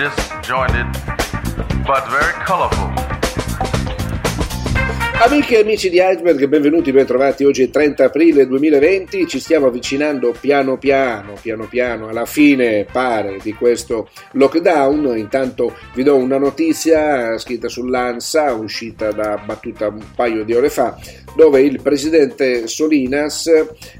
Disjointed, 0.00 0.86
but 1.86 2.08
very 2.08 2.32
colorful. 2.46 2.89
Amiche 5.22 5.58
e 5.58 5.60
amici 5.60 5.90
di 5.90 5.98
Iceberg, 6.00 6.46
benvenuti, 6.46 6.92
ben 6.92 7.04
trovati. 7.04 7.44
Oggi 7.44 7.64
è 7.64 7.68
30 7.68 8.06
aprile 8.06 8.46
2020, 8.46 9.26
ci 9.26 9.38
stiamo 9.38 9.66
avvicinando 9.66 10.32
piano 10.40 10.78
piano, 10.78 11.34
piano 11.38 11.66
piano 11.68 12.08
alla 12.08 12.24
fine, 12.24 12.86
pare, 12.90 13.36
di 13.42 13.52
questo 13.52 14.08
lockdown. 14.32 15.18
Intanto 15.18 15.76
vi 15.92 16.04
do 16.04 16.16
una 16.16 16.38
notizia 16.38 17.36
scritta 17.36 17.68
sull'ANSA, 17.68 18.54
uscita 18.54 19.12
da 19.12 19.36
battuta 19.44 19.88
un 19.88 20.02
paio 20.16 20.42
di 20.42 20.54
ore 20.54 20.70
fa, 20.70 20.98
dove 21.36 21.60
il 21.60 21.82
presidente 21.82 22.66
Solinas 22.66 23.50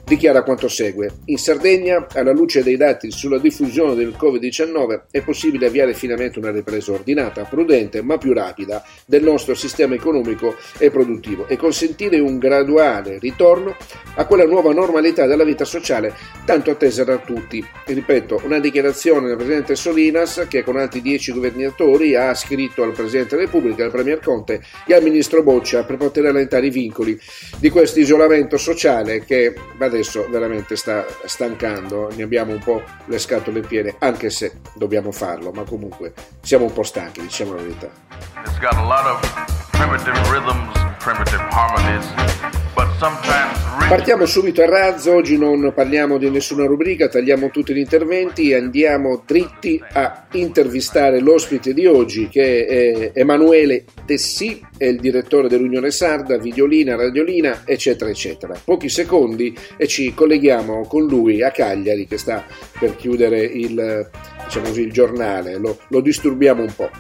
dichiara 0.07 0.43
quanto 0.43 0.69
segue. 0.69 1.11
In 1.27 1.37
Sardegna, 1.37 2.07
alla 2.15 2.33
luce 2.33 2.63
dei 2.63 2.79
dati 2.79 3.11
sulla 3.11 3.39
diffusione 3.39 3.95
del 3.95 4.17
Covid-19, 4.19 5.03
è 5.11 5.21
possibile 5.21 5.67
avviare 5.67 5.93
finalmente 5.93 6.39
una 6.39 6.51
ripresa 6.51 6.93
ordinata, 6.93 7.45
prudente, 7.45 8.01
ma 8.01 8.17
più 8.17 8.33
rapida 8.33 8.83
del 9.05 9.23
nostro 9.23 9.53
sistema 9.55 9.95
economico 9.95 10.57
e 10.79 10.91
produttivo 10.91 11.09
e 11.49 11.57
consentire 11.57 12.21
un 12.21 12.39
graduale 12.39 13.19
ritorno 13.19 13.75
a 14.15 14.25
quella 14.27 14.45
nuova 14.45 14.73
normalità 14.73 15.27
della 15.27 15.45
vita 15.45 15.65
sociale 15.65 16.15
tanto 16.45 16.71
attesa 16.71 17.05
da 17.05 17.19
tutti. 17.19 17.65
E 17.85 17.93
ripeto, 17.93 18.43
una 18.45 18.59
dichiarazione 18.59 19.27
del 19.29 19.37
presidente 19.37 19.75
Solinas 19.75 20.47
che 20.49 20.63
con 20.63 20.77
altri 20.77 21.01
dieci 21.01 21.33
governatori 21.33 22.15
ha 22.15 22.35
scritto 22.35 22.83
al 22.83 22.93
presidente 22.93 23.37
della 23.37 23.47
Repubblica, 23.47 23.85
al 23.85 23.91
premier 23.91 24.21
Conte 24.21 24.63
e 24.87 24.95
al 24.95 25.03
ministro 25.03 25.43
Boccia 25.43 25.85
per 25.85 25.97
poter 25.97 26.27
allentare 26.27 26.67
i 26.67 26.71
vincoli 26.71 27.19
di 27.59 27.71
questo 27.71 27.99
isolamento 27.99 28.57
sociale 28.57 29.25
che 29.25 29.55
adesso 29.79 30.27
veramente 30.31 30.77
sta 30.77 31.07
stancando. 31.25 32.11
Ne 32.15 32.23
abbiamo 32.23 32.53
un 32.53 32.61
po' 32.61 32.83
le 33.07 33.19
scatole 33.19 33.61
piene, 33.61 33.97
anche 33.99 34.31
se 34.31 34.53
dobbiamo 34.75 35.11
farlo, 35.13 35.51
ma 35.51 35.65
comunque 35.65 36.13
siamo 36.43 36.67
un 36.67 36.73
po' 36.73 36.83
stanchi, 36.83 37.21
diciamo 37.21 37.55
la 37.55 37.63
verità. 37.63 37.91
It's 38.45 38.59
got 38.59 38.75
a 38.75 38.83
lot 38.83 39.07
of 39.07 39.21
primitive 39.73 40.17
rhythms, 40.31 40.75
Partiamo 43.89 44.27
subito 44.27 44.63
a 44.63 44.67
razzo, 44.67 45.15
oggi 45.15 45.39
non 45.39 45.73
parliamo 45.75 46.19
di 46.19 46.29
nessuna 46.29 46.67
rubrica, 46.67 47.09
tagliamo 47.09 47.49
tutti 47.51 47.73
gli 47.73 47.79
interventi 47.79 48.51
e 48.51 48.57
andiamo 48.57 49.23
dritti 49.27 49.83
a 49.93 50.27
intervistare 50.33 51.21
l'ospite 51.21 51.73
di 51.73 51.87
oggi 51.87 52.29
che 52.29 52.67
è 52.67 53.11
Emanuele 53.15 53.85
Tessì, 54.05 54.61
è 54.77 54.85
il 54.85 55.01
direttore 55.01 55.49
dell'Unione 55.49 55.91
Sarda, 55.91 56.37
Videolina, 56.37 56.97
Radiolina, 56.97 57.63
eccetera, 57.65 58.11
eccetera. 58.11 58.55
Pochi 58.63 58.91
secondi 58.91 59.57
e 59.79 59.87
ci 59.87 60.13
colleghiamo 60.13 60.87
con 60.87 61.07
lui 61.07 61.43
a 61.43 61.51
Cagliari 61.51 62.07
che 62.07 62.19
sta 62.19 62.45
per 62.79 62.95
chiudere 62.97 63.41
il, 63.41 64.09
diciamo 64.45 64.67
così, 64.67 64.83
il 64.83 64.93
giornale, 64.93 65.57
lo, 65.57 65.79
lo 65.89 66.01
disturbiamo 66.01 66.63
un 66.63 66.75
po'. 66.75 66.91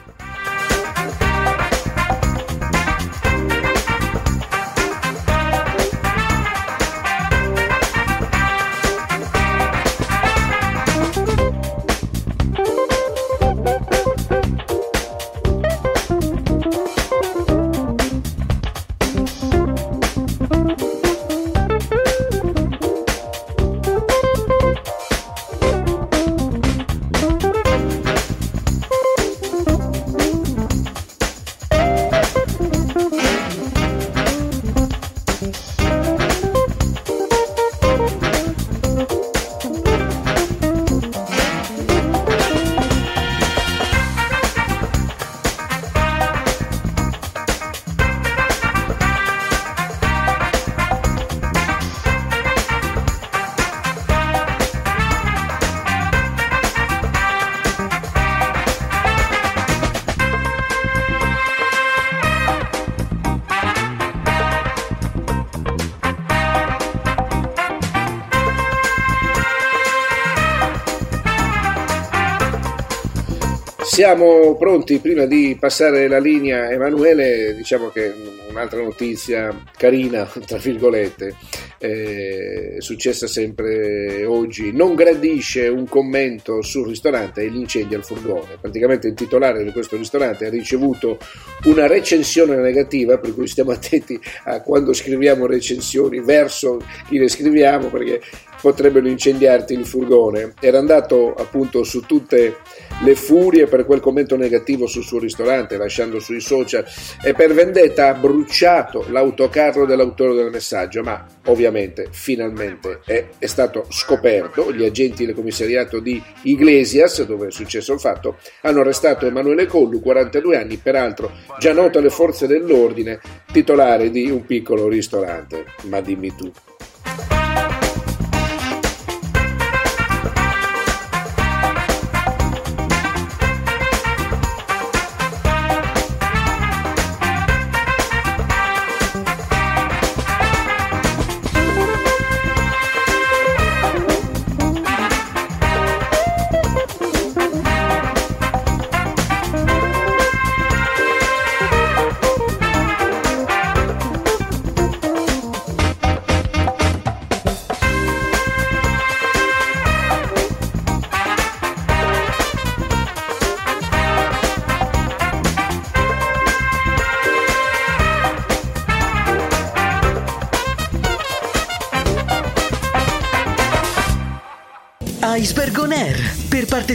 Siamo 74.00 74.56
pronti, 74.56 74.98
prima 74.98 75.26
di 75.26 75.58
passare 75.60 76.08
la 76.08 76.18
linea 76.18 76.62
a 76.62 76.72
Emanuele, 76.72 77.54
diciamo 77.54 77.90
che 77.90 78.10
un'altra 78.48 78.80
notizia 78.80 79.54
carina, 79.76 80.24
tra 80.46 80.56
virgolette, 80.56 81.34
è 81.76 82.76
successa 82.78 83.26
sempre 83.26 84.24
oggi, 84.24 84.72
non 84.72 84.94
gradisce 84.94 85.68
un 85.68 85.86
commento 85.86 86.62
sul 86.62 86.88
ristorante 86.88 87.42
e 87.42 87.48
l'incendio 87.48 87.98
al 87.98 88.04
furgone. 88.06 88.56
Praticamente 88.58 89.08
il 89.08 89.12
titolare 89.12 89.62
di 89.62 89.70
questo 89.70 89.98
ristorante 89.98 90.46
ha 90.46 90.50
ricevuto 90.50 91.18
una 91.64 91.86
recensione 91.86 92.56
negativa, 92.56 93.18
per 93.18 93.34
cui 93.34 93.48
stiamo 93.48 93.72
attenti 93.72 94.18
a 94.44 94.62
quando 94.62 94.94
scriviamo 94.94 95.44
recensioni 95.44 96.20
verso 96.20 96.82
chi 97.06 97.18
le 97.18 97.28
scriviamo, 97.28 97.88
perché 97.88 98.22
potrebbero 98.62 99.08
incendiarti 99.08 99.74
il 99.74 99.84
furgone. 99.84 100.54
Era 100.58 100.78
andato 100.78 101.34
appunto 101.34 101.84
su 101.84 102.00
tutte 102.00 102.56
le 103.02 103.14
furie 103.14 103.66
per 103.66 103.86
quel 103.86 104.00
commento 104.00 104.36
negativo 104.36 104.86
sul 104.86 105.02
suo 105.02 105.18
ristorante, 105.18 105.76
lasciando 105.76 106.20
sui 106.20 106.41
social 106.41 106.84
e 107.22 107.32
per 107.32 107.54
vendetta 107.54 108.08
ha 108.08 108.14
bruciato 108.14 109.06
l'autocarro 109.08 109.86
dell'autore 109.86 110.34
del 110.34 110.50
messaggio, 110.50 111.02
ma 111.02 111.26
ovviamente 111.47 112.08
finalmente 112.10 113.00
è, 113.04 113.26
è 113.38 113.47
stato 113.47 113.86
scoperto. 113.88 114.72
Gli 114.72 114.84
agenti 114.84 115.24
del 115.24 115.34
commissariato 115.34 116.00
di 116.00 116.22
Iglesias, 116.42 117.24
dove 117.24 117.48
è 117.48 117.50
successo 117.50 117.92
il 117.92 118.00
fatto, 118.00 118.36
hanno 118.62 118.80
arrestato 118.80 119.26
Emanuele 119.26 119.66
Collu, 119.66 120.00
42 120.00 120.56
anni, 120.56 120.76
peraltro 120.76 121.32
già 121.58 121.72
noto 121.72 121.98
alle 121.98 122.10
forze 122.10 122.46
dell'ordine, 122.46 123.20
titolare 123.53 124.10
di 124.10 124.30
un 124.30 124.44
piccolo 124.44 124.88
ristorante. 124.88 125.64
Ma 125.88 126.00
dimmi 126.00 126.34
tu. 126.34 126.50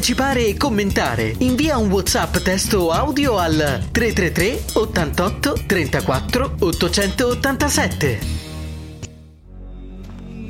Partecipare 0.06 0.46
e 0.46 0.56
commentare, 0.56 1.34
invia 1.40 1.78
un 1.78 1.90
WhatsApp 1.90 2.38
testo 2.38 2.80
o 2.80 2.92
audio 2.92 3.40
al 3.40 3.88
333 3.92 4.66
88 4.74 5.64
34 5.66 6.56
887. 6.60 8.20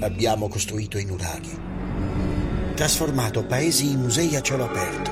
Abbiamo 0.01 0.49
costruito 0.49 0.97
i 0.97 1.05
nuraghi, 1.05 1.57
trasformato 2.75 3.45
paesi 3.45 3.91
in 3.91 4.01
musei 4.01 4.35
a 4.35 4.41
cielo 4.41 4.65
aperto, 4.65 5.11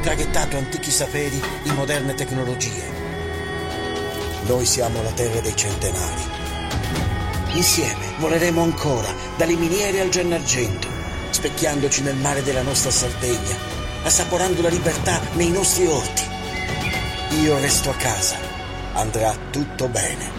traghettato 0.00 0.56
antichi 0.56 0.90
saperi 0.90 1.38
in 1.64 1.74
moderne 1.74 2.14
tecnologie. 2.14 2.84
Noi 4.46 4.64
siamo 4.64 5.02
la 5.02 5.12
terra 5.12 5.40
dei 5.40 5.54
centenari. 5.54 6.22
Insieme 7.52 8.14
voleremo 8.18 8.62
ancora, 8.62 9.12
dalle 9.36 9.56
miniere 9.56 10.00
al 10.00 10.08
Gennargento, 10.08 10.93
specchiandoci 11.44 12.02
nel 12.02 12.16
mare 12.16 12.42
della 12.42 12.62
nostra 12.62 12.90
Sardegna, 12.90 13.54
assaporando 14.04 14.62
la 14.62 14.70
libertà 14.70 15.20
nei 15.34 15.50
nostri 15.50 15.86
orti. 15.86 16.22
Io 17.42 17.58
resto 17.58 17.90
a 17.90 17.94
casa. 17.96 18.38
Andrà 18.94 19.36
tutto 19.50 19.86
bene. 19.88 20.30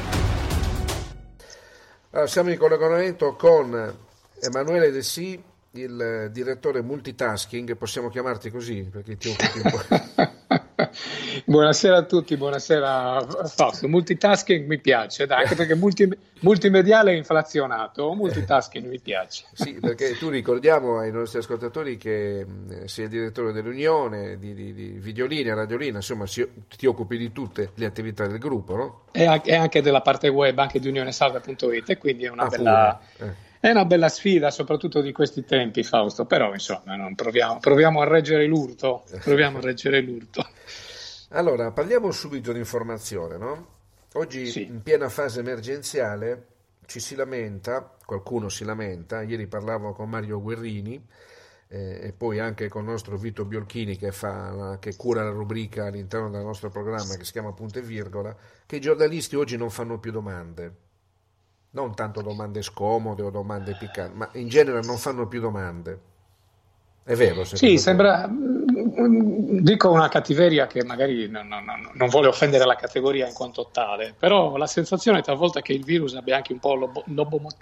Allora, 2.10 2.28
siamo 2.28 2.50
in 2.50 2.58
collegamento 2.58 3.36
con 3.36 3.96
Emanuele 4.40 4.90
De 4.90 5.04
Sì, 5.04 5.40
il 5.74 6.30
direttore 6.32 6.82
multitasking, 6.82 7.78
possiamo 7.78 8.10
chiamarti 8.10 8.50
così 8.50 8.90
perché 8.92 9.16
ti 9.16 9.30
occupi 9.30 9.62
un 9.64 9.72
po'. 9.72 10.34
buonasera 11.44 11.98
a 11.98 12.04
tutti, 12.04 12.38
buonasera 12.38 13.26
Fausto. 13.46 13.88
Multitasking 13.88 14.66
mi 14.66 14.80
piace, 14.80 15.26
dai, 15.26 15.44
anche 15.44 15.56
perché 15.56 15.76
multi, 15.76 16.08
multimediale 16.40 17.12
è 17.12 17.16
inflazionato, 17.16 18.14
multitasking 18.14 18.88
mi 18.88 19.00
piace. 19.00 19.46
Sì, 19.54 19.74
perché 19.74 20.18
tu 20.18 20.30
ricordiamo 20.30 21.00
ai 21.00 21.12
nostri 21.12 21.40
ascoltatori 21.40 21.98
che 21.98 22.46
mh, 22.46 22.86
sei 22.86 23.08
direttore 23.08 23.52
dell'Unione, 23.52 24.38
di, 24.38 24.54
di, 24.54 24.74
di 24.74 24.90
Videolina, 24.98 25.54
Radiolina, 25.54 25.98
insomma 25.98 26.26
si, 26.26 26.48
ti 26.76 26.86
occupi 26.86 27.18
di 27.18 27.32
tutte 27.32 27.72
le 27.76 27.86
attività 27.86 28.28
del 28.28 28.40
gruppo, 28.40 28.76
no? 28.76 29.02
E 29.12 29.26
anche 29.26 29.82
della 29.82 30.02
parte 30.02 30.28
web, 30.28 30.58
anche 30.58 30.80
di 30.80 30.88
unionesalva.it, 30.88 31.90
e 31.90 31.98
quindi 31.98 32.26
è 32.26 32.30
una 32.30 32.44
ah, 32.44 32.48
bella... 32.48 33.00
Eh. 33.18 33.44
È 33.66 33.72
una 33.72 33.86
bella 33.86 34.10
sfida, 34.10 34.52
soprattutto 34.52 35.02
di 35.02 35.12
questi 35.12 35.44
tempi, 35.44 35.82
Fausto, 35.82 36.26
però 36.26 36.54
insomma 36.54 36.96
proviamo, 37.16 37.58
proviamo, 37.60 38.00
a 38.00 38.08
reggere 38.08 38.46
l'urto. 38.46 39.06
Proviamo 39.24 39.58
a 39.58 39.62
reggere 39.62 40.02
l'urto. 40.02 40.46
Allora, 41.30 41.72
parliamo 41.72 42.12
subito 42.12 42.52
di 42.52 42.60
informazione, 42.60 43.38
no? 43.38 43.68
Oggi 44.14 44.46
sì. 44.48 44.66
in 44.66 44.82
piena 44.82 45.10
fase 45.10 45.40
emergenziale 45.40 46.48
ci 46.86 47.00
si 47.00 47.16
lamenta, 47.16 47.96
qualcuno 48.06 48.48
si 48.48 48.64
lamenta, 48.64 49.22
ieri 49.24 49.48
parlavo 49.48 49.92
con 49.94 50.10
Mario 50.10 50.42
Guerrini 50.42 51.04
eh, 51.68 52.00
e 52.02 52.14
poi 52.14 52.40
anche 52.40 52.70
con 52.70 52.84
il 52.84 52.90
nostro 52.90 53.18
Vito 53.18 53.44
Biolchini 53.44 53.98
che, 53.98 54.12
fa, 54.12 54.78
che 54.80 54.96
cura 54.96 55.24
la 55.24 55.32
rubrica 55.32 55.88
all'interno 55.88 56.30
del 56.30 56.44
nostro 56.44 56.70
programma 56.70 57.16
che 57.16 57.26
si 57.26 57.32
chiama 57.32 57.54
Punto 57.54 57.80
e 57.80 57.82
Virgola, 57.82 58.36
che 58.66 58.78
i 58.78 58.82
giornalisti 58.82 59.36
oggi 59.36 59.58
non 59.58 59.70
fanno 59.70 60.00
più 60.00 60.12
domande 60.12 60.84
non 61.76 61.94
tanto 61.94 62.22
domande 62.22 62.62
scomode 62.62 63.22
o 63.22 63.30
domande 63.30 63.76
piccanti, 63.78 64.18
ma 64.18 64.30
in 64.34 64.48
genere 64.48 64.82
non 64.82 64.98
fanno 64.98 65.28
più 65.28 65.42
domande. 65.42 66.14
È 67.04 67.14
vero? 67.16 67.44
Sì, 67.44 67.78
sembra, 67.78 68.28
dico 68.98 69.92
una 69.92 70.08
cattiveria 70.08 70.68
che 70.68 70.84
magari 70.84 71.28
non, 71.28 71.48
non, 71.48 71.90
non, 71.94 72.10
vuole 72.10 72.28
offendere 72.28 72.66
la 72.66 72.76
categoria 72.76 73.28
in 73.28 73.34
quanto 73.34 73.70
tale, 73.72 74.14
però 74.18 74.56
la 74.58 74.68
sensazione 74.68 75.22
talvolta 75.22 75.62
che 75.62 75.74
il 75.74 75.84
virus 75.84 76.16
abbia 76.16 76.38
anche 76.38 76.54
un 76.54 76.60
po' 76.60 77.04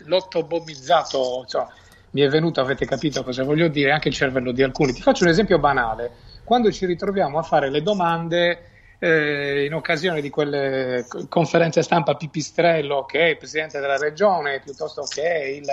lottobomizzato, 0.06 1.46
cioè, 1.48 1.66
mi 2.12 2.22
è 2.22 2.30
venuto, 2.30 2.62
avete 2.62 2.86
capito 2.86 3.24
cosa 3.24 3.44
voglio 3.44 3.68
dire, 3.68 3.92
anche 3.92 4.10
il 4.10 4.14
cervello 4.14 4.52
di 4.52 4.62
alcuni. 4.62 4.94
Ti 4.94 5.02
faccio 5.02 5.24
un 5.24 5.32
esempio 5.32 5.58
banale. 5.58 6.12
Quando 6.44 6.72
ci 6.72 6.86
ritroviamo 6.86 7.40
a 7.40 7.44
fare 7.44 7.72
le 7.72 7.82
domande 7.82 8.70
eh, 9.00 9.66
in 9.66 9.74
occasione 9.74 10.22
di 10.22 10.30
quelle 10.30 11.06
conferenze 11.30 11.82
stampa 11.82 12.16
pipistrello 12.16 13.06
che 13.06 13.30
il 13.30 13.38
Presidente 13.38 13.80
della 13.80 13.98
Regione 13.98 14.60
piuttosto 14.60 15.04
che 15.04 15.60
il 15.60 15.68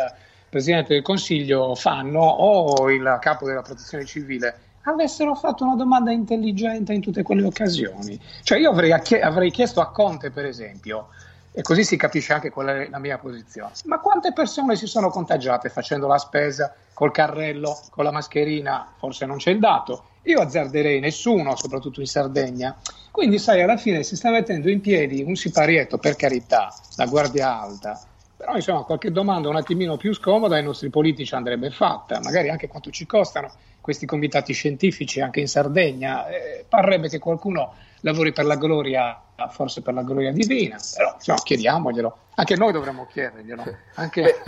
Presidente 0.48 0.94
del 0.94 1.02
Consiglio 1.02 1.74
fanno 1.74 2.20
o 2.20 2.90
il 2.90 3.18
Capo 3.20 3.46
della 3.46 3.62
Protezione 3.62 4.04
Civile 4.06 4.68
avessero 4.82 5.34
fatto 5.34 5.64
una 5.64 5.76
domanda 5.76 6.10
intelligente 6.10 6.92
in 6.92 7.00
tutte 7.00 7.22
quelle 7.22 7.44
occasioni. 7.44 8.18
Cioè 8.42 8.58
io 8.58 8.70
avrei, 8.70 8.92
avrei 9.20 9.50
chiesto 9.50 9.80
a 9.80 9.90
Conte, 9.90 10.30
per 10.30 10.46
esempio, 10.46 11.08
e 11.52 11.62
così 11.62 11.84
si 11.84 11.96
capisce 11.96 12.32
anche 12.32 12.50
qual 12.50 12.68
è 12.68 12.88
la 12.88 12.98
mia 12.98 13.18
posizione. 13.18 13.72
Ma 13.84 13.98
quante 13.98 14.32
persone 14.32 14.76
si 14.76 14.86
sono 14.86 15.10
contagiate 15.10 15.68
facendo 15.68 16.06
la 16.06 16.18
spesa 16.18 16.74
col 16.94 17.10
carrello, 17.10 17.78
con 17.90 18.04
la 18.04 18.12
mascherina? 18.12 18.92
Forse 18.96 19.26
non 19.26 19.36
c'è 19.36 19.50
il 19.50 19.58
dato. 19.58 20.04
Io 20.24 20.40
azzarderei 20.40 21.00
nessuno, 21.00 21.56
soprattutto 21.56 22.00
in 22.00 22.06
Sardegna. 22.06 22.76
Quindi, 23.10 23.38
sai, 23.38 23.62
alla 23.62 23.76
fine 23.76 24.02
si 24.02 24.16
sta 24.16 24.30
mettendo 24.30 24.70
in 24.70 24.80
piedi 24.80 25.22
un 25.22 25.34
siparietto, 25.34 25.98
per 25.98 26.14
carità, 26.14 26.72
la 26.96 27.06
guardia 27.06 27.60
alta. 27.60 28.00
Però, 28.36 28.54
insomma, 28.54 28.82
qualche 28.82 29.10
domanda 29.10 29.48
un 29.48 29.56
attimino 29.56 29.96
più 29.96 30.14
scomoda 30.14 30.56
ai 30.56 30.62
nostri 30.62 30.88
politici 30.88 31.34
andrebbe 31.34 31.70
fatta, 31.70 32.20
magari 32.22 32.48
anche 32.48 32.68
quanto 32.68 32.90
ci 32.90 33.06
costano 33.06 33.50
questi 33.80 34.06
comitati 34.06 34.52
scientifici 34.52 35.20
anche 35.20 35.40
in 35.40 35.48
Sardegna. 35.48 36.28
Eh, 36.28 36.64
parrebbe 36.68 37.08
che 37.08 37.18
qualcuno 37.18 37.74
lavori 38.00 38.32
per 38.32 38.44
la 38.46 38.56
gloria, 38.56 39.20
forse 39.50 39.82
per 39.82 39.94
la 39.94 40.02
gloria 40.02 40.32
divina, 40.32 40.78
però 40.96 41.14
insomma, 41.14 41.38
chiediamoglielo. 41.42 42.16
Anche 42.36 42.56
noi 42.56 42.72
dovremmo 42.72 43.06
chiederglielo. 43.06 43.64
Anche... 43.96 44.22
Beh, 44.22 44.42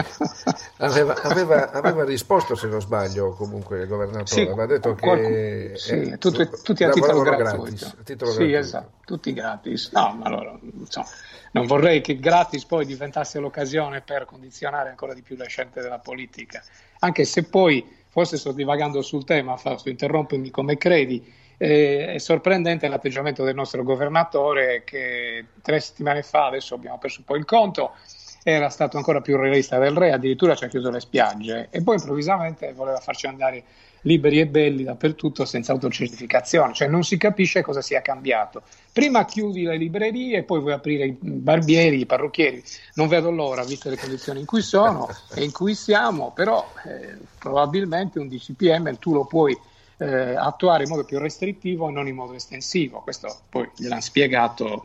aveva, 0.85 1.15
aveva, 1.23 1.71
aveva, 1.71 2.05
risposto, 2.05 2.55
se 2.55 2.67
non 2.69 2.81
sbaglio, 2.81 3.33
comunque 3.33 3.83
il 3.83 3.89
governatore, 3.89 4.27
sì, 4.27 4.41
aveva 4.41 4.67
detto 4.67 4.95
qualcuno, 4.95 5.29
che... 5.29 5.73
Sì, 5.77 6.01
eh, 6.01 6.19
tutti, 6.19 6.49
tutti 6.63 6.85
a 6.85 6.91
titolo 6.91 7.23
gratis. 7.23 7.83
A 7.83 8.03
titolo 8.03 8.31
sì, 8.31 8.37
gratuito. 8.39 8.59
esatto, 8.59 8.91
tutti 9.05 9.33
gratis. 9.35 9.91
No, 9.93 10.15
ma 10.19 10.25
allora, 10.25 10.59
insomma, 10.63 11.07
non 11.53 11.67
vorrei 11.67 12.01
che 12.01 12.19
gratis 12.19 12.65
poi 12.65 12.87
diventasse 12.87 13.39
l'occasione 13.39 14.01
per 14.01 14.25
condizionare 14.25 14.89
ancora 14.89 15.13
di 15.13 15.21
più 15.21 15.37
le 15.37 15.49
scelte 15.49 15.83
della 15.83 15.99
politica, 15.99 16.63
anche 17.01 17.25
se 17.25 17.45
poi, 17.45 18.01
forse 18.13 18.37
sto 18.37 18.53
divagando 18.53 19.01
sul 19.01 19.25
tema, 19.25 19.57
Fausto, 19.57 19.89
interrompimi 19.89 20.51
come 20.51 20.77
credi, 20.77 21.25
eh, 21.57 22.13
è 22.13 22.19
sorprendente 22.19 22.87
l'atteggiamento 22.87 23.43
del 23.43 23.55
nostro 23.55 23.83
governatore 23.83 24.85
che 24.85 25.47
tre 25.63 25.81
settimane 25.81 26.23
fa, 26.23 26.45
adesso 26.45 26.75
abbiamo 26.75 26.99
perso 26.99 27.21
un 27.21 27.25
po' 27.25 27.37
il 27.37 27.47
conto, 27.47 27.93
era 28.43 28.69
stato 28.71 28.97
ancora 28.97 29.21
più 29.21 29.37
realista 29.37 29.79
del 29.79 29.95
re, 29.95 30.13
addirittura 30.13 30.55
ci 30.55 30.65
ha 30.65 30.69
chiuso 30.69 30.91
le 30.91 31.01
spiagge 31.01 31.69
e 31.71 31.83
poi 31.83 31.97
improvvisamente 31.97 32.73
voleva 32.73 32.99
farci 32.99 33.27
andare 33.27 33.63
liberi 34.03 34.41
e 34.41 34.47
belli 34.47 34.83
dappertutto 34.83 35.45
senza 35.45 35.73
autocertificazione, 35.73 36.73
cioè 36.73 36.89
non 36.89 37.05
si 37.05 37.17
capisce 37.17 37.63
cosa 37.63 37.81
sia 37.81 38.03
cambiato. 38.03 38.63
Prima 38.93 39.25
chiudi 39.25 39.63
le 39.63 39.77
librerie, 39.77 40.43
poi 40.43 40.61
vuoi 40.61 40.73
aprire 40.73 41.07
i 41.07 41.17
barbieri, 41.21 42.01
i 42.01 42.07
parrucchieri, 42.07 42.63
non 42.95 43.09
vedo 43.09 43.31
l'ora, 43.31 43.65
viste 43.65 43.91
le 43.91 43.97
condizioni 43.97 44.41
in 44.41 44.47
cui 44.47 44.63
sono 44.63 45.09
e 45.35 45.45
in 45.45 45.53
cui 45.53 45.75
siamo, 45.75 46.33
però 46.33 46.67
eh, 46.85 47.17
probabilmente 47.39 48.19
un 48.19 48.29
DCPM 48.29 48.99
tu 48.99 49.13
lo 49.13 49.25
puoi 49.25 49.57
eh, 49.99 50.35
attuare 50.35 50.83
in 50.83 50.91
modo 50.91 51.05
più 51.05 51.19
restrittivo 51.19 51.89
e 51.89 51.93
non 51.93 52.09
in 52.09 52.17
modo 52.17 52.35
estensivo. 52.35 53.01
Questo 53.01 53.43
poi 53.49 53.71
gliel'ha 53.77 54.01
spiegato, 54.01 54.83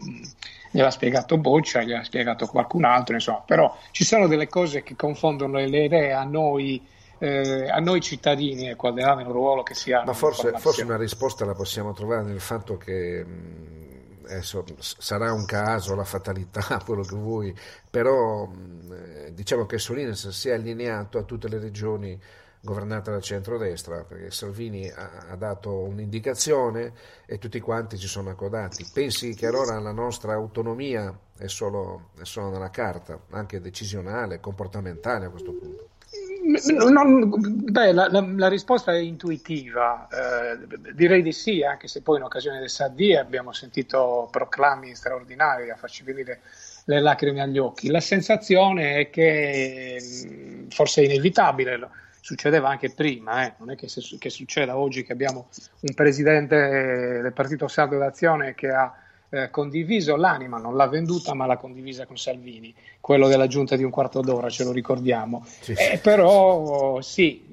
gliel'ha 0.72 0.92
spiegato 0.92 1.38
Boccia, 1.38 1.82
gliel'ha 1.82 2.04
spiegato 2.04 2.48
qualcun 2.48 2.84
altro, 2.86 3.16
insomma. 3.16 3.44
però 3.46 3.76
ci 3.92 4.04
sono 4.04 4.28
delle 4.28 4.48
cose 4.48 4.84
che 4.84 4.96
confondono 4.96 5.58
le 5.58 5.86
idee 5.86 6.14
a 6.14 6.24
noi. 6.24 6.96
Eh, 7.20 7.68
a 7.68 7.80
noi 7.80 8.00
cittadini 8.00 8.70
e 8.70 8.76
qual 8.76 8.94
è 8.94 9.02
il 9.02 9.26
ruolo 9.26 9.64
che 9.64 9.74
si 9.74 9.92
ha. 9.92 10.04
Ma 10.06 10.14
forse, 10.14 10.54
forse, 10.58 10.84
una 10.84 10.98
risposta 10.98 11.46
la 11.46 11.56
possiamo 11.56 11.92
trovare 11.92 12.22
nel 12.22 12.40
fatto 12.40 12.78
che 12.78 13.26
adesso, 14.28 14.64
sarà 14.80 15.34
un 15.34 15.46
caso, 15.46 15.96
la 15.96 16.04
fatalità, 16.04 16.82
quello 16.86 17.02
che 17.02 17.16
vuoi, 17.16 17.56
però 17.90 18.46
mh, 18.46 19.30
diciamo 19.30 19.66
che 19.66 19.78
Solines 19.78 20.30
si 20.30 20.50
è 20.50 20.54
allineato 20.54 21.18
a 21.18 21.24
tutte 21.24 21.48
le 21.48 21.60
regioni 21.60 22.20
governata 22.68 23.12
dal 23.12 23.22
centrodestra, 23.22 24.04
perché 24.04 24.30
Salvini 24.30 24.90
ha, 24.90 25.28
ha, 25.30 25.36
dato 25.38 25.74
un'indicazione 25.84 26.92
e 27.26 27.38
tutti 27.38 27.62
quanti 27.62 27.98
ci 27.98 28.08
sono 28.08 28.30
accodati. 28.30 28.86
Pensi 28.94 29.34
che 29.36 29.48
allora 29.48 29.80
la 29.80 29.94
nostra 29.94 30.34
autonomia 30.34 31.18
è 31.38 31.48
solo, 31.48 32.10
è 32.20 32.26
solo 32.26 32.50
nella 32.50 32.70
carta, 32.70 33.18
anche 33.30 33.62
decisionale, 33.62 34.42
comportamentale 34.42 35.28
a 35.28 35.30
questo 35.30 35.54
punto? 35.54 35.90
Non, 36.90 37.30
beh, 37.72 37.94
la, 37.94 38.10
la, 38.10 38.26
la, 38.36 38.48
risposta 38.48 38.94
è 38.94 39.00
intuitiva, 39.00 40.08
eh, 40.08 40.94
direi 40.94 41.22
di 41.22 41.34
sì, 41.34 41.64
anche 41.64 41.88
se 41.88 42.02
poi 42.02 42.18
in 42.18 42.24
occasione 42.24 42.60
del 42.60 42.70
SAD 42.70 43.16
abbiamo 43.18 43.52
sentito 43.52 44.28
proclami 44.32 44.96
straordinari 44.96 45.70
a 45.70 45.76
farci 45.76 46.04
venire 46.04 46.42
le 46.86 47.02
lacrime 47.02 47.42
agli 47.42 47.58
occhi. 47.58 47.90
La 47.90 48.00
sensazione 48.00 48.98
è 48.98 49.10
che 49.10 49.98
forse 50.70 51.02
è 51.02 51.06
inevitabile, 51.06 51.78
succedeva 52.28 52.68
anche 52.68 52.90
prima, 52.90 53.46
eh. 53.46 53.54
non 53.60 53.72
è 53.72 53.78
che, 53.78 53.88
se, 53.88 54.02
che, 54.20 54.30
succeda 54.30 54.78
oggi 54.78 55.06
che 55.06 55.14
abbiamo 55.14 55.48
un 55.80 55.94
presidente 55.94 57.22
del 57.22 57.32
Partito 57.32 57.70
Sardo 57.70 57.98
d'Azione 57.98 58.54
che 58.54 58.68
ha 58.68 58.94
eh, 59.30 59.50
condiviso 59.50 60.18
l'anima, 60.18 60.58
non 60.58 60.76
l'ha 60.76 60.88
venduta 60.88 61.34
ma 61.34 61.46
l'ha 61.46 61.56
condivisa 61.56 62.06
con 62.06 62.18
Salvini, 62.18 62.76
quello 63.00 63.30
della 63.30 63.48
giunta 63.48 63.78
di 63.78 63.84
un 63.84 63.92
quarto 63.92 64.20
d'ora, 64.20 64.50
ce 64.50 64.66
lo 64.66 64.74
ricordiamo. 64.74 65.46
Sì. 65.46 65.72
Eh, 65.72 66.00
però 66.04 67.00
sì, 67.00 67.48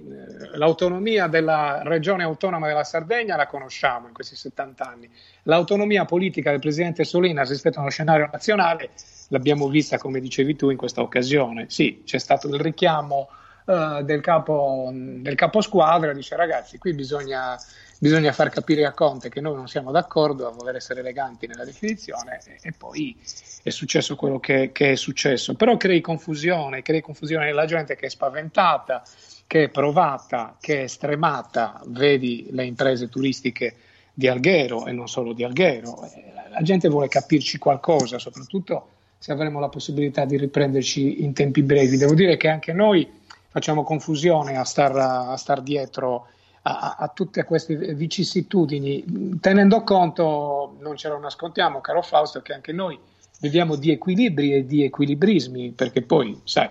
l'autonomia 0.54 1.28
della 1.28 1.82
regione 1.84 2.24
autonoma 2.24 2.66
della 2.66 2.82
Sardegna 2.82 3.36
la 3.36 3.46
conosciamo 3.46 4.08
in 4.08 4.12
questi 4.12 4.34
70 4.34 4.84
anni, 4.84 5.08
l'autonomia 5.44 6.04
politica 6.04 6.50
del 6.50 6.58
presidente 6.58 7.04
Solinas 7.04 7.48
rispetto 7.48 7.78
allo 7.78 7.90
scenario 7.90 8.28
nazionale 8.32 8.90
l'abbiamo 9.28 9.68
vista, 9.68 9.98
come 9.98 10.18
dicevi 10.18 10.56
tu, 10.56 10.70
in 10.70 10.76
questa 10.76 11.00
occasione. 11.00 11.66
Sì, 11.68 12.02
c'è 12.04 12.18
stato 12.18 12.48
il 12.48 12.58
richiamo 12.58 13.28
uh, 13.64 14.02
del, 14.02 14.20
capo, 14.20 14.90
del 14.92 15.34
capo 15.34 15.60
squadra, 15.60 16.12
dice 16.12 16.36
ragazzi, 16.36 16.78
qui 16.78 16.94
bisogna 16.94 17.58
bisogna 18.04 18.32
far 18.32 18.50
capire 18.50 18.84
a 18.84 18.92
Conte 18.92 19.30
che 19.30 19.40
noi 19.40 19.54
non 19.54 19.66
siamo 19.66 19.90
d'accordo 19.90 20.46
a 20.46 20.50
voler 20.50 20.76
essere 20.76 21.00
eleganti 21.00 21.46
nella 21.46 21.64
definizione 21.64 22.38
e, 22.44 22.58
e 22.60 22.72
poi 22.76 23.16
è 23.62 23.70
successo 23.70 24.14
quello 24.14 24.38
che, 24.38 24.72
che, 24.72 24.92
è 24.92 24.94
successo. 24.94 25.54
Però 25.54 25.78
crei 25.78 26.02
confusione, 26.02 26.82
crei 26.82 27.00
confusione 27.00 27.46
nella 27.46 27.64
gente 27.64 27.96
che 27.96 28.06
è 28.06 28.10
spaventata, 28.10 29.02
che 29.46 29.64
è 29.64 29.68
provata, 29.70 30.56
che 30.60 30.82
è 30.82 30.86
stremata, 30.86 31.80
vedi 31.86 32.48
le 32.50 32.66
imprese 32.66 33.08
turistiche 33.08 33.76
di 34.12 34.28
Alghero 34.28 34.84
e 34.84 34.92
non 34.92 35.08
solo 35.08 35.32
di 35.32 35.42
Alghero, 35.42 36.06
la 36.50 36.60
gente 36.60 36.88
vuole 36.88 37.08
capirci 37.08 37.56
qualcosa, 37.56 38.18
soprattutto 38.18 38.88
se 39.18 39.32
avremo 39.32 39.58
la 39.58 39.70
possibilità 39.70 40.26
di 40.26 40.36
riprenderci 40.36 41.24
in 41.24 41.32
tempi 41.32 41.62
brevi. 41.62 41.96
Devo 41.96 42.14
dire 42.14 42.36
che 42.36 42.48
anche 42.48 42.74
noi 42.74 43.22
facciamo 43.54 43.84
confusione 43.84 44.56
a 44.56 44.64
star, 44.64 44.96
a 44.96 45.36
star 45.36 45.62
dietro 45.62 46.26
a, 46.62 46.96
a, 46.98 47.08
tutte 47.14 47.44
queste 47.44 47.76
vicissitudini, 47.94 49.38
tenendo 49.40 49.84
conto, 49.84 50.76
non 50.80 50.96
ce 50.96 51.08
lo 51.08 51.20
nascondiamo, 51.20 51.80
caro 51.80 52.02
Fausto, 52.02 52.42
che 52.42 52.52
anche 52.52 52.72
noi 52.72 52.98
viviamo 53.38 53.76
di 53.76 53.92
equilibri 53.92 54.54
e 54.54 54.66
di 54.66 54.82
equilibrismi, 54.82 55.70
perché 55.70 56.02
poi, 56.02 56.40
sai, 56.42 56.68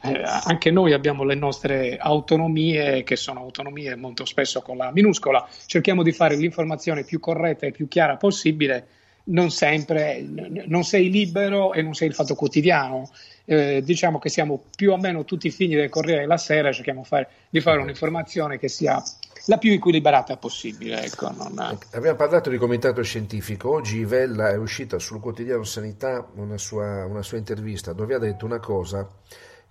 eh, 0.00 0.22
anche 0.24 0.70
noi 0.70 0.94
abbiamo 0.94 1.24
le 1.24 1.34
nostre 1.34 1.98
autonomie, 1.98 3.02
che 3.02 3.16
sono 3.16 3.40
autonomie 3.40 3.94
molto 3.94 4.24
spesso 4.24 4.62
con 4.62 4.78
la 4.78 4.90
minuscola, 4.92 5.46
cerchiamo 5.66 6.02
di 6.02 6.12
fare 6.12 6.36
l'informazione 6.36 7.04
più 7.04 7.20
corretta 7.20 7.66
e 7.66 7.70
più 7.70 7.86
chiara 7.86 8.16
possibile, 8.16 8.86
non 9.24 9.50
sempre, 9.50 10.24
non 10.66 10.84
sei 10.84 11.10
libero 11.10 11.74
e 11.74 11.82
non 11.82 11.92
sei 11.92 12.08
il 12.08 12.14
fatto 12.14 12.34
quotidiano. 12.34 13.10
Eh, 13.46 13.82
diciamo 13.82 14.18
che 14.18 14.30
siamo 14.30 14.64
più 14.74 14.92
o 14.92 14.96
meno 14.96 15.24
tutti 15.24 15.50
figli 15.50 15.76
del 15.76 15.90
Corriere 15.90 16.22
della 16.22 16.38
Sera, 16.38 16.72
cerchiamo 16.72 17.04
fare, 17.04 17.28
di 17.50 17.60
fare 17.60 17.80
un'informazione 17.80 18.58
che 18.58 18.68
sia 18.68 19.02
la 19.46 19.58
più 19.58 19.72
equilibrata 19.72 20.36
possibile. 20.36 21.04
Ecco, 21.04 21.30
non... 21.30 21.78
Abbiamo 21.92 22.16
parlato 22.16 22.50
di 22.50 22.56
comitato 22.56 23.02
scientifico, 23.02 23.70
oggi 23.70 24.04
Vella 24.04 24.50
è 24.50 24.56
uscita 24.56 24.98
sul 24.98 25.20
quotidiano 25.20 25.64
Sanità 25.64 26.26
una 26.34 26.58
sua, 26.58 27.04
una 27.04 27.22
sua 27.22 27.38
intervista 27.38 27.92
dove 27.92 28.14
ha 28.14 28.18
detto 28.18 28.46
una 28.46 28.60
cosa 28.60 29.08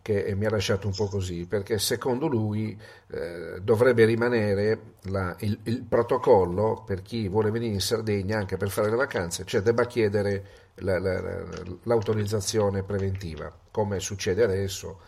che 0.04 0.36
mi 0.36 0.46
ha 0.46 0.50
lasciato 0.50 0.86
un 0.86 0.94
po' 0.94 1.08
così, 1.08 1.46
perché 1.48 1.80
secondo 1.80 2.28
lui 2.28 2.78
eh, 3.10 3.62
dovrebbe 3.62 4.04
rimanere 4.04 4.96
la, 5.04 5.34
il, 5.40 5.58
il, 5.64 5.82
protocollo 5.82 6.84
per 6.86 7.02
chi 7.02 7.30
vuole 7.30 7.52
venire 7.52 7.74
in 7.74 7.80
Sardegna 7.80 8.38
anche 8.38 8.58
per 8.58 8.70
fare 8.70 8.90
le 8.90 8.98
vacanze, 8.98 9.46
cioè 9.46 9.62
debba 9.62 9.86
chiedere 9.86 10.44
l'autorizzazione 10.76 12.84
preventiva, 12.84 13.52
come 13.72 14.00
succede 14.00 14.44
adesso 14.44 15.00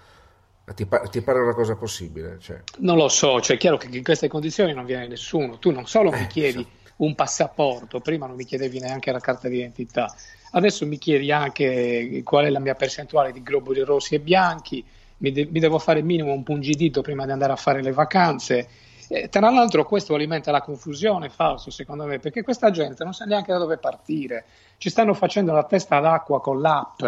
ti, 0.73 0.85
pa- 0.85 1.01
ti, 1.01 1.21
pare 1.21 1.39
una 1.39 1.53
cosa 1.53 1.75
possibile? 1.75 2.37
Cioè. 2.39 2.61
Non 2.79 2.97
lo 2.97 3.07
so, 3.07 3.39
cioè 3.39 3.55
è 3.55 3.59
chiaro 3.59 3.77
che 3.77 3.87
in 3.91 4.03
queste 4.03 4.27
condizioni 4.27 4.73
non 4.73 4.85
viene 4.85 5.07
nessuno. 5.07 5.59
Tu 5.59 5.71
non 5.71 5.85
solo 5.85 6.11
eh, 6.11 6.21
mi 6.21 6.27
chiedi 6.27 6.63
so. 6.63 6.93
un 6.97 7.13
passaporto, 7.13 7.99
prima 7.99 8.25
non 8.25 8.35
mi 8.35 8.45
chiedevi 8.45 8.79
neanche 8.79 9.11
la 9.11 9.19
carta 9.19 9.47
d'identità, 9.47 10.13
adesso 10.51 10.85
mi 10.85 10.97
chiedi 10.97 11.31
anche 11.31 12.21
qual 12.23 12.45
è 12.45 12.49
la 12.49 12.59
mia 12.59 12.75
percentuale 12.75 13.31
di 13.31 13.43
globuli 13.43 13.81
rossi 13.81 14.15
e 14.15 14.19
bianchi, 14.19 14.83
mi, 15.17 15.31
de- 15.31 15.47
mi 15.51 15.59
devo 15.59 15.77
fare 15.77 16.01
minimo 16.01 16.33
un 16.33 16.43
pungidito 16.43 17.01
prima 17.01 17.25
di 17.25 17.31
andare 17.31 17.53
a 17.53 17.57
fare 17.57 17.81
le 17.81 17.91
vacanze. 17.91 18.67
Eh, 19.07 19.29
tra 19.29 19.49
l'altro 19.49 19.85
questo 19.85 20.13
alimenta 20.15 20.51
la 20.51 20.61
confusione, 20.61 21.29
Fausto, 21.29 21.71
secondo 21.71 22.05
me, 22.05 22.19
perché 22.19 22.43
questa 22.43 22.71
gente 22.71 23.03
non 23.03 23.13
sa 23.13 23.25
neanche 23.25 23.51
da 23.51 23.57
dove 23.57 23.77
partire. 23.77 24.45
Ci 24.77 24.89
stanno 24.89 25.13
facendo 25.13 25.51
la 25.53 25.63
testa 25.63 25.99
d'acqua 25.99 26.41
con 26.41 26.61
l'app 26.61 27.01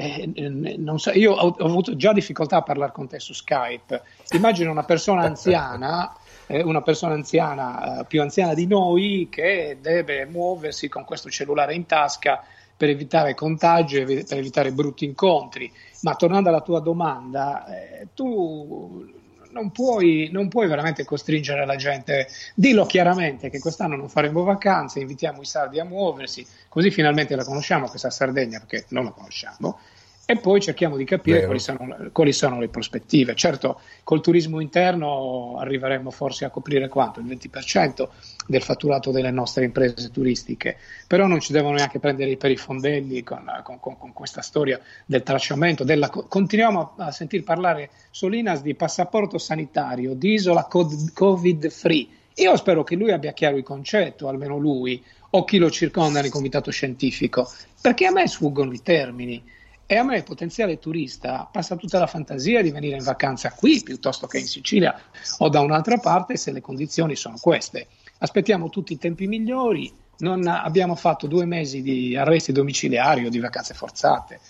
eh, 0.00 0.32
so, 0.94 1.10
io 1.10 1.32
ho, 1.32 1.56
ho, 1.58 1.64
avuto 1.64 1.96
già 1.96 2.12
difficoltà 2.12 2.58
a 2.58 2.62
parlare 2.62 2.92
con 2.92 3.08
te 3.08 3.18
su 3.18 3.32
Skype. 3.32 4.00
Immagino 4.30 4.70
una 4.70 4.84
persona 4.84 5.22
anziana, 5.22 6.14
eh, 6.46 6.62
una 6.62 6.82
persona 6.82 7.14
anziana, 7.14 8.00
eh, 8.00 8.04
più 8.04 8.22
anziana 8.22 8.54
di 8.54 8.68
noi, 8.68 9.26
che 9.28 9.78
deve 9.80 10.24
muoversi 10.24 10.88
con 10.88 11.04
questo 11.04 11.30
cellulare 11.30 11.74
in 11.74 11.84
tasca 11.86 12.44
per 12.76 12.90
evitare 12.90 13.34
contagi 13.34 13.96
e 13.96 14.04
per 14.24 14.38
evitare 14.38 14.70
brutti 14.70 15.04
incontri. 15.04 15.72
Ma 16.02 16.14
tornando 16.14 16.48
alla 16.48 16.60
tua 16.60 16.78
domanda, 16.78 17.66
eh, 17.66 18.06
tu 18.14 19.04
non 19.50 19.70
puoi, 19.70 20.28
non 20.32 20.48
puoi, 20.48 20.68
veramente 20.68 21.04
costringere 21.04 21.64
la 21.66 21.76
gente. 21.76 22.28
Dillo 22.54 22.86
chiaramente 22.86 23.50
che 23.50 23.58
quest'anno 23.58 23.96
non 23.96 24.08
faremo 24.08 24.42
vacanze, 24.42 25.00
invitiamo 25.00 25.40
i 25.40 25.46
sardi 25.46 25.78
a 25.78 25.84
muoversi, 25.84 26.46
così 26.68 26.90
finalmente 26.90 27.36
la 27.36 27.44
conosciamo 27.44 27.88
questa 27.88 28.10
Sardegna, 28.10 28.58
perché 28.58 28.86
non 28.90 29.04
la 29.04 29.10
conosciamo, 29.10 29.78
e 30.30 30.36
poi 30.36 30.60
cerchiamo 30.60 30.96
di 30.96 31.04
capire 31.04 31.44
quali 31.46 31.58
sono, 31.58 31.96
quali 32.12 32.32
sono, 32.32 32.60
le 32.60 32.68
prospettive. 32.68 33.34
Certo, 33.34 33.80
col 34.04 34.20
turismo 34.20 34.60
interno 34.60 35.56
arriveremo 35.58 36.10
forse 36.10 36.44
a 36.44 36.50
coprire 36.50 36.88
quanto? 36.88 37.20
Il 37.20 37.26
20% 37.26 38.08
del 38.48 38.62
fatturato 38.62 39.10
delle 39.10 39.30
nostre 39.30 39.64
imprese 39.64 40.10
turistiche, 40.10 40.78
però 41.06 41.26
non 41.26 41.38
ci 41.38 41.52
devono 41.52 41.74
neanche 41.74 41.98
prendere 41.98 42.34
per 42.38 42.50
i 42.50 42.56
fondelli 42.56 43.22
con, 43.22 43.44
con, 43.62 43.78
con, 43.78 43.98
con 43.98 44.12
questa 44.14 44.40
storia 44.40 44.80
del 45.04 45.22
tracciamento. 45.22 45.84
Della, 45.84 46.08
continuiamo 46.08 46.94
a, 46.96 47.04
a 47.04 47.10
sentir 47.12 47.44
parlare 47.44 47.90
Solinas 48.10 48.62
di 48.62 48.74
passaporto 48.74 49.36
sanitario, 49.36 50.14
di 50.14 50.32
isola 50.32 50.66
covid 50.66 51.68
free. 51.68 52.08
Io 52.36 52.56
spero 52.56 52.84
che 52.84 52.96
lui 52.96 53.12
abbia 53.12 53.32
chiaro 53.32 53.56
il 53.56 53.64
concetto, 53.64 54.28
almeno 54.28 54.56
lui, 54.56 55.04
o 55.30 55.44
chi 55.44 55.58
lo 55.58 55.70
circonda 55.70 56.22
nel 56.22 56.30
comitato 56.30 56.70
scientifico, 56.70 57.50
perché 57.82 58.06
a 58.06 58.12
me 58.12 58.26
sfuggono 58.26 58.72
i 58.72 58.80
termini. 58.82 59.44
E 59.90 59.96
a 59.96 60.04
me 60.04 60.22
potenziale 60.22 60.78
turista 60.78 61.48
passa 61.50 61.74
tutta 61.74 61.98
la 61.98 62.06
fantasia 62.06 62.60
di 62.60 62.70
venire 62.70 62.96
in 62.96 63.02
vacanza 63.02 63.50
qui 63.52 63.82
piuttosto 63.82 64.26
che 64.26 64.36
in 64.36 64.46
Sicilia 64.46 64.94
o 65.38 65.48
da 65.48 65.60
un'altra 65.60 65.96
parte 65.96 66.36
se 66.36 66.52
le 66.52 66.60
condizioni 66.60 67.16
sono 67.16 67.36
queste. 67.40 67.86
Aspettiamo 68.18 68.68
tutti 68.68 68.92
i 68.92 68.98
tempi 68.98 69.26
migliori, 69.26 69.92
non 70.18 70.46
abbiamo 70.46 70.94
fatto 70.94 71.26
due 71.26 71.44
mesi 71.44 71.82
di 71.82 72.16
arresti 72.16 72.52
domiciliari 72.52 73.24
o 73.24 73.28
di 73.28 73.38
vacanze 73.38 73.74
forzate. 73.74 74.40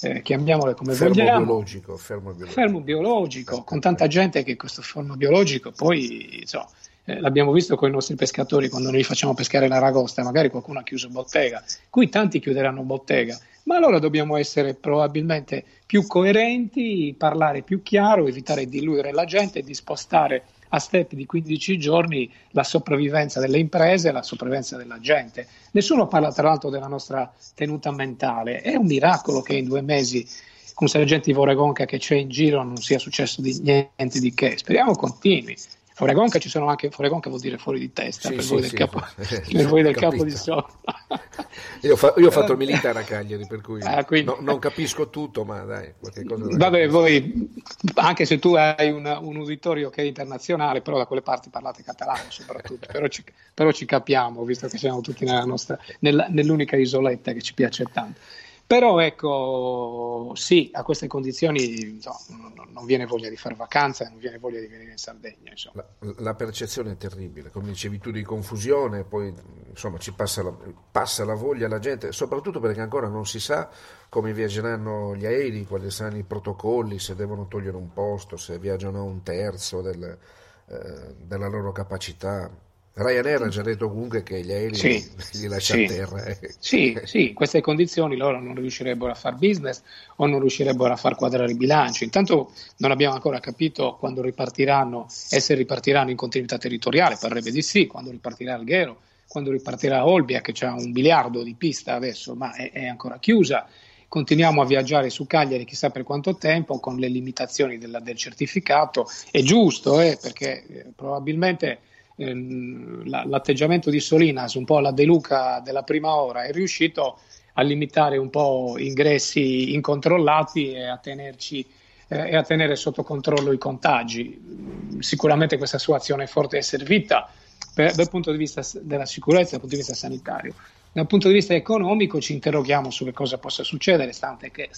Eh, 0.00 0.22
chiamiamole 0.22 0.74
come 0.74 0.94
fermo 0.94 1.14
vogliamo. 1.14 1.44
Biologico, 1.44 1.96
fermo 1.96 2.32
biologico. 2.32 2.60
Fermo 2.60 2.80
biologico, 2.80 3.64
con 3.64 3.80
tanta 3.80 4.06
gente 4.06 4.44
che 4.44 4.56
questo 4.56 4.80
fermo 4.80 5.16
biologico 5.16 5.72
poi 5.72 6.40
insomma, 6.40 6.68
eh, 7.04 7.20
l'abbiamo 7.20 7.50
visto 7.52 7.74
con 7.74 7.88
i 7.88 7.92
nostri 7.92 8.14
pescatori 8.14 8.68
quando 8.68 8.92
noi 8.92 9.02
facciamo 9.02 9.34
pescare 9.34 9.66
l'aragosta, 9.66 10.22
magari 10.22 10.50
qualcuno 10.50 10.78
ha 10.78 10.82
chiuso 10.84 11.08
bottega, 11.08 11.62
qui 11.90 12.08
tanti 12.08 12.38
chiuderanno 12.38 12.82
bottega 12.82 13.36
ma 13.68 13.76
allora 13.76 13.98
dobbiamo 13.98 14.36
essere 14.38 14.74
probabilmente 14.74 15.62
più 15.84 16.06
coerenti, 16.06 17.14
parlare 17.16 17.60
più 17.60 17.82
chiaro, 17.82 18.26
evitare 18.26 18.66
di 18.66 18.78
illudere 18.78 19.12
la 19.12 19.26
gente 19.26 19.58
e 19.58 19.62
di 19.62 19.74
spostare 19.74 20.44
a 20.68 20.78
step 20.78 21.14
di 21.14 21.26
15 21.26 21.78
giorni 21.78 22.30
la 22.50 22.64
sopravvivenza 22.64 23.40
delle 23.40 23.58
imprese 23.58 24.08
e 24.08 24.12
la 24.12 24.22
sopravvivenza 24.22 24.76
della 24.76 25.00
gente. 25.00 25.46
Nessuno 25.72 26.06
parla 26.06 26.32
tra 26.32 26.48
l'altro 26.48 26.70
della 26.70 26.86
nostra 26.86 27.32
tenuta 27.54 27.90
mentale, 27.90 28.60
è 28.60 28.74
un 28.76 28.86
miracolo 28.86 29.40
che 29.42 29.56
in 29.56 29.66
due 29.66 29.82
mesi 29.82 30.26
con 30.74 30.86
sergenti 30.86 31.32
Voregonca 31.32 31.86
che 31.86 31.98
c'è 31.98 32.14
in 32.14 32.28
giro 32.28 32.62
non 32.62 32.76
sia 32.76 33.00
successo 33.00 33.40
di 33.42 33.58
niente 33.60 34.20
di 34.20 34.32
che, 34.32 34.56
speriamo 34.56 34.94
continui. 34.94 35.56
Foregonca 35.98 36.38
ci 36.38 36.48
sono 36.48 36.68
anche 36.68 36.92
Foregonca 36.92 37.28
vuol 37.28 37.40
dire 37.40 37.58
fuori 37.58 37.80
di 37.80 37.92
testa 37.92 38.28
sì, 38.28 38.34
per, 38.36 38.44
sì, 38.44 38.50
voi, 38.50 38.60
del 38.60 38.70
sì, 38.70 38.76
capo, 38.76 39.00
per 39.16 39.66
voi 39.66 39.82
del 39.82 39.96
capo 39.96 40.22
di 40.22 40.30
sopra. 40.30 40.94
io, 41.82 41.96
fa, 41.96 42.14
io, 42.18 42.28
ho 42.28 42.30
fatto 42.30 42.52
il 42.52 42.58
militare 42.58 43.00
a 43.00 43.02
Cagliari, 43.02 43.44
per 43.48 43.60
cui 43.60 43.82
ah, 43.82 44.04
quindi... 44.04 44.30
no, 44.30 44.36
non 44.38 44.60
capisco 44.60 45.10
tutto, 45.10 45.44
ma 45.44 45.58
dai, 45.64 45.94
qualche 45.98 46.22
cosa. 46.22 46.56
Vabbè, 46.56 46.88
voi, 46.88 47.52
anche 47.94 48.26
se 48.26 48.38
tu 48.38 48.54
hai 48.54 48.92
una, 48.92 49.18
un 49.18 49.38
uditorio 49.38 49.90
che 49.90 50.02
è 50.02 50.04
internazionale, 50.04 50.82
però 50.82 50.98
da 50.98 51.06
quelle 51.06 51.22
parti 51.22 51.50
parlate 51.50 51.82
catalano 51.82 52.30
soprattutto, 52.30 52.86
però 52.92 53.08
ci, 53.08 53.24
però 53.52 53.72
ci 53.72 53.84
capiamo, 53.84 54.44
visto 54.44 54.68
che 54.68 54.78
siamo 54.78 55.00
tutti 55.00 55.24
nella 55.24 55.44
nostra, 55.44 55.76
nella, 55.98 56.28
nell'unica 56.30 56.76
isoletta 56.76 57.32
che 57.32 57.42
ci 57.42 57.54
piace 57.54 57.86
tanto. 57.92 58.20
Però 58.68 59.00
ecco, 59.00 60.32
sì, 60.34 60.68
a 60.74 60.82
queste 60.82 61.06
condizioni 61.06 61.98
no, 62.04 62.52
non 62.70 62.84
viene 62.84 63.06
voglia 63.06 63.30
di 63.30 63.36
fare 63.38 63.54
vacanza, 63.54 64.06
non 64.10 64.18
viene 64.18 64.36
voglia 64.36 64.60
di 64.60 64.66
venire 64.66 64.90
in 64.90 64.98
Sardegna. 64.98 65.54
La, 65.72 65.86
la, 66.18 66.34
percezione 66.34 66.90
è 66.92 66.96
terribile, 66.98 67.48
come 67.48 67.68
dicevi 67.68 67.98
tu, 67.98 68.10
di 68.10 68.22
confusione, 68.22 69.04
poi 69.04 69.32
insomma 69.70 69.96
ci 69.96 70.12
passa 70.12 70.42
la, 70.42 70.54
passa 70.92 71.24
la 71.24 71.32
voglia 71.32 71.64
alla 71.64 71.78
gente, 71.78 72.12
soprattutto 72.12 72.60
perché 72.60 72.82
ancora 72.82 73.08
non 73.08 73.24
si 73.24 73.40
sa 73.40 73.70
come 74.10 74.34
viaggeranno 74.34 75.16
gli 75.16 75.24
aerei, 75.24 75.64
quali 75.64 75.90
saranno 75.90 76.18
i 76.18 76.24
protocolli, 76.24 76.98
se 76.98 77.14
devono 77.14 77.48
togliere 77.48 77.78
un 77.78 77.94
posto, 77.94 78.36
se 78.36 78.58
viaggiano 78.58 78.98
a 78.98 79.02
un 79.02 79.22
terzo 79.22 79.80
del, 79.80 80.18
eh, 80.66 81.14
della 81.16 81.48
loro 81.48 81.72
capacità. 81.72 82.50
Ryanair 82.98 83.42
ha 83.42 83.48
già 83.48 83.62
detto 83.62 83.88
comunque 83.88 84.24
che 84.24 84.42
gli 84.42 84.50
aerei 84.50 84.74
sì, 84.74 85.10
li 85.40 85.46
lascia 85.46 85.74
sì, 85.74 85.84
a 85.84 85.86
terra. 85.86 86.24
Eh. 86.24 86.54
Sì, 86.58 86.98
sì, 87.04 87.28
in 87.28 87.34
queste 87.34 87.60
condizioni 87.60 88.16
loro 88.16 88.40
non 88.40 88.56
riuscirebbero 88.56 89.12
a 89.12 89.14
fare 89.14 89.36
business 89.36 89.82
o 90.16 90.26
non 90.26 90.40
riuscirebbero 90.40 90.92
a 90.92 90.96
far 90.96 91.14
quadrare 91.14 91.52
i 91.52 91.56
bilanci. 91.56 92.02
Intanto 92.02 92.50
non 92.78 92.90
abbiamo 92.90 93.14
ancora 93.14 93.38
capito 93.38 93.96
quando 94.00 94.20
ripartiranno 94.20 95.06
e 95.30 95.38
se 95.38 95.54
ripartiranno 95.54 96.10
in 96.10 96.16
continuità 96.16 96.58
territoriale, 96.58 97.16
parrebbe 97.20 97.52
di 97.52 97.62
sì, 97.62 97.86
quando 97.86 98.10
ripartirà 98.10 98.54
Alghero, 98.54 99.00
quando 99.28 99.52
ripartirà 99.52 100.04
Olbia 100.04 100.40
che 100.40 100.52
ha 100.66 100.72
un 100.72 100.90
biliardo 100.90 101.44
di 101.44 101.54
pista 101.54 101.94
adesso 101.94 102.34
ma 102.34 102.52
è, 102.54 102.72
è 102.72 102.86
ancora 102.86 103.18
chiusa 103.18 103.68
continuiamo 104.08 104.62
a 104.62 104.64
viaggiare 104.64 105.10
su 105.10 105.26
Cagliari 105.26 105.64
chissà 105.64 105.90
per 105.90 106.02
quanto 106.02 106.36
tempo 106.36 106.80
con 106.80 106.96
le 106.96 107.08
limitazioni 107.08 107.76
della, 107.76 108.00
del 108.00 108.16
certificato. 108.16 109.06
È 109.30 109.42
giusto, 109.42 110.00
eh, 110.00 110.18
perché 110.20 110.64
eh, 110.66 110.86
probabilmente 110.96 111.80
l'atteggiamento 112.18 113.90
di 113.90 114.00
Solinas, 114.00 114.54
un 114.54 114.64
po' 114.64 114.80
la 114.80 114.90
deluca 114.90 115.60
della 115.60 115.82
prima 115.82 116.14
ora, 116.16 116.44
è 116.44 116.52
riuscito 116.52 117.18
a 117.54 117.62
limitare 117.62 118.16
un 118.16 118.30
po' 118.30 118.76
ingressi 118.78 119.72
incontrollati 119.74 120.72
e 120.72 120.86
a 120.86 120.96
tenerci 120.96 121.66
eh, 122.08 122.30
e 122.30 122.36
a 122.36 122.42
tenere 122.42 122.74
sotto 122.76 123.02
controllo 123.02 123.52
i 123.52 123.58
contagi. 123.58 124.96
Sicuramente 125.00 125.58
questa 125.58 125.78
sua 125.78 125.96
azione 125.96 126.26
forte 126.26 126.58
è 126.58 126.62
servita 126.62 127.28
per, 127.74 127.94
dal 127.94 128.08
punto 128.08 128.30
di 128.30 128.38
vista 128.38 128.62
della 128.80 129.06
sicurezza, 129.06 129.52
dal 129.52 129.60
punto 129.60 129.74
di 129.74 129.82
vista 129.82 129.94
sanitario. 129.94 130.54
Dal 130.90 131.06
punto 131.06 131.28
di 131.28 131.34
vista 131.34 131.54
economico 131.54 132.20
ci 132.20 132.32
interroghiamo 132.32 132.90
su 132.90 133.04
che 133.04 133.12
cosa 133.12 133.38
possa 133.38 133.62
succedere, 133.62 134.12
stante 134.12 134.50
che 134.50 134.70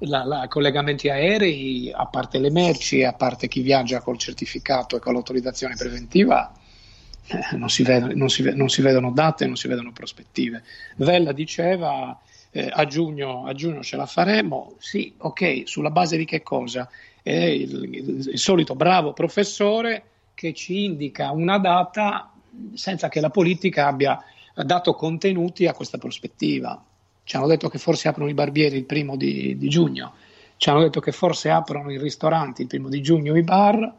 la, 0.00 0.24
la, 0.24 0.46
collegamenti 0.48 1.08
aerei, 1.08 1.92
a 1.92 2.06
parte 2.06 2.38
le 2.38 2.50
merci, 2.50 3.02
a 3.02 3.12
parte 3.12 3.48
chi 3.48 3.60
viaggia 3.60 4.00
col 4.00 4.18
certificato 4.18 4.96
e 4.96 5.00
con 5.00 5.12
l'autorizzazione 5.12 5.74
preventiva, 5.76 6.52
eh, 7.32 7.56
non, 7.56 7.68
si 7.68 7.82
vedono, 7.82 8.12
non, 8.14 8.28
si, 8.28 8.42
non, 8.54 8.68
si 8.68 8.82
vedono, 8.82 9.10
date, 9.10 9.46
non 9.46 9.56
si 9.56 9.68
vedono 9.68 9.92
prospettive. 9.92 10.62
Vella 10.96 11.32
diceva 11.32 12.18
eh, 12.50 12.68
a, 12.70 12.84
giugno, 12.86 13.46
a, 13.46 13.54
giugno, 13.54 13.82
ce 13.82 13.96
la 13.96 14.06
faremo, 14.06 14.74
sì, 14.78 15.14
ok, 15.16 15.62
sulla 15.64 15.90
base 15.90 16.16
di 16.16 16.24
che 16.24 16.42
cosa? 16.42 16.88
È 17.22 17.30
il, 17.30 17.88
il, 17.92 18.28
il 18.32 18.38
solito 18.38 18.74
bravo 18.74 19.12
professore 19.12 20.04
che 20.34 20.52
ci 20.52 20.84
indica 20.84 21.30
una 21.30 21.58
data 21.58 22.32
senza 22.74 23.08
che 23.08 23.20
la 23.20 23.30
politica 23.30 23.86
abbia 23.86 24.22
dato 24.54 24.94
contenuti 24.94 25.66
a 25.66 25.72
questa 25.72 25.98
prospettiva. 25.98 26.82
Ci 27.24 27.36
hanno 27.36 27.46
detto 27.46 27.68
che 27.68 27.78
forse 27.78 28.08
aprono 28.08 28.28
i 28.28 28.34
barbieri 28.34 28.76
il 28.76 28.84
primo 28.84 29.16
di, 29.16 29.56
di 29.56 29.68
giugno, 29.68 30.12
ci 30.56 30.68
hanno 30.68 30.80
detto 30.80 31.00
che 31.00 31.12
forse 31.12 31.50
aprono 31.50 31.90
i 31.90 31.98
ristoranti 31.98 32.62
il 32.62 32.68
primo 32.68 32.88
di 32.88 33.00
giugno, 33.00 33.36
i 33.36 33.42
bar, 33.42 33.92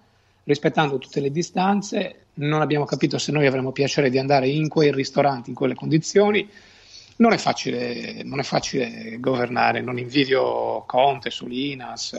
rispettando 0.44 0.98
tutte 0.98 1.20
le 1.20 1.32
distanze. 1.32 2.26
Non 2.36 2.62
abbiamo 2.62 2.86
capito 2.86 3.18
se 3.18 3.32
noi 3.32 3.46
avremo 3.46 3.72
piacere 3.72 4.10
di 4.10 4.18
andare 4.18 4.48
in 4.48 4.68
quei 4.68 4.92
ristoranti, 4.92 5.50
in 5.50 5.56
quelle 5.56 5.76
condizioni. 5.76 6.48
Non 7.16 7.32
è 7.32 7.38
facile, 7.38 8.24
non 8.24 8.40
è 8.40 8.44
facile 8.44 9.18
governare, 9.20 9.82
non 9.82 10.00
invidio 10.00 10.84
Conte, 10.86 11.30
Solinas. 11.30 12.18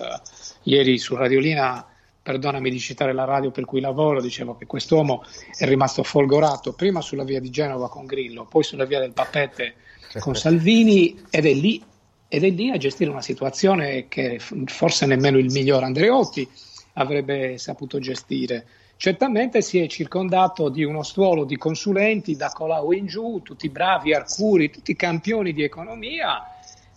Ieri 0.63 0.99
su 0.99 1.17
Radiolina 1.17 1.87
perdonami 2.23 2.71
di 2.71 2.79
citare 2.79 3.13
la 3.13 3.25
radio 3.25 3.51
per 3.51 3.67
cui 3.67 3.81
lavoro, 3.81 4.23
dicevo 4.23 4.57
che 4.57 4.65
quest'uomo 4.65 5.25
è 5.59 5.67
rimasto 5.67 6.03
folgorato 6.03 6.73
prima 6.73 7.03
sulla 7.03 7.23
via 7.23 7.39
di 7.39 7.51
Genova 7.51 7.91
con 7.91 8.07
Grillo, 8.07 8.47
poi 8.47 8.63
sulla 8.63 8.87
via 8.87 8.99
del 8.99 9.13
Papete 9.13 9.75
con 10.21 10.35
Salvini 10.35 11.21
ed 11.29 11.45
è 11.45 11.53
lì, 11.53 11.83
ed 12.27 12.45
è 12.45 12.49
lì 12.49 12.71
a 12.71 12.79
gestire 12.79 13.11
una 13.11 13.21
situazione 13.21 14.09
che 14.09 14.39
forse 14.39 15.05
nemmeno 15.05 15.37
il 15.37 15.51
miglior 15.51 15.83
Andreotti 15.83 16.49
avrebbe 16.95 17.59
saputo 17.59 17.99
gestire. 17.99 18.67
Certamente 18.97 19.61
si 19.61 19.79
è 19.79 19.87
circondato 19.87 20.69
di 20.69 20.85
uno 20.85 21.03
stuolo 21.03 21.45
di 21.45 21.57
consulenti 21.57 22.37
da 22.37 22.51
Colau 22.51 22.93
in 22.93 23.07
giù, 23.07 23.41
tutti 23.43 23.69
bravi, 23.69 24.15
arcuri, 24.15 24.71
tutti 24.71 24.95
campioni 24.95 25.53
di 25.53 25.63
economia, 25.63 26.43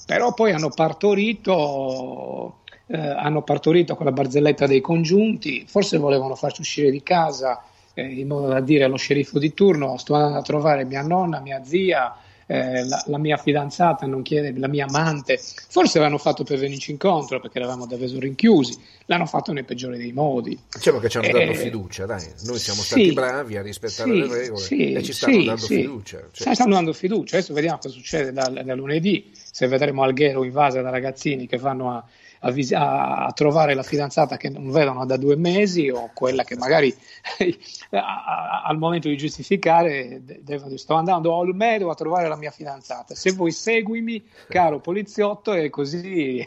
però 0.05 0.33
poi 0.33 0.51
hanno 0.53 0.69
partorito 0.69 2.59
eh, 2.87 2.97
hanno 2.97 3.41
partorito 3.41 3.95
con 3.95 4.05
la 4.05 4.11
barzelletta 4.11 4.65
dei 4.65 4.81
congiunti, 4.81 5.65
forse 5.67 5.97
volevano 5.97 6.35
farci 6.35 6.61
uscire 6.61 6.89
di 6.89 7.03
casa 7.03 7.61
eh, 7.93 8.03
in 8.03 8.27
modo 8.27 8.47
da 8.47 8.61
dire 8.61 8.85
allo 8.85 8.95
sceriffo 8.95 9.39
di 9.39 9.53
turno 9.53 9.97
sto 9.97 10.13
andando 10.13 10.37
a 10.37 10.41
trovare 10.41 10.85
mia 10.85 11.01
nonna, 11.01 11.39
mia 11.39 11.63
zia, 11.63 12.15
eh, 12.47 12.85
la, 12.85 13.03
la, 13.07 13.17
mia 13.17 13.35
fidanzata, 13.35 14.05
non 14.05 14.21
chiede, 14.21 14.57
la 14.57 14.69
mia 14.69 14.85
amante, 14.85 15.37
forse 15.37 15.99
l'hanno 15.99 16.17
fatto 16.17 16.43
per 16.43 16.57
venirci 16.57 16.91
incontro 16.91 17.39
perché 17.41 17.57
eravamo 17.59 17.85
davvero 17.85 18.19
rinchiusi, 18.19 18.77
l'hanno 19.05 19.25
fatto 19.25 19.51
nel 19.51 19.65
peggiore 19.65 19.97
dei 19.97 20.13
modi. 20.13 20.57
Diciamo 20.73 20.99
che 20.99 21.09
ci 21.09 21.17
hanno 21.17 21.27
dato 21.27 21.51
eh, 21.51 21.55
fiducia, 21.55 22.05
dai, 22.05 22.25
noi 22.45 22.57
siamo 22.57 22.81
stati 22.81 23.05
sì, 23.05 23.13
bravi 23.13 23.57
a 23.57 23.61
rispettare 23.61 24.11
sì, 24.11 24.17
le 24.17 24.27
regole 24.27 24.63
sì, 24.63 24.93
e 24.93 25.03
ci 25.03 25.13
stanno 25.13 25.43
dando 25.43 25.65
fiducia. 25.65 26.19
Cioè. 26.31 26.47
Ci 26.47 26.53
stanno 26.55 26.73
dando 26.73 26.93
fiducia, 26.93 27.35
adesso 27.35 27.53
vediamo 27.53 27.77
cosa 27.77 27.89
succede 27.89 28.31
da, 28.31 28.47
da 28.47 28.75
lunedì, 28.75 29.29
se 29.33 29.67
vedremo 29.67 30.03
Alghero 30.03 30.43
invasa 30.45 30.81
da 30.81 30.89
ragazzini 30.89 31.47
che 31.47 31.57
vanno 31.57 31.91
a 31.91 32.05
a, 32.41 32.51
vis- 32.51 32.73
a, 32.73 33.31
trovare 33.33 33.73
la 33.73 33.83
fidanzata 33.83 34.37
che 34.37 34.49
non 34.49 34.69
vedono 34.71 35.05
da 35.05 35.17
due 35.17 35.35
mesi 35.35 35.89
o 35.89 36.11
quella 36.13 36.43
che 36.43 36.55
magari 36.55 36.95
al 37.91 38.77
momento 38.77 39.07
di 39.07 39.17
giustificare 39.17 40.21
devono 40.23 40.67
dire 40.67 40.79
sto 40.79 40.93
andando 40.93 41.33
a 41.33 41.37
Olmedo 41.37 41.89
a 41.89 41.95
trovare 41.95 42.27
la 42.27 42.35
mia 42.35 42.51
fidanzata, 42.51 43.15
se 43.15 43.31
vuoi 43.31 43.51
seguimi 43.51 44.23
caro 44.47 44.79
poliziotto 44.79 45.53
e 45.53 45.69
così 45.69 46.45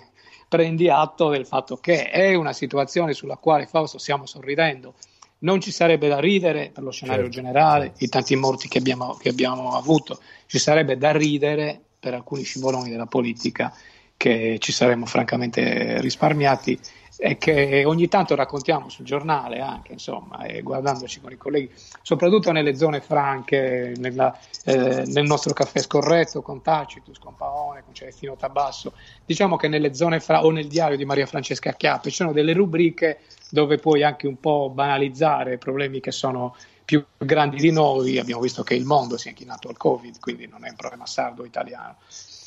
prendi 0.51 0.89
atto 0.89 1.29
del 1.29 1.47
fatto 1.47 1.77
che 1.77 2.11
è 2.11 2.35
una 2.35 2.53
situazione 2.53 3.13
sulla 3.13 3.37
quale 3.37 3.67
Fausto 3.67 3.99
stiamo 3.99 4.27
sorridendo. 4.27 4.95
Non 5.43 5.61
ci 5.61 5.71
sarebbe 5.71 6.09
da 6.09 6.19
ridere 6.19 6.71
per 6.71 6.83
lo 6.83 6.91
scenario 6.91 7.23
certo, 7.23 7.37
generale, 7.37 7.87
certo. 7.87 8.05
i 8.05 8.09
tanti 8.09 8.37
morti 8.37 8.69
che 8.69 8.79
abbiamo, 8.79 9.15
che 9.15 9.31
abbiamo 9.31 9.75
avuto, 9.75 10.19
ci 10.47 10.59
sarebbe 10.59 10.99
da 10.99 11.13
ridere 11.13 11.81
per 11.99 12.15
alcuni 12.15 12.43
scivoloni 12.43 12.91
della 12.91 13.07
politica 13.07 13.73
che 14.21 14.59
ci 14.59 14.71
saremmo 14.71 15.07
francamente 15.07 15.99
risparmiati 16.03 16.79
e 17.17 17.39
che 17.39 17.85
ogni 17.87 18.07
tanto 18.07 18.35
raccontiamo 18.35 18.91
sul 18.91 19.07
giornale 19.07 19.61
anche, 19.61 19.93
insomma, 19.93 20.45
guardandoci 20.61 21.23
con 21.23 21.33
i 21.33 21.39
colleghi, 21.39 21.71
soprattutto 22.03 22.53
nelle 22.53 22.77
zone 22.77 23.01
franche, 23.01 23.95
nella, 23.97 24.39
eh, 24.67 25.05
nel 25.07 25.25
nostro 25.25 25.55
caffè 25.55 25.79
scorretto 25.81 26.43
con 26.43 26.61
Tacitus, 26.61 27.19
con 27.19 27.35
Paone, 27.35 27.83
con 27.83 27.95
Celestino 27.95 28.37
Tabasso, 28.37 28.93
diciamo 29.25 29.57
che 29.57 29.69
nelle 29.69 29.95
zone 29.95 30.21
fra 30.21 30.45
o 30.45 30.51
nel 30.51 30.67
diario 30.67 30.99
di 30.99 31.07
Maria 31.07 31.25
Francesca 31.25 31.73
Chiappe 31.73 32.11
ci 32.11 32.17
sono 32.17 32.33
delle 32.33 32.53
rubriche 32.53 33.21
dove 33.49 33.79
puoi 33.79 34.03
anche 34.03 34.27
un 34.27 34.39
po' 34.39 34.69
banalizzare 34.69 35.57
problemi 35.57 36.01
che 36.01 36.13
sono 36.13 36.55
più 36.85 37.03
grandi 37.17 37.57
di 37.57 37.71
noi, 37.71 38.19
abbiamo 38.19 38.43
visto 38.43 38.63
che 38.63 38.75
il 38.75 38.85
mondo 38.85 39.17
si 39.17 39.29
è 39.29 39.31
inchinato 39.31 39.69
al 39.69 39.79
Covid, 39.79 40.19
quindi 40.21 40.47
non 40.47 40.67
è 40.67 40.69
un 40.69 40.77
problema 40.77 41.07
sardo 41.07 41.47
italiano. 41.47 41.97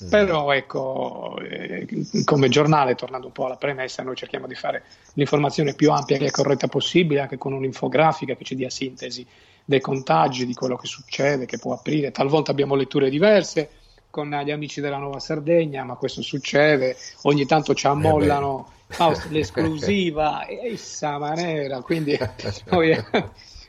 Mm. 0.03 0.09
Però 0.09 0.51
ecco, 0.51 1.37
eh, 1.39 1.87
come 2.25 2.49
giornale, 2.49 2.95
tornando 2.95 3.27
un 3.27 3.33
po' 3.33 3.45
alla 3.45 3.55
premessa, 3.55 4.03
noi 4.03 4.15
cerchiamo 4.15 4.47
di 4.47 4.55
fare 4.55 4.83
l'informazione 5.13 5.73
più 5.73 5.91
ampia 5.91 6.17
e 6.17 6.31
corretta 6.31 6.67
possibile, 6.67 7.21
anche 7.21 7.37
con 7.37 7.53
un'infografica 7.53 8.35
che 8.35 8.43
ci 8.43 8.55
dia 8.55 8.69
sintesi 8.69 9.25
dei 9.65 9.79
contagi, 9.79 10.45
di 10.45 10.53
quello 10.53 10.75
che 10.75 10.87
succede, 10.87 11.45
che 11.45 11.57
può 11.57 11.73
aprire. 11.73 12.11
Talvolta 12.11 12.51
abbiamo 12.51 12.75
letture 12.75 13.09
diverse 13.09 13.69
con 14.09 14.29
gli 14.29 14.51
amici 14.51 14.79
della 14.79 14.97
Nuova 14.97 15.19
Sardegna, 15.19 15.83
ma 15.83 15.95
questo 15.95 16.21
succede, 16.21 16.95
ogni 17.23 17.45
tanto 17.45 17.73
ci 17.73 17.87
ammollano 17.87 18.71
eh 18.99 19.29
l'esclusiva, 19.29 20.45
essa 20.47 21.17
maniera, 21.17 21.81
quindi 21.81 22.15
noi 22.69 22.95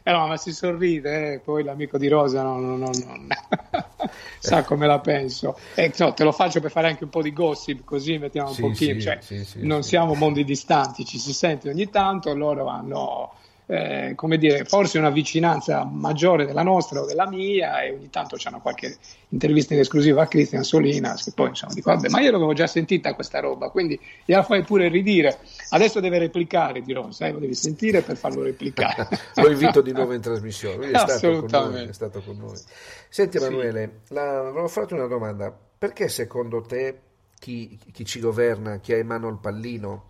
eh 0.06 0.12
no, 0.12 0.26
ma 0.26 0.36
si 0.36 0.52
sorride, 0.52 1.32
eh? 1.32 1.38
poi 1.38 1.64
l'amico 1.64 1.96
di 1.96 2.08
Rosa 2.08 2.42
non, 2.42 2.78
non, 2.78 2.78
non 2.78 3.26
sa 4.38 4.62
come 4.62 4.86
la 4.86 5.00
penso. 5.00 5.58
Eh, 5.74 5.90
no, 5.96 6.12
te 6.12 6.24
lo 6.24 6.32
faccio 6.32 6.60
per 6.60 6.70
fare 6.70 6.88
anche 6.88 7.04
un 7.04 7.10
po' 7.10 7.22
di 7.22 7.32
gossip, 7.32 7.84
così 7.84 8.18
mettiamo 8.18 8.50
un 8.50 8.54
sì, 8.54 8.60
pochino. 8.60 9.00
Sì, 9.00 9.00
cioè, 9.00 9.18
sì, 9.22 9.44
non 9.60 9.82
siamo 9.82 10.12
mondi 10.12 10.44
distanti, 10.44 11.06
ci 11.06 11.18
si 11.18 11.32
sente 11.32 11.70
ogni 11.70 11.88
tanto, 11.88 12.34
loro 12.34 12.66
hanno 12.66 13.32
eh, 13.66 14.12
come 14.14 14.37
dire, 14.37 14.64
forse 14.64 14.98
una 14.98 15.09
vicinanza 15.09 15.85
maggiore 15.85 16.44
della 16.44 16.62
nostra 16.62 17.00
o 17.00 17.07
della 17.07 17.27
mia 17.27 17.83
e 17.83 17.92
ogni 17.92 18.11
tanto 18.11 18.37
c'hanno 18.38 18.61
qualche 18.61 18.96
intervista 19.31 19.72
in 19.72 19.81
esclusiva 19.81 20.22
a 20.22 20.27
Cristian 20.27 20.62
Solinas 20.62 21.24
che 21.24 21.33
poi 21.35 21.48
insomma 21.48 21.72
dico 21.72 21.90
vabbè 21.90 22.09
ma 22.11 22.20
io 22.20 22.31
l'avevo 22.31 22.53
già 22.53 22.66
sentita 22.66 23.14
questa 23.14 23.40
roba 23.40 23.70
quindi 23.70 23.98
gliela 24.24 24.42
fai 24.42 24.62
pure 24.64 24.88
ridire 24.88 25.38
adesso 25.70 26.00
deve 26.00 26.18
replicare 26.18 26.83
dirò 26.83 27.11
sai 27.11 27.33
lo 27.33 27.38
devi 27.38 27.55
sentire 27.55 28.03
per 28.03 28.16
farlo 28.16 28.42
replicare 28.42 29.09
lo 29.37 29.50
invito 29.50 29.81
di 29.81 29.92
nuovo 29.92 30.12
in 30.12 30.20
trasmissione 30.20 30.77
lui 30.77 30.90
è 30.90 30.98
stato 30.98 31.40
con 31.40 31.48
noi, 31.50 31.88
è 31.88 31.92
stato 31.92 32.20
con 32.20 32.37
noi. 32.37 32.59
senti 33.09 33.38
Emanuele 33.38 34.00
sì. 34.05 34.14
la, 34.14 34.42
volevo 34.42 34.68
farti 34.68 34.92
una 34.92 35.07
domanda 35.07 35.57
perché 35.77 36.09
secondo 36.09 36.61
te 36.61 37.00
chi, 37.38 37.79
chi 37.92 38.05
ci 38.05 38.20
governa 38.20 38.79
chi 38.79 38.92
ha 38.92 38.98
in 38.98 39.07
mano 39.07 39.29
il 39.29 39.38
pallino 39.40 40.09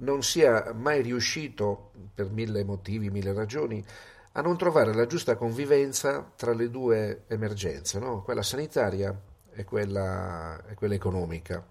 non 0.00 0.22
sia 0.22 0.72
mai 0.74 1.02
riuscito, 1.02 1.92
per 2.14 2.30
mille 2.30 2.64
motivi, 2.64 3.10
mille 3.10 3.32
ragioni, 3.32 3.84
a 4.32 4.40
non 4.42 4.56
trovare 4.56 4.94
la 4.94 5.06
giusta 5.06 5.36
convivenza 5.36 6.32
tra 6.36 6.52
le 6.52 6.70
due 6.70 7.24
emergenze, 7.26 7.98
no? 7.98 8.22
quella 8.22 8.42
sanitaria 8.42 9.18
e 9.52 9.64
quella, 9.64 10.62
e 10.68 10.74
quella 10.74 10.94
economica. 10.94 11.64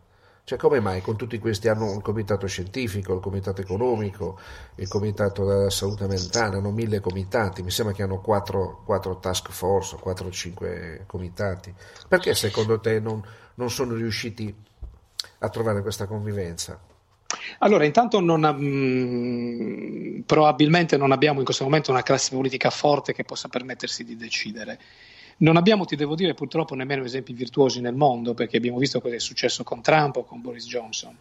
Cioè, 0.44 0.58
come 0.58 0.80
mai 0.80 1.02
con 1.02 1.16
tutti 1.16 1.38
questi 1.38 1.68
hanno 1.68 1.94
il 1.94 2.02
comitato 2.02 2.48
scientifico, 2.48 3.14
il 3.14 3.20
comitato 3.20 3.62
economico, 3.62 4.40
il 4.76 4.88
comitato 4.88 5.46
della 5.46 5.70
salute 5.70 6.08
mentale, 6.08 6.58
hanno 6.58 6.72
mille 6.72 7.00
comitati, 7.00 7.62
mi 7.62 7.70
sembra 7.70 7.94
che 7.94 8.02
hanno 8.02 8.20
quattro, 8.20 8.82
quattro 8.84 9.20
task 9.20 9.52
force, 9.52 9.98
quattro 9.98 10.28
o 10.28 10.32
cinque 10.32 11.04
comitati. 11.06 11.72
Perché 12.08 12.34
secondo 12.34 12.80
te 12.80 13.00
non, 13.00 13.24
non 13.56 13.70
sono 13.70 13.94
riusciti 13.94 14.54
a 15.38 15.50
trovare 15.50 15.84
questa 15.84 16.08
convivenza? 16.08 16.89
Allora, 17.60 17.86
intanto 17.86 18.20
non, 18.20 18.42
mh, 18.42 20.18
mm, 20.18 20.20
probabilmente 20.22 20.98
non 20.98 21.12
abbiamo 21.12 21.40
in 21.40 21.46
questo 21.46 21.64
momento 21.64 21.92
una 21.92 22.04
classe 22.04 22.36
politica 22.36 22.70
forte 22.70 23.14
che 23.14 23.24
possa 23.24 23.48
permettersi 23.48 24.04
di 24.04 24.16
decidere. 24.16 24.80
Non 25.38 25.56
abbiamo, 25.56 25.86
ti 25.86 25.96
devo 25.96 26.16
dire, 26.16 26.34
purtroppo 26.34 26.76
nemmeno 26.76 27.04
esempi 27.04 27.34
virtuosi 27.34 27.82
nel 27.82 27.96
mondo, 27.96 28.34
perché 28.34 28.58
abbiamo 28.58 28.78
visto 28.78 29.00
cosa 29.00 29.16
è 29.16 29.20
successo 29.20 29.64
con 29.64 29.82
Trump 29.82 30.18
o 30.18 30.26
con 30.26 30.42
Boris 30.42 30.68
Johnson 30.68 31.16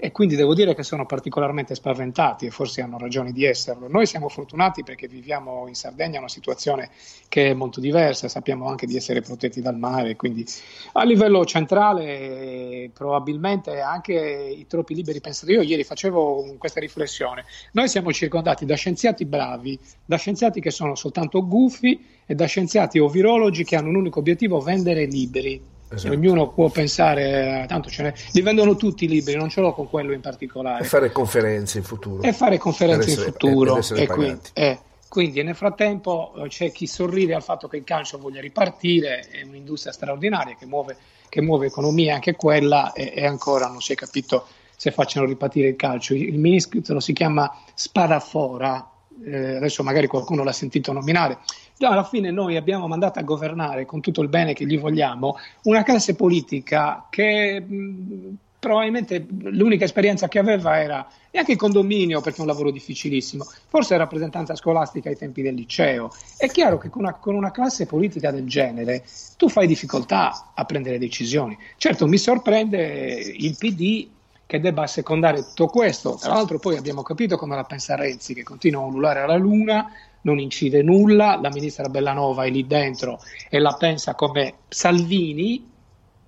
e 0.00 0.12
quindi 0.12 0.36
devo 0.36 0.54
dire 0.54 0.76
che 0.76 0.84
sono 0.84 1.06
particolarmente 1.06 1.74
spaventati 1.74 2.46
e 2.46 2.50
forse 2.50 2.82
hanno 2.82 2.98
ragione 2.98 3.32
di 3.32 3.44
esserlo. 3.44 3.88
Noi 3.88 4.06
siamo 4.06 4.28
fortunati 4.28 4.84
perché 4.84 5.08
viviamo 5.08 5.66
in 5.66 5.74
Sardegna 5.74 6.20
una 6.20 6.28
situazione 6.28 6.90
che 7.28 7.50
è 7.50 7.52
molto 7.52 7.80
diversa, 7.80 8.28
sappiamo 8.28 8.68
anche 8.68 8.86
di 8.86 8.94
essere 8.94 9.22
protetti 9.22 9.60
dal 9.60 9.76
mare, 9.76 10.14
quindi 10.14 10.46
a 10.92 11.02
livello 11.02 11.44
centrale 11.44 12.90
probabilmente 12.94 13.80
anche 13.80 14.14
i 14.14 14.68
troppi 14.68 14.94
liberi 14.94 15.20
pensatori. 15.20 15.54
Io 15.58 15.62
ieri 15.62 15.82
facevo 15.82 16.54
questa 16.58 16.78
riflessione, 16.78 17.44
noi 17.72 17.88
siamo 17.88 18.12
circondati 18.12 18.64
da 18.64 18.76
scienziati 18.76 19.24
bravi, 19.24 19.76
da 20.04 20.16
scienziati 20.16 20.60
che 20.60 20.70
sono 20.70 20.94
soltanto 20.94 21.44
gufi 21.44 22.00
e 22.24 22.36
da 22.36 22.46
scienziati 22.46 23.00
o 23.00 23.08
virologi 23.08 23.64
che 23.64 23.74
hanno 23.74 23.88
un 23.88 23.96
unico 23.96 24.20
obiettivo, 24.20 24.60
vendere 24.60 25.06
libri 25.06 25.76
Esatto. 25.90 26.14
Ognuno 26.14 26.50
può 26.50 26.68
pensare, 26.68 27.64
tanto 27.66 27.88
ce 27.88 28.02
n'è, 28.02 28.12
li 28.32 28.42
vendono 28.42 28.76
tutti 28.76 29.06
i 29.06 29.08
libri, 29.08 29.36
non 29.36 29.48
ce 29.48 29.60
l'ho 29.60 29.72
con 29.72 29.88
quello 29.88 30.12
in 30.12 30.20
particolare. 30.20 30.84
E 30.84 30.86
fare 30.86 31.10
conferenze 31.10 31.78
in 31.78 31.84
futuro. 31.84 32.22
E 32.22 32.32
fare 32.32 32.58
conferenze 32.58 33.10
essere, 33.10 33.26
in 33.26 33.32
futuro. 33.32 33.80
E 33.94 34.06
quindi, 34.06 34.40
eh, 34.52 34.78
quindi, 35.08 35.42
nel 35.42 35.54
frattempo 35.54 36.34
eh, 36.36 36.48
c'è 36.48 36.70
chi 36.70 36.86
sorride 36.86 37.34
al 37.34 37.42
fatto 37.42 37.68
che 37.68 37.78
il 37.78 37.84
calcio 37.84 38.18
voglia 38.18 38.40
ripartire, 38.40 39.26
è 39.30 39.42
un'industria 39.42 39.92
straordinaria 39.92 40.54
che 40.56 40.66
muove, 40.66 40.96
che 41.30 41.40
muove 41.40 41.66
economia 41.66 42.14
anche 42.14 42.34
quella 42.34 42.92
e, 42.92 43.12
e, 43.16 43.24
ancora 43.24 43.66
non 43.68 43.80
si 43.80 43.92
è 43.92 43.96
capito 43.96 44.46
se 44.76 44.90
facciano 44.90 45.24
ripartire 45.26 45.68
il 45.68 45.76
calcio. 45.76 46.14
Il 46.14 46.38
ministro 46.38 47.00
si 47.00 47.14
chiama 47.14 47.50
Spadafora, 47.74 48.90
eh, 49.24 49.56
adesso 49.56 49.82
magari 49.82 50.06
qualcuno 50.06 50.44
l'ha 50.44 50.52
sentito 50.52 50.92
nominare, 50.92 51.38
alla 51.86 52.04
fine 52.04 52.30
noi 52.30 52.56
abbiamo 52.56 52.88
mandato 52.88 53.18
a 53.18 53.22
governare 53.22 53.84
con 53.84 54.00
tutto 54.00 54.22
il 54.22 54.28
bene 54.28 54.52
che 54.52 54.66
gli 54.66 54.78
vogliamo 54.78 55.36
una 55.62 55.82
classe 55.82 56.14
politica 56.14 57.06
che 57.10 57.60
mh, 57.60 58.36
probabilmente 58.58 59.24
l'unica 59.28 59.84
esperienza 59.84 60.28
che 60.28 60.38
aveva 60.38 60.80
era 60.80 61.08
neanche 61.30 61.52
il 61.52 61.58
condominio 61.58 62.20
perché 62.20 62.38
è 62.38 62.40
un 62.40 62.48
lavoro 62.48 62.70
difficilissimo, 62.70 63.44
forse 63.68 63.96
rappresentanza 63.96 64.56
scolastica 64.56 65.08
ai 65.08 65.16
tempi 65.16 65.42
del 65.42 65.54
liceo. 65.54 66.10
È 66.36 66.48
chiaro 66.48 66.78
che 66.78 66.88
con 66.88 67.02
una, 67.02 67.14
con 67.14 67.34
una, 67.34 67.50
classe 67.50 67.86
politica 67.86 68.30
del 68.30 68.46
genere 68.46 69.04
tu 69.36 69.48
fai 69.48 69.66
difficoltà 69.66 70.52
a 70.54 70.64
prendere 70.64 70.98
decisioni. 70.98 71.56
Certo 71.76 72.06
mi 72.06 72.18
sorprende 72.18 73.34
il 73.36 73.56
PD 73.56 74.08
che 74.48 74.60
debba 74.60 74.82
assecondare 74.82 75.42
tutto 75.42 75.66
questo. 75.66 76.16
Tra 76.18 76.32
l'altro 76.32 76.58
poi 76.58 76.78
abbiamo 76.78 77.02
capito 77.02 77.36
come 77.36 77.54
la 77.54 77.64
pensa 77.64 77.96
Renzi, 77.96 78.32
che 78.32 78.42
continua 78.42 78.82
a 78.82 78.86
ululare 78.86 79.20
alla 79.20 79.36
luna, 79.36 79.92
non 80.22 80.38
incide 80.38 80.82
nulla, 80.82 81.38
la 81.40 81.50
ministra 81.50 81.88
Bellanova 81.88 82.44
è 82.44 82.50
lì 82.50 82.66
dentro 82.66 83.20
e 83.48 83.58
la 83.58 83.74
pensa 83.74 84.14
come 84.14 84.54
Salvini, 84.68 85.66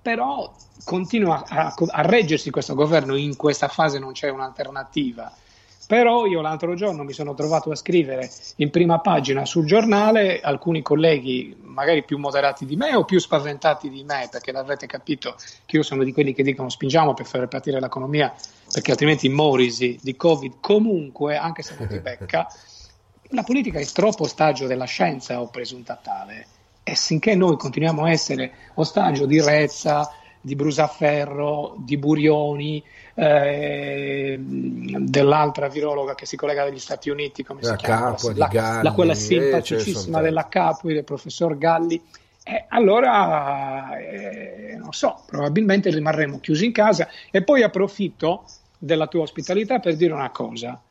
però 0.01 0.53
continua 0.83 1.43
a, 1.47 1.73
a 1.75 2.01
reggersi 2.01 2.49
questo 2.49 2.73
governo, 2.73 3.15
in 3.15 3.35
questa 3.35 3.67
fase 3.67 3.99
non 3.99 4.13
c'è 4.13 4.29
un'alternativa. 4.29 5.31
Però 5.91 6.25
io 6.25 6.39
l'altro 6.39 6.73
giorno 6.73 7.03
mi 7.03 7.11
sono 7.11 7.33
trovato 7.33 7.69
a 7.69 7.75
scrivere 7.75 8.31
in 8.57 8.69
prima 8.69 8.99
pagina 8.99 9.45
sul 9.45 9.65
giornale 9.65 10.39
alcuni 10.39 10.81
colleghi, 10.81 11.53
magari 11.61 12.05
più 12.05 12.17
moderati 12.17 12.65
di 12.65 12.77
me 12.77 12.95
o 12.95 13.03
più 13.03 13.19
spaventati 13.19 13.89
di 13.89 14.05
me, 14.05 14.29
perché 14.31 14.53
l'avrete 14.53 14.87
capito 14.87 15.35
che 15.65 15.75
io 15.75 15.83
sono 15.83 16.05
di 16.05 16.13
quelli 16.13 16.33
che 16.33 16.43
dicono 16.43 16.69
spingiamo 16.69 17.13
per 17.13 17.25
far 17.25 17.41
ripartire 17.41 17.81
l'economia, 17.81 18.33
perché 18.71 18.91
altrimenti 18.91 19.27
morisi 19.27 19.99
di 20.01 20.15
Covid 20.15 20.61
comunque, 20.61 21.35
anche 21.35 21.61
se 21.61 21.75
non 21.77 21.89
ti 21.89 21.99
becca. 21.99 22.47
La 23.31 23.43
politica 23.43 23.79
è 23.79 23.85
troppo 23.85 24.23
ostaggio 24.23 24.67
della 24.67 24.85
scienza 24.85 25.39
o 25.39 25.47
presunta 25.47 25.99
tale 26.01 26.45
e 26.83 26.95
finché 26.95 27.35
noi 27.35 27.57
continuiamo 27.57 28.03
a 28.03 28.11
essere 28.11 28.51
ostaggio 28.75 29.25
di 29.25 29.41
Rezza, 29.41 30.11
di 30.41 30.55
Brusaferro, 30.55 31.75
di 31.77 31.97
Burioni, 31.97 32.83
eh, 33.13 34.37
dell'altra 34.39 35.67
virologa 35.67 36.15
che 36.15 36.25
si 36.25 36.35
collega 36.35 36.63
dagli 36.63 36.79
Stati 36.79 37.09
Uniti, 37.09 37.43
come 37.43 37.61
la 37.61 37.69
si 37.69 37.75
chiama? 37.75 38.15
Capua, 38.15 38.33
la, 38.35 38.47
Galli, 38.47 38.83
la, 38.83 38.91
quella 38.91 39.13
simpaticissima 39.13 40.19
eh, 40.19 40.23
della 40.23 40.47
Capui, 40.47 40.93
del 40.93 41.03
professor 41.03 41.57
Galli. 41.57 42.01
Eh, 42.43 42.65
allora, 42.69 43.97
eh, 43.99 44.75
non 44.77 44.91
so, 44.93 45.23
probabilmente 45.27 45.91
rimarremo 45.91 46.39
chiusi 46.39 46.65
in 46.65 46.71
casa 46.71 47.07
e 47.29 47.43
poi 47.43 47.61
approfitto 47.61 48.45
della 48.77 49.05
tua 49.05 49.21
ospitalità 49.21 49.79
per 49.79 49.95
dire 49.95 50.13
una 50.13 50.31
cosa. 50.31 50.81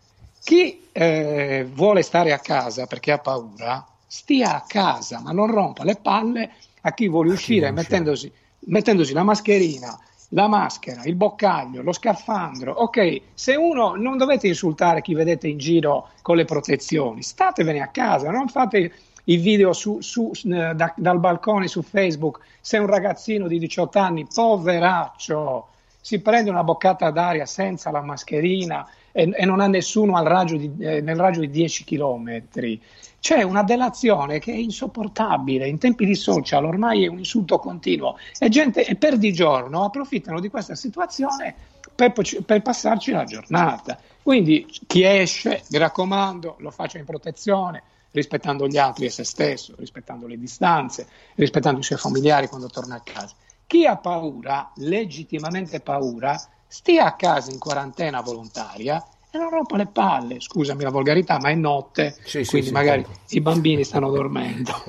Chi 0.42 0.88
eh, 0.92 1.66
vuole 1.70 2.03
stare 2.03 2.33
a 2.33 2.38
casa 2.38 2.87
perché 2.87 3.12
ha 3.12 3.18
paura, 3.18 3.87
stia 4.07 4.57
a 4.57 4.64
casa, 4.66 5.20
ma 5.20 5.33
non 5.33 5.50
rompa 5.50 5.85
le 5.85 5.96
palle 5.96 6.50
a 6.83 6.92
chi 6.94 7.09
vuole 7.09 7.33
uscire 7.33 7.70
mettendosi 7.70 8.33
mettendosi 8.66 9.12
la 9.12 9.22
mascherina, 9.22 9.98
la 10.31 10.48
maschera, 10.48 11.03
il 11.05 11.14
boccaglio, 11.14 11.83
lo 11.83 11.92
scafandro. 11.92 12.72
Ok, 12.72 13.20
se 13.35 13.55
uno 13.55 13.94
non 13.94 14.16
dovete 14.16 14.48
insultare 14.48 15.03
chi 15.03 15.14
vedete 15.14 15.48
in 15.48 15.59
giro 15.59 16.11
con 16.22 16.37
le 16.37 16.44
protezioni, 16.44 17.22
statevene 17.22 17.81
a 17.81 17.88
casa, 17.88 18.31
non 18.31 18.48
fate 18.48 18.92
i 19.24 19.37
video 19.37 19.72
su, 19.72 20.00
su, 20.00 20.31
eh, 20.44 20.74
da, 20.74 20.92
dal 20.96 21.18
balcone 21.18 21.68
su 21.68 21.83
Facebook. 21.83 22.40
Se 22.61 22.79
un 22.79 22.87
ragazzino 22.87 23.46
di 23.48 23.59
18 23.59 23.98
anni, 23.98 24.26
poveraccio, 24.33 25.66
si 26.00 26.20
prende 26.20 26.50
una 26.50 26.64
boccata 26.64 27.11
d'aria 27.11 27.46
senza 27.46 27.90
la 27.90 28.03
mascherina 28.03 28.87
e, 29.12 29.31
e 29.33 29.44
non 29.44 29.61
ha 29.61 29.66
nessuno 29.66 30.23
raggio 30.23 30.57
di, 30.57 30.73
eh, 30.79 31.01
nel 31.01 31.16
raggio 31.16 31.40
di 31.40 31.51
10 31.51 31.85
chilometri 31.85 32.81
c'è 33.20 33.42
una 33.42 33.62
delazione 33.62 34.38
che 34.38 34.53
è 34.53 34.57
insopportabile. 34.57 35.68
In 35.68 35.79
tempi 35.79 36.07
di 36.07 36.14
social 36.14 36.64
ormai 36.64 37.05
è 37.05 37.09
un 37.09 37.18
insulto 37.18 37.59
continuo 37.59 38.16
e 38.38 38.49
gente 38.49 38.85
e 38.85 38.96
per 38.96 39.18
di 39.18 39.33
giorno 39.33 39.85
approfittano 39.85 40.40
di 40.40 40.49
questa 40.49 40.75
situazione 40.75 41.55
per, 41.94 42.12
per 42.12 42.62
passarci 42.62 43.12
la 43.12 43.25
giornata. 43.25 44.01
Quindi 44.23 44.66
chi 44.87 45.05
esce, 45.05 45.62
mi 45.68 45.79
raccomando, 45.79 46.57
lo 46.59 46.70
faccia 46.70 46.99
in 46.99 47.05
protezione, 47.05 47.83
rispettando 48.12 48.66
gli 48.66 48.79
altri 48.79 49.05
e 49.05 49.11
se 49.11 49.25
stesso, 49.25 49.75
rispettando 49.79 50.27
le 50.27 50.38
distanze, 50.38 51.07
rispettando 51.35 51.81
i 51.81 51.85
suoi 51.85 51.99
familiari 51.99 52.49
quando 52.49 52.68
torna 52.68 52.96
a 52.96 53.03
casa. 53.05 53.35
Chi 53.66 53.87
ha 53.87 53.96
paura, 53.96 54.73
legittimamente 54.77 55.81
paura, 55.81 56.40
stia 56.70 57.04
a 57.06 57.16
casa 57.16 57.50
in 57.50 57.59
quarantena 57.59 58.20
volontaria 58.20 59.04
e 59.28 59.38
non 59.38 59.50
rompo 59.50 59.74
le 59.74 59.87
palle, 59.87 60.40
scusami 60.40 60.85
la 60.85 60.90
volgarità, 60.90 61.38
ma 61.40 61.50
è 61.50 61.54
notte, 61.54 62.16
sì, 62.24 62.44
quindi 62.44 62.68
sì, 62.68 62.72
magari 62.72 63.04
sì, 63.24 63.37
i 63.37 63.40
bambini 63.40 63.83
stanno 63.83 64.11
dormendo. 64.11 64.72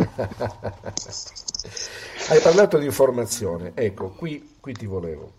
Hai 2.30 2.40
parlato 2.40 2.78
di 2.78 2.86
informazione, 2.86 3.72
ecco, 3.74 4.10
qui, 4.12 4.58
qui 4.60 4.74
ti 4.74 4.86
volevo. 4.86 5.34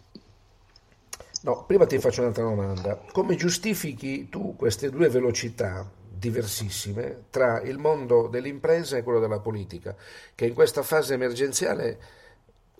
No, 1.42 1.64
prima 1.64 1.87
ti 1.87 1.98
faccio 1.98 2.22
un'altra 2.22 2.42
domanda. 2.42 3.00
Come 3.12 3.37
giustifichi 3.37 4.28
tu 4.28 4.57
queste 4.57 4.90
due 4.90 5.09
velocità 5.09 5.88
diversissime 6.09 7.24
tra 7.31 7.61
il 7.62 7.78
mondo 7.78 8.26
dell'impresa 8.26 8.96
e 8.96 9.02
quello 9.02 9.20
della 9.20 9.40
politica, 9.40 9.94
che 10.35 10.46
in 10.46 10.55
questa 10.55 10.83
fase 10.83 11.14
emergenziale 11.14 11.98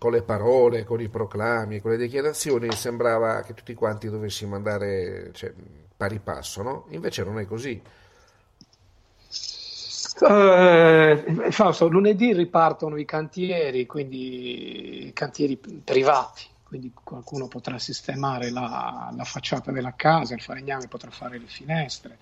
con 0.03 0.11
le 0.11 0.23
parole, 0.23 0.83
con 0.83 1.01
i 1.01 1.09
proclami, 1.09 1.79
con 1.81 1.93
le 1.93 1.97
dichiarazioni 1.97 2.73
sembrava 2.73 3.43
che 3.43 3.55
tutti 3.55 3.73
quanti 3.73 4.11
dovessimo 4.11 4.57
andare 4.57 5.31
cioè, 5.33 5.53
pari 5.97 6.19
passo, 6.19 6.61
no? 6.63 6.87
Invece 6.89 7.23
non 7.23 7.39
è 7.39 7.47
così. 7.47 7.81
Uh, 10.19 11.51
Fausto, 11.53 11.87
lunedì 11.87 12.33
ripartono 12.33 12.97
i 12.97 13.05
cantieri, 13.05 13.87
quindi 13.87 15.07
i 15.07 15.13
cantieri 15.13 15.57
privati, 15.57 16.47
quindi 16.65 16.93
qualcuno 16.93 17.47
potrà 17.47 17.79
sistemare 17.79 18.51
la, 18.51 19.13
la 19.17 19.25
facciata 19.25 19.71
della 19.71 19.95
casa, 19.95 20.35
il 20.35 20.41
falegname 20.41 20.89
potrà 20.89 21.13
fare 21.13 21.39
le 21.39 21.47
finestre, 21.47 22.19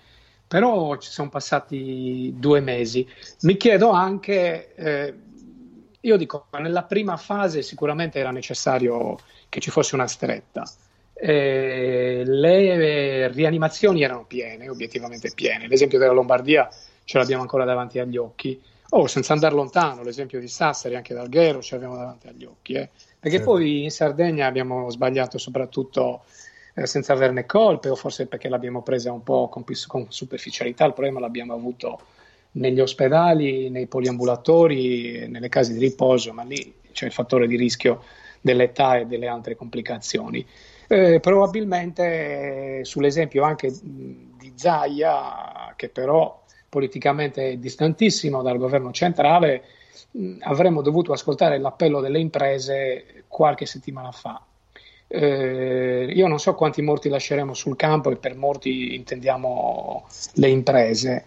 però 0.47 0.97
ci 0.97 1.09
sono 1.09 1.29
passati 1.29 2.31
due 2.37 2.59
mesi. 2.59 3.07
Mi 3.41 3.57
chiedo 3.57 3.89
anche, 3.89 4.75
eh, 4.75 5.15
io 6.01 6.17
dico, 6.17 6.47
nella 6.59 6.83
prima 6.83 7.17
fase 7.17 7.61
sicuramente 7.61 8.19
era 8.19 8.31
necessario 8.31 9.17
che 9.49 9.59
ci 9.59 9.71
fosse 9.71 9.95
una 9.95 10.07
stretta 10.07 10.63
eh, 11.23 12.23
le 12.25 13.27
rianimazioni 13.27 14.01
erano 14.01 14.25
piene, 14.25 14.69
obiettivamente 14.69 15.31
piene. 15.35 15.67
L'esempio 15.67 15.99
della 15.99 16.13
Lombardia 16.13 16.67
ce 17.03 17.19
l'abbiamo 17.19 17.43
ancora 17.43 17.63
davanti 17.63 17.99
agli 17.99 18.17
occhi. 18.17 18.59
Oh, 18.89 19.05
senza 19.05 19.33
andare 19.33 19.53
lontano, 19.53 20.01
l'esempio 20.01 20.39
di 20.39 20.47
Sassari, 20.47 20.95
anche 20.95 21.13
d'Alghero, 21.13 21.61
ce 21.61 21.75
l'abbiamo 21.75 21.95
davanti 21.95 22.27
agli 22.27 22.43
occhi. 22.43 22.73
Eh. 22.73 22.89
perché 23.19 23.37
certo. 23.37 23.51
poi 23.51 23.83
in 23.83 23.91
Sardegna 23.91 24.47
abbiamo 24.47 24.89
sbagliato 24.89 25.37
soprattutto 25.37 26.23
eh, 26.73 26.87
senza 26.87 27.13
averne 27.13 27.45
colpe 27.45 27.89
o 27.89 27.95
forse 27.95 28.25
perché 28.25 28.49
l'abbiamo 28.49 28.81
presa 28.81 29.11
un 29.11 29.21
po' 29.21 29.47
con, 29.47 29.63
con 29.87 30.07
superficialità, 30.09 30.85
il 30.85 30.93
problema 30.93 31.19
l'abbiamo 31.19 31.53
avuto 31.53 31.99
negli 32.53 32.79
ospedali, 32.79 33.69
nei 33.69 33.87
poliambulatori, 33.87 35.27
nelle 35.27 35.49
case 35.49 35.73
di 35.73 35.79
riposo, 35.79 36.33
ma 36.33 36.43
lì 36.43 36.73
c'è 36.91 37.05
il 37.05 37.11
fattore 37.11 37.47
di 37.47 37.55
rischio 37.55 38.03
dell'età 38.41 38.97
e 38.97 39.05
delle 39.05 39.27
altre 39.27 39.55
complicazioni. 39.55 40.45
Eh, 40.87 41.19
probabilmente 41.21 42.79
eh, 42.79 42.85
sull'esempio 42.85 43.43
anche 43.43 43.71
di 43.81 44.51
Zaia, 44.55 45.73
che 45.75 45.87
però 45.87 46.43
politicamente 46.67 47.51
è 47.51 47.57
distantissimo 47.57 48.41
dal 48.41 48.57
governo 48.57 48.91
centrale, 48.91 49.63
mh, 50.11 50.37
avremmo 50.41 50.81
dovuto 50.81 51.13
ascoltare 51.13 51.59
l'appello 51.59 52.01
delle 52.01 52.19
imprese 52.19 53.23
qualche 53.27 53.65
settimana 53.65 54.11
fa. 54.11 54.43
Eh, 55.07 56.11
io 56.13 56.27
non 56.27 56.39
so 56.39 56.55
quanti 56.55 56.81
morti 56.81 57.09
lasceremo 57.09 57.53
sul 57.53 57.75
campo 57.75 58.11
e 58.11 58.15
per 58.15 58.35
morti 58.35 58.95
intendiamo 58.95 60.05
le 60.33 60.49
imprese 60.49 61.25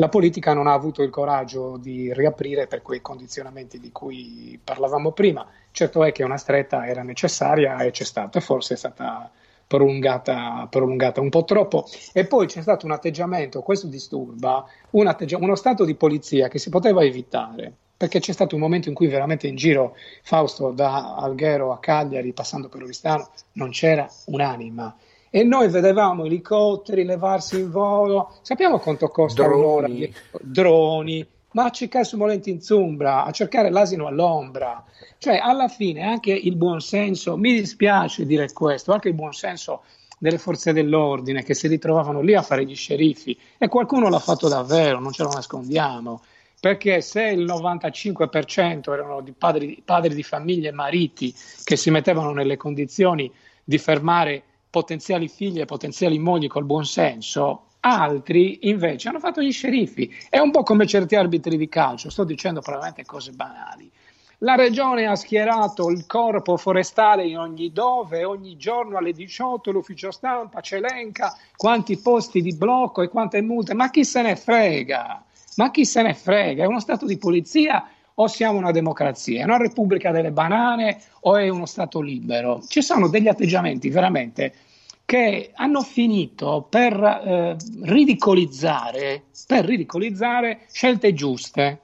la 0.00 0.08
politica 0.08 0.54
non 0.54 0.66
ha 0.66 0.72
avuto 0.72 1.02
il 1.02 1.10
coraggio 1.10 1.76
di 1.76 2.10
riaprire 2.14 2.66
per 2.66 2.80
quei 2.80 3.02
condizionamenti 3.02 3.78
di 3.78 3.92
cui 3.92 4.58
parlavamo 4.64 5.12
prima. 5.12 5.46
Certo 5.72 6.02
è 6.02 6.10
che 6.10 6.24
una 6.24 6.38
stretta 6.38 6.86
era 6.86 7.02
necessaria 7.02 7.78
e 7.82 7.90
c'è 7.90 8.04
stata, 8.04 8.40
forse 8.40 8.74
è 8.74 8.76
stata 8.78 9.30
prolungata, 9.66 10.66
prolungata, 10.70 11.20
un 11.20 11.28
po' 11.28 11.44
troppo. 11.44 11.86
E 12.14 12.24
poi 12.24 12.46
c'è 12.46 12.62
stato 12.62 12.86
un 12.86 12.92
atteggiamento, 12.92 13.60
questo 13.60 13.88
disturba, 13.88 14.64
un 14.92 15.06
atteggia- 15.06 15.36
uno 15.36 15.54
stato 15.54 15.84
di 15.84 15.94
polizia 15.94 16.48
che 16.48 16.58
si 16.58 16.70
poteva 16.70 17.04
evitare. 17.04 17.70
Perché 17.94 18.20
c'è 18.20 18.32
stato 18.32 18.54
un 18.54 18.62
momento 18.62 18.88
in 18.88 18.94
cui 18.94 19.06
veramente 19.06 19.48
in 19.48 19.56
giro, 19.56 19.94
Fausto, 20.22 20.70
da 20.70 21.14
Alghero 21.16 21.72
a 21.72 21.78
Cagliari, 21.78 22.32
passando 22.32 22.70
per 22.70 22.82
Oristano, 22.82 23.28
non 23.52 23.68
c'era 23.68 24.10
un'anima 24.26 24.96
e 25.30 25.44
noi 25.44 25.68
vedevamo 25.68 26.24
elicotteri 26.24 27.04
levarsi 27.04 27.60
in 27.60 27.70
volo. 27.70 28.34
Sappiamo 28.42 28.78
quanto 28.78 29.08
costa 29.08 29.44
droni. 29.44 29.58
un'ora 29.58 29.86
di 29.86 30.12
droni, 30.40 31.26
ma 31.52 31.64
a 31.64 31.70
cercare 31.70 32.04
su 32.04 32.16
Molenti 32.16 32.50
in 32.50 32.60
Zumbra, 32.60 33.24
a 33.24 33.30
cercare 33.30 33.70
l'asino 33.70 34.06
all'ombra. 34.06 34.84
Cioè, 35.18 35.38
alla 35.38 35.68
fine 35.68 36.02
anche 36.02 36.32
il 36.32 36.56
buonsenso, 36.56 37.36
mi 37.36 37.52
dispiace 37.52 38.26
dire 38.26 38.52
questo, 38.52 38.92
anche 38.92 39.08
il 39.08 39.14
buonsenso 39.14 39.82
delle 40.18 40.38
forze 40.38 40.72
dell'ordine 40.72 41.42
che 41.42 41.54
si 41.54 41.66
ritrovavano 41.66 42.20
lì 42.20 42.34
a 42.34 42.42
fare 42.42 42.66
gli 42.66 42.74
sceriffi 42.74 43.38
e 43.56 43.68
qualcuno 43.68 44.10
l'ha 44.10 44.18
fatto 44.18 44.48
davvero, 44.48 45.00
non 45.00 45.12
ce 45.12 45.22
lo 45.22 45.30
nascondiamo. 45.30 46.22
Perché 46.60 47.00
se 47.00 47.22
il 47.28 47.46
95% 47.46 48.92
erano 48.92 49.22
di 49.22 49.32
padri, 49.32 49.80
padri 49.82 50.14
di 50.14 50.22
famiglie 50.22 50.68
e 50.68 50.72
mariti 50.72 51.34
che 51.64 51.76
si 51.76 51.90
mettevano 51.90 52.32
nelle 52.32 52.58
condizioni 52.58 53.32
di 53.64 53.78
fermare 53.78 54.42
potenziali 54.70 55.28
figli 55.28 55.60
e 55.60 55.64
potenziali 55.64 56.18
mogli 56.18 56.46
col 56.46 56.64
buon 56.64 56.86
senso, 56.86 57.66
altri 57.80 58.68
invece 58.68 59.08
hanno 59.08 59.18
fatto 59.18 59.42
gli 59.42 59.52
sceriffi. 59.52 60.14
È 60.28 60.38
un 60.38 60.50
po' 60.50 60.62
come 60.62 60.86
certi 60.86 61.16
arbitri 61.16 61.56
di 61.56 61.68
calcio, 61.68 62.10
sto 62.10 62.24
dicendo 62.24 62.60
probabilmente 62.60 63.04
cose 63.04 63.32
banali. 63.32 63.90
La 64.42 64.54
regione 64.54 65.06
ha 65.06 65.16
schierato 65.16 65.90
il 65.90 66.06
corpo 66.06 66.56
forestale 66.56 67.26
in 67.26 67.36
ogni 67.36 67.72
dove, 67.72 68.24
ogni 68.24 68.56
giorno 68.56 68.96
alle 68.96 69.12
18 69.12 69.70
l'ufficio 69.70 70.10
stampa 70.10 70.62
ci 70.62 70.76
elenca 70.76 71.36
quanti 71.56 71.98
posti 71.98 72.40
di 72.40 72.56
blocco 72.56 73.02
e 73.02 73.08
quante 73.08 73.42
multe, 73.42 73.74
ma 73.74 73.90
chi 73.90 74.02
se 74.02 74.22
ne 74.22 74.36
frega? 74.36 75.24
Ma 75.56 75.70
chi 75.70 75.84
se 75.84 76.00
ne 76.00 76.14
frega? 76.14 76.64
È 76.64 76.66
uno 76.66 76.80
stato 76.80 77.04
di 77.04 77.18
polizia 77.18 77.86
o 78.20 78.26
siamo 78.26 78.58
una 78.58 78.70
democrazia, 78.70 79.40
è 79.40 79.44
una 79.44 79.56
repubblica 79.56 80.10
delle 80.10 80.30
banane 80.30 81.00
o 81.20 81.36
è 81.36 81.48
uno 81.48 81.64
Stato 81.64 82.00
libero. 82.00 82.62
Ci 82.66 82.82
sono 82.82 83.08
degli 83.08 83.28
atteggiamenti 83.28 83.88
veramente 83.88 84.52
che 85.06 85.52
hanno 85.54 85.80
finito 85.80 86.66
per, 86.68 87.02
eh, 87.02 87.56
ridicolizzare, 87.82 89.24
per 89.46 89.64
ridicolizzare 89.64 90.66
scelte 90.70 91.14
giuste. 91.14 91.80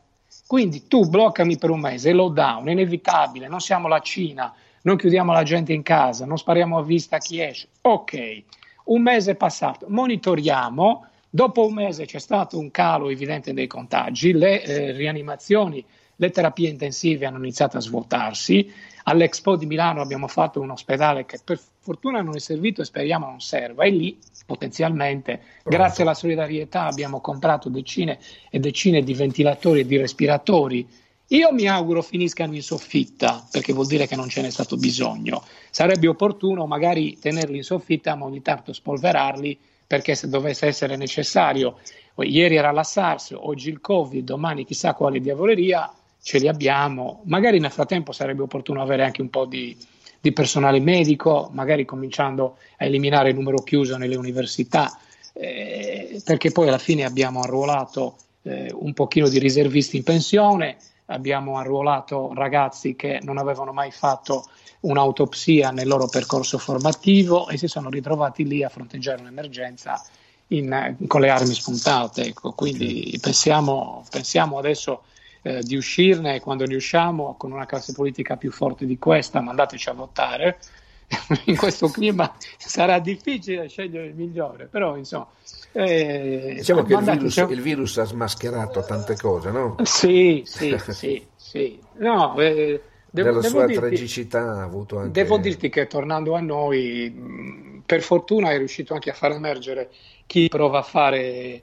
Quindi 0.46 0.86
tu 0.86 1.08
bloccami 1.08 1.56
per 1.56 1.70
un 1.70 1.80
mese, 1.80 2.12
lockdown, 2.12 2.68
inevitabile, 2.68 3.48
non 3.48 3.60
siamo 3.60 3.88
la 3.88 4.00
Cina, 4.00 4.54
non 4.82 4.96
chiudiamo 4.96 5.32
la 5.32 5.42
gente 5.42 5.72
in 5.72 5.82
casa, 5.82 6.26
non 6.26 6.36
spariamo 6.36 6.78
a 6.78 6.82
vista 6.82 7.16
chi 7.16 7.40
esce. 7.40 7.68
Ok, 7.80 8.42
un 8.84 9.02
mese 9.02 9.32
è 9.32 9.34
passato, 9.36 9.86
monitoriamo, 9.88 11.06
dopo 11.30 11.66
un 11.66 11.74
mese 11.74 12.04
c'è 12.04 12.20
stato 12.20 12.58
un 12.58 12.70
calo 12.70 13.08
evidente 13.08 13.54
dei 13.54 13.66
contagi, 13.66 14.32
le 14.32 14.62
eh, 14.62 14.92
rianimazioni 14.92 15.84
le 16.16 16.30
terapie 16.30 16.68
intensive 16.68 17.26
hanno 17.26 17.38
iniziato 17.38 17.76
a 17.76 17.80
svuotarsi. 17.80 18.72
All'Expo 19.04 19.56
di 19.56 19.66
Milano 19.66 20.00
abbiamo 20.00 20.26
fatto 20.26 20.60
un 20.60 20.70
ospedale 20.70 21.24
che 21.26 21.38
per 21.44 21.60
fortuna 21.78 22.22
non 22.22 22.34
è 22.34 22.40
servito 22.40 22.80
e 22.80 22.84
speriamo 22.84 23.26
non 23.26 23.40
serva 23.40 23.84
e 23.84 23.90
lì 23.90 24.18
potenzialmente, 24.46 25.40
grazie 25.64 26.04
alla 26.04 26.14
solidarietà, 26.14 26.84
abbiamo 26.84 27.20
comprato 27.20 27.68
decine 27.68 28.18
e 28.48 28.60
decine 28.60 29.02
di 29.02 29.12
ventilatori 29.12 29.80
e 29.80 29.86
di 29.86 29.96
respiratori. 29.96 30.88
Io 31.30 31.52
mi 31.52 31.66
auguro 31.66 32.02
finiscano 32.02 32.54
in 32.54 32.62
soffitta, 32.62 33.44
perché 33.50 33.72
vuol 33.72 33.88
dire 33.88 34.06
che 34.06 34.14
non 34.14 34.28
ce 34.28 34.42
n'è 34.42 34.50
stato 34.50 34.76
bisogno. 34.76 35.42
Sarebbe 35.70 36.06
opportuno 36.06 36.66
magari 36.66 37.18
tenerli 37.18 37.56
in 37.56 37.64
soffitta, 37.64 38.14
ma 38.14 38.26
ogni 38.26 38.42
tanto 38.42 38.72
spolverarli, 38.72 39.58
perché 39.84 40.14
se 40.14 40.28
dovesse 40.28 40.66
essere 40.66 40.96
necessario, 40.96 41.78
ieri 42.18 42.54
era 42.54 42.70
la 42.70 42.84
SARS, 42.84 43.34
oggi 43.36 43.68
il 43.70 43.80
Covid, 43.80 44.24
domani 44.24 44.64
chissà 44.64 44.94
quale 44.94 45.20
diavoleria, 45.20 45.92
ce 46.26 46.38
li 46.38 46.48
abbiamo, 46.48 47.20
magari 47.26 47.60
nel 47.60 47.70
frattempo 47.70 48.10
sarebbe 48.10 48.42
opportuno 48.42 48.82
avere 48.82 49.04
anche 49.04 49.22
un 49.22 49.30
po' 49.30 49.44
di, 49.44 49.76
di 50.20 50.32
personale 50.32 50.80
medico, 50.80 51.50
magari 51.52 51.84
cominciando 51.84 52.56
a 52.78 52.84
eliminare 52.84 53.28
il 53.28 53.36
numero 53.36 53.58
chiuso 53.58 53.96
nelle 53.96 54.16
università, 54.16 54.98
eh, 55.32 56.20
perché 56.24 56.50
poi 56.50 56.66
alla 56.66 56.78
fine 56.78 57.04
abbiamo 57.04 57.42
arruolato 57.42 58.16
eh, 58.42 58.72
un 58.74 58.92
pochino 58.92 59.28
di 59.28 59.38
riservisti 59.38 59.98
in 59.98 60.02
pensione, 60.02 60.78
abbiamo 61.06 61.58
arruolato 61.58 62.32
ragazzi 62.34 62.96
che 62.96 63.20
non 63.22 63.38
avevano 63.38 63.72
mai 63.72 63.92
fatto 63.92 64.48
un'autopsia 64.80 65.70
nel 65.70 65.86
loro 65.86 66.08
percorso 66.08 66.58
formativo 66.58 67.46
e 67.46 67.56
si 67.56 67.68
sono 67.68 67.88
ritrovati 67.88 68.44
lì 68.44 68.64
a 68.64 68.68
fronteggiare 68.68 69.20
un'emergenza 69.20 70.04
in, 70.48 70.96
con 71.06 71.20
le 71.20 71.30
armi 71.30 71.54
spuntate. 71.54 72.24
Ecco. 72.24 72.50
Quindi 72.50 73.16
pensiamo, 73.22 74.04
pensiamo 74.10 74.58
adesso 74.58 75.02
eh, 75.46 75.62
di 75.62 75.76
uscirne 75.76 76.40
quando 76.40 76.66
ne 76.66 76.74
usciamo 76.74 77.36
con 77.38 77.52
una 77.52 77.66
classe 77.66 77.92
politica 77.92 78.36
più 78.36 78.50
forte 78.50 78.84
di 78.84 78.98
questa, 78.98 79.40
mandateci 79.40 79.88
a 79.88 79.92
votare. 79.92 80.58
In 81.46 81.56
questo 81.56 81.88
clima 81.88 82.34
sarà 82.58 82.98
difficile 82.98 83.68
scegliere 83.68 84.06
il 84.06 84.14
migliore, 84.16 84.66
però 84.66 84.96
insomma. 84.96 85.28
Eh, 85.70 86.54
diciamo 86.56 86.82
che 86.82 86.94
il 86.94 87.00
virus, 87.00 87.36
il 87.36 87.60
virus, 87.60 87.98
ha 87.98 88.04
smascherato 88.04 88.82
tante 88.84 89.14
cose, 89.16 89.50
no? 89.52 89.76
Sì, 89.84 90.42
sì, 90.44 90.76
sì, 90.88 91.24
sì. 91.36 91.78
No, 91.98 92.36
eh, 92.40 92.80
devo, 93.08 93.28
Nella 93.28 93.42
sua 93.42 93.66
dirti, 93.66 93.80
tragicità 93.86 94.40
ha 94.40 94.62
avuto 94.64 94.98
anche... 94.98 95.12
Devo 95.12 95.38
dirti 95.38 95.68
che 95.68 95.86
tornando 95.86 96.34
a 96.34 96.40
noi, 96.40 97.82
per 97.86 98.02
fortuna 98.02 98.50
è 98.50 98.58
riuscito 98.58 98.94
anche 98.94 99.10
a 99.10 99.14
far 99.14 99.30
emergere 99.30 99.90
chi 100.26 100.48
prova 100.48 100.78
a 100.78 100.82
fare 100.82 101.62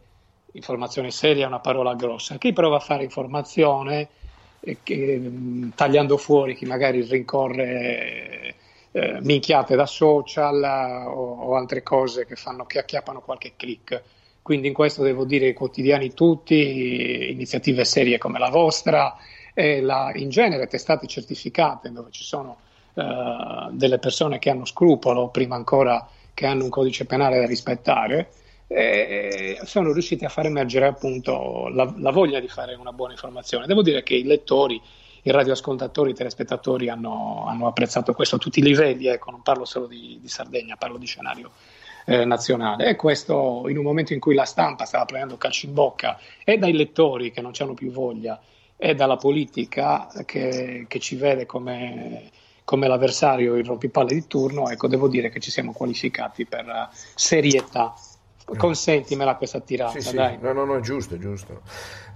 informazione 0.53 1.11
seria 1.11 1.45
è 1.45 1.47
una 1.47 1.59
parola 1.59 1.93
grossa, 1.95 2.37
chi 2.37 2.53
prova 2.53 2.77
a 2.77 2.79
fare 2.79 3.03
informazione 3.03 4.07
eh, 4.59 4.77
che, 4.83 5.17
mm, 5.19 5.69
tagliando 5.75 6.17
fuori 6.17 6.55
chi 6.55 6.65
magari 6.65 7.01
rincorre 7.01 8.55
eh, 8.91 9.19
minchiate 9.21 9.75
da 9.75 9.85
social 9.85 10.63
o, 11.07 11.33
o, 11.41 11.55
altre 11.55 11.83
cose 11.83 12.25
che, 12.25 12.35
fanno, 12.35 12.65
che 12.65 12.79
acchiappano 12.79 13.21
qualche 13.21 13.53
click. 13.55 14.01
Quindi 14.41 14.67
in 14.67 14.73
questo 14.73 15.03
devo 15.03 15.25
dire 15.25 15.47
i 15.47 15.53
quotidiani 15.53 16.13
tutti, 16.13 17.31
iniziative 17.31 17.85
serie 17.85 18.17
come 18.17 18.39
la 18.39 18.49
vostra 18.49 19.15
e 19.53 19.81
la, 19.81 20.11
in 20.15 20.29
genere 20.29 20.67
testate 20.67 21.07
certificate 21.07 21.91
dove 21.91 22.09
ci 22.11 22.23
sono 22.23 22.57
uh, 22.93 23.71
delle 23.71 23.99
persone 23.99 24.39
che 24.39 24.49
hanno 24.49 24.65
scrupolo 24.65 25.29
prima 25.29 25.55
ancora 25.55 26.07
che 26.33 26.45
hanno 26.45 26.65
un 26.65 26.69
codice 26.69 27.05
penale 27.05 27.39
da 27.39 27.45
rispettare 27.45 28.31
eh, 28.73 29.59
sono 29.63 29.93
riusciti 29.93 30.25
a 30.25 30.29
far 30.29 30.47
emergere 30.47 30.87
appunto 30.87 31.67
la, 31.69 31.93
la, 31.97 32.11
voglia 32.11 32.39
di 32.39 32.47
fare 32.47 32.73
una 32.73 32.91
buona 32.91 33.13
informazione. 33.13 33.67
Devo 33.67 33.83
dire 33.83 34.01
che 34.01 34.15
i 34.15 34.23
lettori, 34.23 34.81
i 35.21 35.31
radioascoltatori, 35.31 36.11
i 36.11 36.15
telespettatori 36.15 36.89
hanno, 36.89 37.45
hanno 37.47 37.67
apprezzato 37.67 38.13
questo 38.13 38.37
a 38.37 38.39
tutti 38.39 38.59
i 38.59 38.63
livelli, 38.63 39.07
ecco, 39.07 39.29
non 39.29 39.43
parlo 39.43 39.65
solo 39.65 39.85
di, 39.85 40.17
di 40.19 40.27
Sardegna, 40.27 40.75
parlo 40.75 40.97
di 40.97 41.05
scenario 41.05 41.51
eh, 42.05 42.25
nazionale. 42.25 42.87
E 42.87 42.95
questo 42.95 43.65
in 43.67 43.77
un 43.77 43.83
momento 43.83 44.13
in 44.13 44.19
cui 44.19 44.33
la 44.33 44.45
stampa 44.45 44.85
stava 44.85 45.05
prendendo 45.05 45.37
calci 45.37 45.67
in 45.67 45.73
bocca 45.73 46.19
e 46.43 46.57
dai 46.57 46.73
lettori 46.73 47.31
che 47.31 47.41
non 47.41 47.51
hanno 47.55 47.75
più 47.75 47.91
voglia 47.91 48.41
e 48.75 48.95
dalla 48.95 49.17
politica 49.17 50.09
che, 50.25 50.85
che 50.87 50.99
ci 50.99 51.15
vede 51.15 51.45
come 51.45 52.31
come 52.65 52.87
l'avversario 52.87 53.55
il 53.55 53.65
rompipalle 53.65 54.13
di 54.13 54.25
turno, 54.25 54.69
ecco, 54.69 54.87
devo 54.87 55.09
dire 55.09 55.29
che 55.29 55.41
ci 55.41 55.51
siamo 55.51 55.73
qualificati 55.73 56.45
per 56.45 56.89
serietà 57.13 57.93
Consentimela 58.45 59.35
questa 59.35 59.59
tirata, 59.59 59.91
sì, 59.91 60.01
sì. 60.01 60.15
dai. 60.15 60.37
No, 60.39 60.53
no, 60.53 60.65
no, 60.65 60.79
giusto, 60.79 61.17
giusto. 61.17 61.61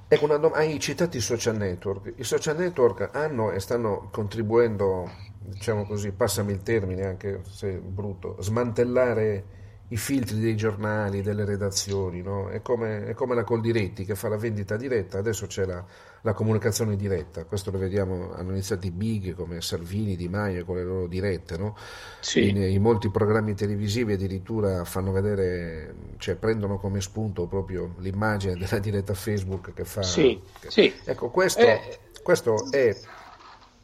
Ecco, 0.08 0.26
una 0.26 0.38
dom- 0.38 0.54
hai 0.54 0.80
citato 0.80 1.18
i 1.18 1.22
social 1.22 1.58
network. 1.58 2.14
I 2.18 2.24
social 2.24 2.58
network 2.58 3.10
hanno 3.14 3.52
e 3.52 3.60
stanno 3.60 4.10
contribuendo 4.12 5.10
diciamo 5.48 5.86
così, 5.86 6.12
passami 6.12 6.52
il 6.52 6.62
termine 6.62 7.06
anche 7.06 7.42
se 7.50 7.72
brutto, 7.72 8.36
smantellare 8.42 9.56
i 9.90 9.98
filtri 9.98 10.40
dei 10.40 10.58
giornali, 10.58 11.22
delle 11.22 11.46
redazioni, 11.46 12.22
no? 12.22 12.50
è, 12.50 12.62
come, 12.62 13.06
è, 13.06 13.14
come, 13.14 13.36
la 13.36 13.46
Coldiretti 13.46 14.04
che 14.04 14.16
fa 14.16 14.28
la 14.28 14.36
vendita 14.36 14.76
diretta, 14.76 15.18
adesso 15.18 15.48
c'è 15.48 15.66
la, 15.66 15.84
la, 16.22 16.34
comunicazione 16.34 16.96
diretta, 16.96 17.46
questo 17.46 17.72
lo 17.72 17.78
vediamo, 17.78 18.34
hanno 18.34 18.52
iniziato 18.52 18.86
i 18.88 18.92
big 18.92 19.34
come 19.34 19.62
Salvini, 19.62 20.16
Di 20.16 20.28
Maio 20.28 20.66
con 20.66 20.76
le 20.76 20.84
loro 20.84 21.08
dirette, 21.08 21.58
no? 21.58 21.76
sì. 22.20 22.50
in, 22.50 22.58
in, 22.58 22.82
molti 22.82 23.10
programmi 23.10 23.54
televisivi 23.54 24.14
addirittura 24.14 24.84
fanno 24.86 25.12
vedere, 25.12 25.96
cioè 26.18 26.36
prendono 26.36 26.78
come 26.78 27.02
spunto 27.02 27.48
proprio 27.48 27.96
l'immagine 28.00 28.56
della 28.56 28.80
diretta 28.80 29.14
Facebook 29.14 29.74
che 29.74 29.86
fa... 29.86 30.04
Sì, 30.04 30.42
che, 30.60 30.70
sì. 30.72 30.94
Ecco, 31.04 31.30
questo, 31.30 31.62
eh... 31.62 32.00
questo 32.24 32.72
è 32.72 32.96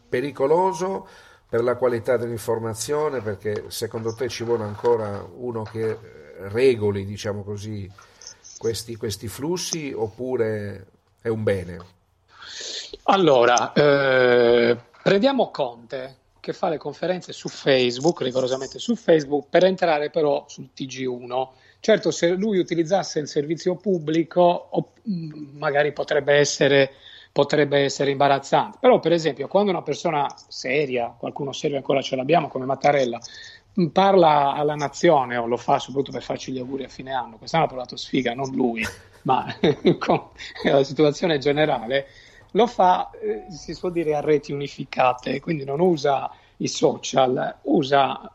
pericoloso 0.09 1.07
per 1.49 1.63
la 1.63 1.75
qualità 1.75 2.17
dell'informazione, 2.17 3.21
perché 3.21 3.65
secondo 3.67 4.13
te 4.13 4.27
ci 4.27 4.43
vuole 4.43 4.63
ancora 4.63 5.23
uno 5.35 5.63
che 5.63 5.97
regoli, 6.49 7.05
diciamo 7.05 7.43
così, 7.43 7.89
questi, 8.57 8.95
questi 8.95 9.27
flussi 9.27 9.93
oppure 9.95 10.87
è 11.21 11.27
un 11.27 11.43
bene? 11.43 11.77
Allora, 13.03 13.73
eh, 13.73 14.77
prendiamo 15.01 15.51
Conte 15.51 16.17
che 16.39 16.53
fa 16.53 16.69
le 16.69 16.77
conferenze 16.77 17.31
su 17.33 17.47
Facebook, 17.47 18.21
rigorosamente 18.21 18.79
su 18.79 18.95
Facebook, 18.95 19.47
per 19.49 19.63
entrare 19.65 20.09
però 20.09 20.45
sul 20.47 20.69
TG1. 20.75 21.47
Certo, 21.79 22.11
se 22.11 22.29
lui 22.29 22.59
utilizzasse 22.59 23.19
il 23.19 23.27
servizio 23.27 23.75
pubblico, 23.75 24.69
magari 25.53 25.91
potrebbe 25.91 26.33
essere 26.33 26.91
potrebbe 27.33 27.79
essere 27.79 28.11
imbarazzante. 28.11 28.77
Però, 28.79 28.99
per 28.99 29.11
esempio, 29.11 29.47
quando 29.47 29.71
una 29.71 29.81
persona 29.81 30.27
seria, 30.47 31.13
qualcuno 31.17 31.51
serio 31.51 31.77
ancora 31.77 32.01
ce 32.01 32.15
l'abbiamo 32.15 32.47
come 32.47 32.65
Mattarella, 32.65 33.19
parla 33.91 34.53
alla 34.53 34.75
nazione 34.75 35.35
o 35.35 35.47
lo 35.47 35.57
fa 35.57 35.79
soprattutto 35.79 36.11
per 36.11 36.21
farci 36.21 36.51
gli 36.51 36.59
auguri 36.59 36.83
a 36.83 36.89
fine 36.89 37.11
anno, 37.11 37.37
quest'anno 37.37 37.63
ha 37.63 37.67
provato 37.67 37.97
sfiga, 37.97 38.35
non 38.35 38.53
lui, 38.53 38.85
ma 39.23 39.47
la 40.63 40.83
situazione 40.83 41.39
generale, 41.39 42.07
lo 42.53 42.67
fa, 42.67 43.09
eh, 43.11 43.45
si 43.49 43.73
suol 43.73 43.91
dire, 43.91 44.15
a 44.15 44.21
reti 44.21 44.51
unificate, 44.51 45.39
quindi 45.39 45.63
non 45.63 45.79
usa 45.79 46.31
i 46.57 46.67
social, 46.67 47.57
usa, 47.63 48.31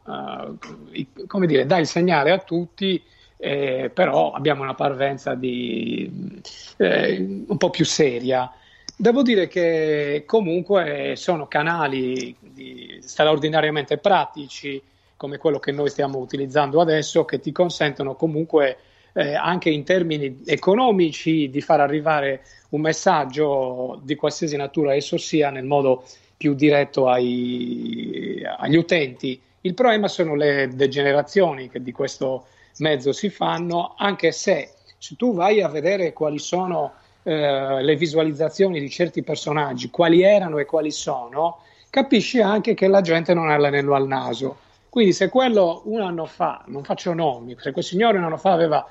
i, 0.93 1.07
come 1.27 1.47
dire, 1.47 1.67
dà 1.67 1.79
il 1.79 1.87
segnale 1.87 2.31
a 2.31 2.39
tutti, 2.39 3.03
eh, 3.37 3.91
però 3.93 4.33
abbiamo 4.33 4.63
una 4.63 4.75
parvenza 4.75 5.35
di, 5.35 6.41
eh, 6.77 7.45
un 7.49 7.57
po' 7.57 7.71
più 7.71 7.85
seria. 7.85 8.53
Devo 8.97 9.23
dire 9.23 9.47
che 9.47 10.25
comunque 10.27 11.15
sono 11.17 11.47
canali 11.47 12.35
di, 12.41 12.99
straordinariamente 13.01 13.99
pratici 13.99 14.83
come 15.17 15.39
quello 15.39 15.59
che 15.59 15.73
noi 15.73 15.89
stiamo 15.89 16.19
utilizzando 16.19 16.81
adesso 16.81 17.25
che 17.25 17.39
ti 17.39 17.53
consentono 17.53 18.15
comunque 18.15 18.79
eh, 19.19 19.35
anche 19.35 19.69
in 19.69 19.83
termini 19.83 20.43
economici 20.47 21.51
di 21.51 21.61
far 21.61 21.81
arrivare 21.81 22.43
un 22.71 22.83
messaggio 22.83 23.99
di 24.05 24.15
qualsiasi 24.15 24.57
natura 24.57 24.95
esso 24.95 25.17
sia 25.17 25.51
nel 25.51 25.65
modo 25.65 26.05
più 26.37 26.55
diretto 26.55 27.09
ai, 27.09 28.41
agli 28.59 28.77
utenti. 28.77 29.41
Il 29.63 29.75
problema 29.75 30.07
sono 30.07 30.37
le 30.37 30.69
degenerazioni 30.73 31.69
che 31.69 31.83
di 31.83 31.91
questo 31.91 32.47
mezzo 32.79 33.13
si 33.13 33.29
fanno, 33.29 33.95
anche 33.97 34.31
se 34.31 34.71
se 34.99 35.15
tu 35.17 35.33
vai 35.33 35.63
a 35.63 35.69
vedere 35.69 36.13
quali 36.13 36.39
sono 36.39 36.93
eh, 37.23 37.83
le 37.83 37.97
visualizzazioni 37.97 38.81
di 38.81 38.91
certi 38.91 39.23
personaggi, 39.23 39.91
quali 39.91 40.23
erano 40.23 40.59
e 40.59 40.65
quali 40.65 40.91
sono, 40.91 41.59
capisci 41.89 42.41
anche 42.41 42.75
che 42.75 42.89
la 42.89 43.01
gente 43.01 43.33
non 43.33 43.49
ha 43.49 43.57
l'anello 43.57 43.95
al 43.95 44.07
naso. 44.07 44.59
Quindi 44.89 45.13
se 45.13 45.29
quello 45.29 45.83
un 45.85 46.01
anno 46.01 46.27
fa, 46.27 46.65
non 46.67 46.83
faccio 46.83 47.15
nomi, 47.15 47.57
se 47.59 47.73
quel 47.73 47.85
signore 47.85 48.19
un 48.19 48.25
anno 48.25 48.37
fa 48.37 48.53
aveva 48.53 48.87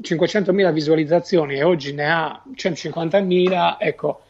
500.000 0.00 0.72
visualizzazioni 0.72 1.54
e 1.56 1.62
oggi 1.62 1.92
ne 1.92 2.10
ha 2.10 2.42
150.000, 2.54 3.76
ecco, 3.78 4.20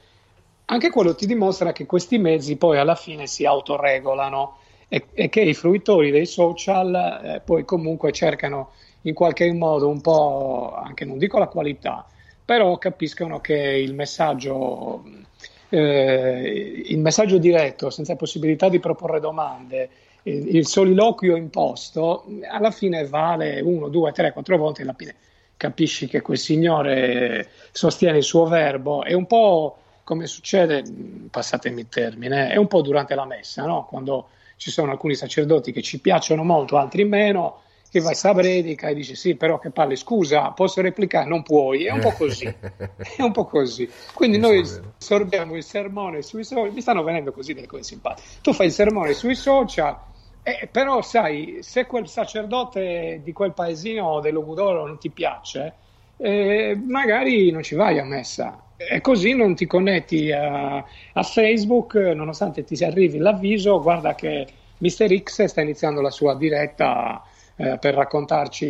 anche 0.67 0.91
quello 0.91 1.15
ti 1.15 1.27
dimostra 1.27 1.73
che 1.73 1.87
questi 1.87 2.19
mezzi 2.19 2.57
poi 2.57 2.79
alla 2.79 2.95
fine 2.95 3.27
si 3.27 3.45
autoregolano 3.45 4.59
e, 4.89 5.07
e 5.13 5.29
che 5.29 5.41
i 5.43 5.55
fruitori 5.55 6.11
dei 6.11 6.27
social 6.27 7.21
eh, 7.23 7.41
poi 7.45 7.65
comunque 7.65 8.13
cercano 8.13 8.73
in 9.03 9.15
qualche 9.15 9.51
modo 9.53 9.89
un 9.89 10.01
po', 10.01 10.75
anche 10.75 11.05
non 11.05 11.19
dico 11.19 11.39
la 11.39 11.47
qualità, 11.47 12.07
però 12.45 12.77
capiscono 12.79 13.41
che 13.41 13.55
il 13.55 13.95
messaggio, 13.95 15.05
eh, 15.69 16.83
il 16.87 16.99
messaggio 16.99 17.39
diretto, 17.39 17.91
senza 17.91 18.17
possibilità 18.17 18.69
di 18.69 18.81
proporre 18.81 19.21
domande, 19.21 19.89
il, 20.25 20.57
il 20.57 20.67
soliloquio 20.67 21.37
imposto, 21.37 22.25
alla 22.51 22.71
fine 22.71 23.07
vale 23.07 23.61
uno, 23.61 23.89
due, 23.89 24.13
tre, 24.13 24.33
quattro 24.33 24.57
volte 24.57 24.83
alla 24.83 24.95
fine 24.97 25.15
capisci 25.59 26.07
che 26.07 26.23
quel 26.23 26.39
signore 26.39 27.51
sostiene 27.73 28.17
il 28.17 28.23
suo 28.23 28.47
verbo. 28.47 29.05
È 29.05 29.13
un 29.13 29.27
po' 29.27 29.77
come 30.05 30.27
succede, 30.27 30.83
passatemi 31.29 31.81
il 31.83 31.89
termine, 31.91 32.49
è 32.49 32.57
un 32.57 32.67
po' 32.67 32.81
durante 32.81 33.15
la 33.15 33.27
messa, 33.27 33.67
no? 33.67 33.85
quando 33.85 34.29
ci 34.57 34.71
sono 34.71 34.91
alcuni 34.91 35.15
sacerdoti 35.15 35.71
che 35.71 35.83
ci 35.83 36.01
piacciono 36.01 36.45
molto, 36.45 36.79
altri 36.79 37.05
meno, 37.05 37.61
che 37.91 38.01
vai 38.01 38.17
a 38.21 38.35
predica 38.35 38.89
e 38.89 38.95
dici 38.95 39.15
sì, 39.15 39.35
però 39.35 39.59
che 39.59 39.71
palle, 39.71 39.97
scusa, 39.97 40.51
posso 40.53 40.81
replicare? 40.81 41.29
Non 41.29 41.43
puoi, 41.43 41.85
è 41.85 41.91
un 41.91 42.01
po' 42.01 42.13
così, 42.13 42.45
è 42.47 43.23
un 43.23 43.33
po' 43.33 43.45
così. 43.45 43.91
Quindi 44.15 44.39
noi 44.39 44.67
sorbiamo 44.97 45.57
il 45.57 45.65
sermone 45.65 46.23
sui 46.23 46.45
social, 46.45 46.73
mi 46.73 46.81
stanno 46.81 47.03
venendo 47.03 47.31
così 47.33 47.53
delle 47.53 47.67
cose 47.67 47.83
simpatiche. 47.83 48.29
Tu 48.41 48.55
fai 48.55 48.67
il 48.67 48.73
sermone 48.73 49.13
sui 49.13 49.35
social, 49.35 49.95
eh, 50.49 50.69
però 50.71 51.03
sai, 51.03 51.59
se 51.61 51.85
quel 51.85 52.09
sacerdote 52.09 53.21
di 53.23 53.33
quel 53.33 53.53
paesino 53.53 54.21
dell'Ogudoro 54.21 54.87
non 54.87 54.99
ti 54.99 55.11
piace, 55.11 55.75
eh, 56.17 56.79
magari 56.87 57.51
non 57.51 57.63
ci 57.63 57.75
vai 57.75 57.99
a 57.99 58.05
messa. 58.05 58.63
E 58.77 59.01
così 59.01 59.35
non 59.35 59.55
ti 59.55 59.67
connetti 59.67 60.31
a, 60.33 60.77
a 60.77 61.23
Facebook, 61.23 61.95
nonostante 61.95 62.65
ti 62.65 62.83
arrivi 62.85 63.19
l'avviso, 63.19 63.83
guarda 63.83 64.15
che 64.15 64.47
Mister 64.79 65.15
X 65.23 65.45
sta 65.45 65.61
iniziando 65.61 66.01
la 66.01 66.11
sua 66.11 66.35
diretta 66.37 67.23
eh, 67.57 67.77
per 67.79 67.95
raccontarci 67.95 68.67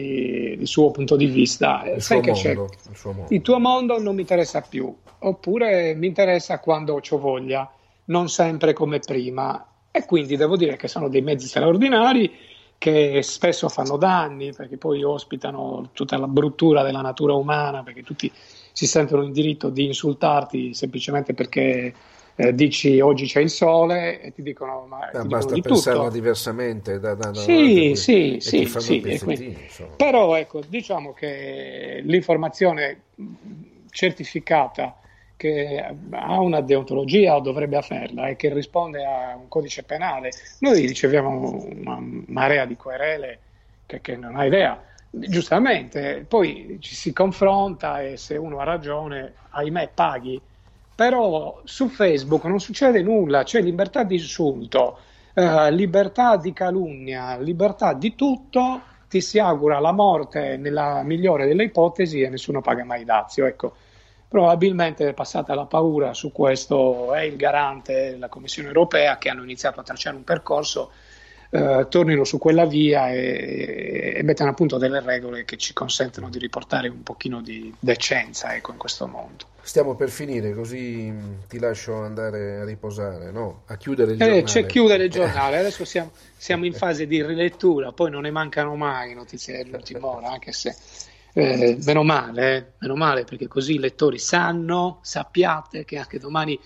il 0.59 0.67
suo 0.67 0.91
punto 0.91 1.15
di 1.15 1.27
vista. 1.27 1.85
Il, 1.85 2.01
Sai 2.01 2.23
che 2.23 2.33
mondo, 2.33 2.71
il, 2.89 2.97
suo 2.97 3.13
mondo. 3.13 3.35
il 3.35 3.43
tuo 3.43 3.59
mondo 3.61 4.01
non 4.01 4.15
mi 4.15 4.23
interessa 4.23 4.63
più, 4.63 4.93
oppure 5.19 5.95
mi 5.95 6.07
interessa 6.07 6.59
quando 6.59 7.01
ho 7.07 7.19
voglia, 7.19 7.71
non 8.07 8.29
sempre 8.29 8.73
come 8.73 8.99
prima. 8.99 9.68
E 9.91 10.05
quindi 10.05 10.37
devo 10.37 10.57
dire 10.57 10.77
che 10.77 10.89
sono 10.89 11.09
dei 11.09 11.23
mezzi 11.23 11.47
straordinari 11.47 12.31
che 12.79 13.23
spesso 13.23 13.69
fanno 13.69 13.97
danni 13.97 14.53
perché 14.53 14.77
poi 14.77 15.03
ospitano 15.03 15.91
tutta 15.93 16.17
la 16.17 16.29
bruttura 16.29 16.85
della 16.85 17.01
natura 17.01 17.35
umana, 17.35 17.83
perché 17.83 18.03
tutti 18.03 18.31
si 18.73 18.87
sentono 18.87 19.25
in 19.25 19.33
diritto 19.33 19.71
di 19.71 19.87
insultarti 19.87 20.73
semplicemente 20.73 21.35
perché 21.35 21.93
eh, 22.37 22.55
dici 22.55 23.01
oggi 23.01 23.27
c'è 23.27 23.41
il 23.41 23.51
sole 23.51 24.21
e 24.21 24.33
ti 24.33 24.43
dicono 24.43 24.87
ma 24.87 25.11
no, 25.13 25.25
basta 25.25 25.55
di 25.55 25.61
pensarla 25.61 26.03
tutto. 26.03 26.13
diversamente 26.13 27.01
da, 27.01 27.15
da, 27.15 27.31
da 27.31 27.41
sì, 27.41 27.95
sì, 27.97 28.37
sì, 28.39 28.65
sì 28.65 29.19
quindi, 29.25 29.59
però 29.97 30.37
ecco 30.37 30.61
diciamo 30.65 31.13
che 31.13 32.01
l'informazione 32.05 33.01
certificata 33.91 34.97
che 35.39 35.95
ha 36.11 36.41
una 36.41 36.61
deontologia 36.61 37.37
o 37.37 37.41
dovrebbe 37.41 37.77
averla 37.77 38.27
e 38.27 38.35
che 38.35 38.53
risponde 38.53 39.05
a 39.05 39.37
un 39.37 39.47
codice 39.47 39.85
penale. 39.85 40.33
Noi 40.59 40.85
riceviamo 40.85 41.65
una 41.77 41.97
marea 42.27 42.65
di 42.65 42.77
querele 42.77 43.39
che, 43.87 44.01
che 44.01 44.17
non 44.17 44.35
ha 44.35 44.45
idea. 44.45 44.83
Giustamente 45.09 46.27
poi 46.29 46.79
ci 46.81 46.95
si 46.97 47.13
confronta 47.13 48.03
e 48.03 48.17
se 48.17 48.37
uno 48.37 48.59
ha 48.59 48.65
ragione 48.65 49.35
ahimè 49.51 49.91
paghi. 49.95 50.41
Però 50.95 51.61
su 51.63 51.87
Facebook 51.89 52.45
non 52.47 52.59
succede 52.59 53.01
nulla, 53.01 53.45
c'è 53.45 53.63
libertà 53.63 54.03
di 54.03 54.17
insulto, 54.17 54.99
eh, 55.35 55.71
libertà 55.71 56.37
di 56.37 56.53
calunnia, 56.53 57.39
libertà 57.39 57.93
di 57.93 58.17
tutto, 58.17 58.81
ti 59.09 59.21
si 59.21 59.39
augura 59.39 59.79
la 59.79 59.93
morte 59.93 60.57
nella 60.57 61.03
migliore 61.05 61.47
delle 61.47 61.63
ipotesi 61.63 62.23
e 62.23 62.29
nessuno 62.29 62.61
paga 62.61 62.85
mai 62.85 63.05
dazio. 63.05 63.47
Ecco, 63.47 63.75
probabilmente 64.29 65.09
è 65.09 65.15
passata 65.15 65.55
la 65.55 65.65
paura 65.65 66.13
su 66.13 66.31
questo, 66.31 67.15
è 67.15 67.23
il 67.23 67.37
garante 67.37 68.11
della 68.11 68.29
Commissione 68.29 68.69
europea 68.69 69.17
che 69.19 69.31
hanno 69.31 69.43
iniziato 69.43 69.81
a 69.81 69.83
tracciare 69.83 70.17
un 70.17 70.25
percorso 70.25 70.91
eh, 71.51 71.87
tornino 71.89 72.25
su 72.25 72.37
quella 72.37 72.67
via 72.67 73.11
e, 73.11 74.13
e, 74.17 74.23
mettano 74.23 74.51
appunto 74.51 74.77
delle 74.77 75.01
regole 75.01 75.47
che 75.47 75.57
ci 75.57 75.73
consentono 75.73 76.29
di 76.29 76.39
riportare 76.39 76.89
un 76.89 77.03
pochino 77.03 77.41
di 77.41 77.73
decenza 77.79 78.55
ecco, 78.55 78.73
in 78.73 78.77
questo 78.77 79.07
mondo. 79.07 79.47
Stiamo 79.63 79.95
per 79.95 80.11
finire, 80.11 80.53
così 80.53 81.11
ti 81.49 81.59
lascio 81.59 82.03
andare 82.03 82.61
a 82.61 82.65
riposare, 82.65 83.31
no? 83.31 83.63
A 83.67 83.77
chiudere 83.77 84.13
il 84.13 84.17
eh, 84.17 84.25
giornale. 84.25 84.43
C'è 84.43 84.67
chiudere 84.67 85.05
il 85.05 85.11
giornale, 85.11 85.57
adesso 85.61 85.87
siamo, 85.87 86.11
siamo, 86.37 86.67
in 86.67 86.75
fase 86.75 87.07
di 87.07 87.23
rilettura, 87.25 87.93
poi 87.93 88.11
non 88.11 88.23
ne 88.23 88.31
mancano 88.31 88.77
mai 88.77 89.15
notizie 89.15 89.57
dell'ultima 89.57 90.07
ora, 90.07 90.29
anche 90.29 90.53
se 90.53 90.75
eh, 91.39 91.79
meno 91.85 92.03
male, 92.03 92.57
eh, 92.57 92.67
meno 92.79 92.97
male 92.97 93.25
perché 93.25 93.47
così 93.47 93.75
i 93.75 93.79
lettori 93.79 94.19
sanno, 94.19 94.99
sappiate 95.03 95.85
che 95.85 95.99
anche 95.99 96.19
domani 96.19 96.59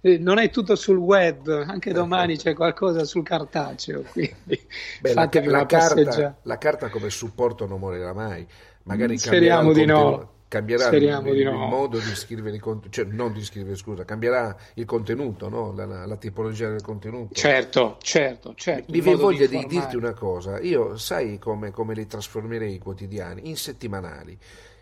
eh, 0.00 0.18
non 0.18 0.38
è 0.38 0.50
tutto 0.50 0.76
sul 0.76 0.96
web, 0.96 1.64
anche 1.66 1.92
domani 1.92 2.36
c'è 2.36 2.54
qualcosa 2.54 3.04
sul 3.04 3.22
cartaceo. 3.22 4.02
Quindi 4.12 4.66
Beh, 5.00 5.14
la, 5.14 5.28
la, 5.32 5.66
carta, 5.66 6.36
la, 6.42 6.58
carta, 6.58 6.88
come 6.88 7.10
supporto 7.10 7.66
non 7.66 7.80
morirà 7.80 8.12
mai. 8.12 8.46
Magari 8.84 9.18
Speriamo 9.18 9.72
di 9.72 9.84
no 9.84 10.38
cambierà 10.50 10.88
il, 10.88 11.04
il, 11.04 11.36
il, 11.36 11.52
modo 11.52 11.98
di 11.98 12.12
scrivere 12.16 12.56
il 12.56 12.60
contenuto, 12.60 12.90
cioè 12.90 13.04
non 13.04 13.32
di 13.32 13.44
scrivere, 13.44 13.76
scusa, 13.76 14.04
cambierà 14.04 14.56
il 14.74 14.84
contenuto, 14.84 15.48
no? 15.48 15.72
la, 15.72 15.86
la, 15.86 16.06
la, 16.06 16.16
tipologia 16.16 16.68
del 16.68 16.82
contenuto. 16.82 17.32
Certo, 17.34 17.98
certo, 18.02 18.54
certo. 18.56 18.90
Mi 18.90 19.00
viene 19.00 19.16
voglia 19.16 19.46
di, 19.46 19.58
di, 19.58 19.66
dirti 19.66 19.94
una 19.94 20.12
cosa, 20.12 20.58
io 20.58 20.96
sai 20.96 21.38
come, 21.38 21.70
come 21.70 21.94
li 21.94 22.04
trasformerei 22.04 22.74
i 22.74 22.78
quotidiani? 22.78 23.48
In 23.48 23.56
settimanali. 23.56 24.36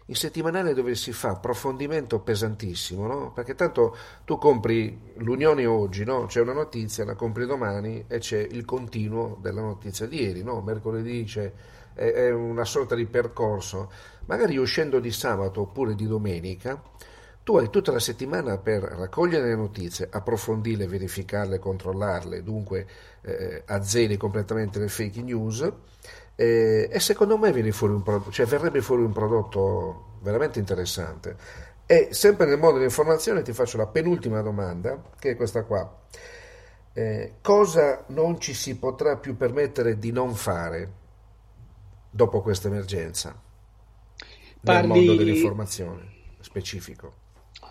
In 0.06 0.14
settimanale 0.14 0.72
dove 0.72 0.94
si 0.94 1.12
fa 1.12 1.32
approfondimento 1.32 2.18
pesantissimo, 2.20 3.06
no? 3.06 3.32
Perché 3.34 3.54
tanto 3.54 3.94
tu 4.24 4.38
compri 4.38 5.12
l'Unione 5.16 5.66
oggi, 5.66 6.02
no? 6.02 6.24
C'è 6.24 6.40
una 6.40 6.54
notizia, 6.54 7.04
la 7.04 7.14
compri 7.14 7.44
domani 7.44 8.06
e 8.08 8.18
c'è 8.20 8.38
il 8.38 8.64
continuo 8.64 9.36
della 9.38 9.60
notizia 9.60 10.06
di 10.06 10.22
ieri, 10.22 10.42
no? 10.42 10.62
Mercoledì 10.62 11.24
c'è 11.24 11.52
è, 11.98 12.12
è 12.12 12.30
una 12.32 12.64
sorta 12.64 12.94
di 12.94 13.06
percorso 13.06 13.90
magari 14.28 14.56
uscendo 14.56 15.00
di 15.00 15.10
sabato 15.10 15.62
oppure 15.62 15.94
di 15.94 16.06
domenica, 16.06 16.80
tu 17.42 17.56
hai 17.56 17.70
tutta 17.70 17.92
la 17.92 17.98
settimana 17.98 18.58
per 18.58 18.82
raccogliere 18.82 19.48
le 19.48 19.56
notizie, 19.56 20.08
approfondirle, 20.10 20.86
verificarle, 20.86 21.58
controllarle, 21.58 22.42
dunque 22.42 22.86
eh, 23.22 23.62
azzeri 23.64 24.18
completamente 24.18 24.78
le 24.78 24.88
fake 24.88 25.22
news 25.22 25.72
eh, 26.34 26.88
e 26.92 27.00
secondo 27.00 27.38
me 27.38 27.50
fuori 27.72 27.98
prodotto, 28.02 28.30
cioè 28.30 28.44
verrebbe 28.46 28.82
fuori 28.82 29.02
un 29.02 29.12
prodotto 29.12 30.18
veramente 30.20 30.58
interessante. 30.58 31.36
E 31.86 32.08
sempre 32.10 32.44
nel 32.46 32.58
mondo 32.58 32.76
dell'informazione 32.76 33.40
ti 33.40 33.54
faccio 33.54 33.78
la 33.78 33.86
penultima 33.86 34.42
domanda, 34.42 35.02
che 35.18 35.30
è 35.30 35.36
questa 35.36 35.64
qua. 35.64 36.00
Eh, 36.92 37.36
cosa 37.40 38.04
non 38.08 38.38
ci 38.38 38.52
si 38.52 38.76
potrà 38.76 39.16
più 39.16 39.36
permettere 39.36 39.98
di 39.98 40.12
non 40.12 40.34
fare 40.34 40.92
dopo 42.10 42.42
questa 42.42 42.68
emergenza? 42.68 43.47
Parli... 44.62 44.88
nel 44.88 44.98
mondo 44.98 45.14
dell'informazione 45.14 46.02
specifico? 46.40 47.12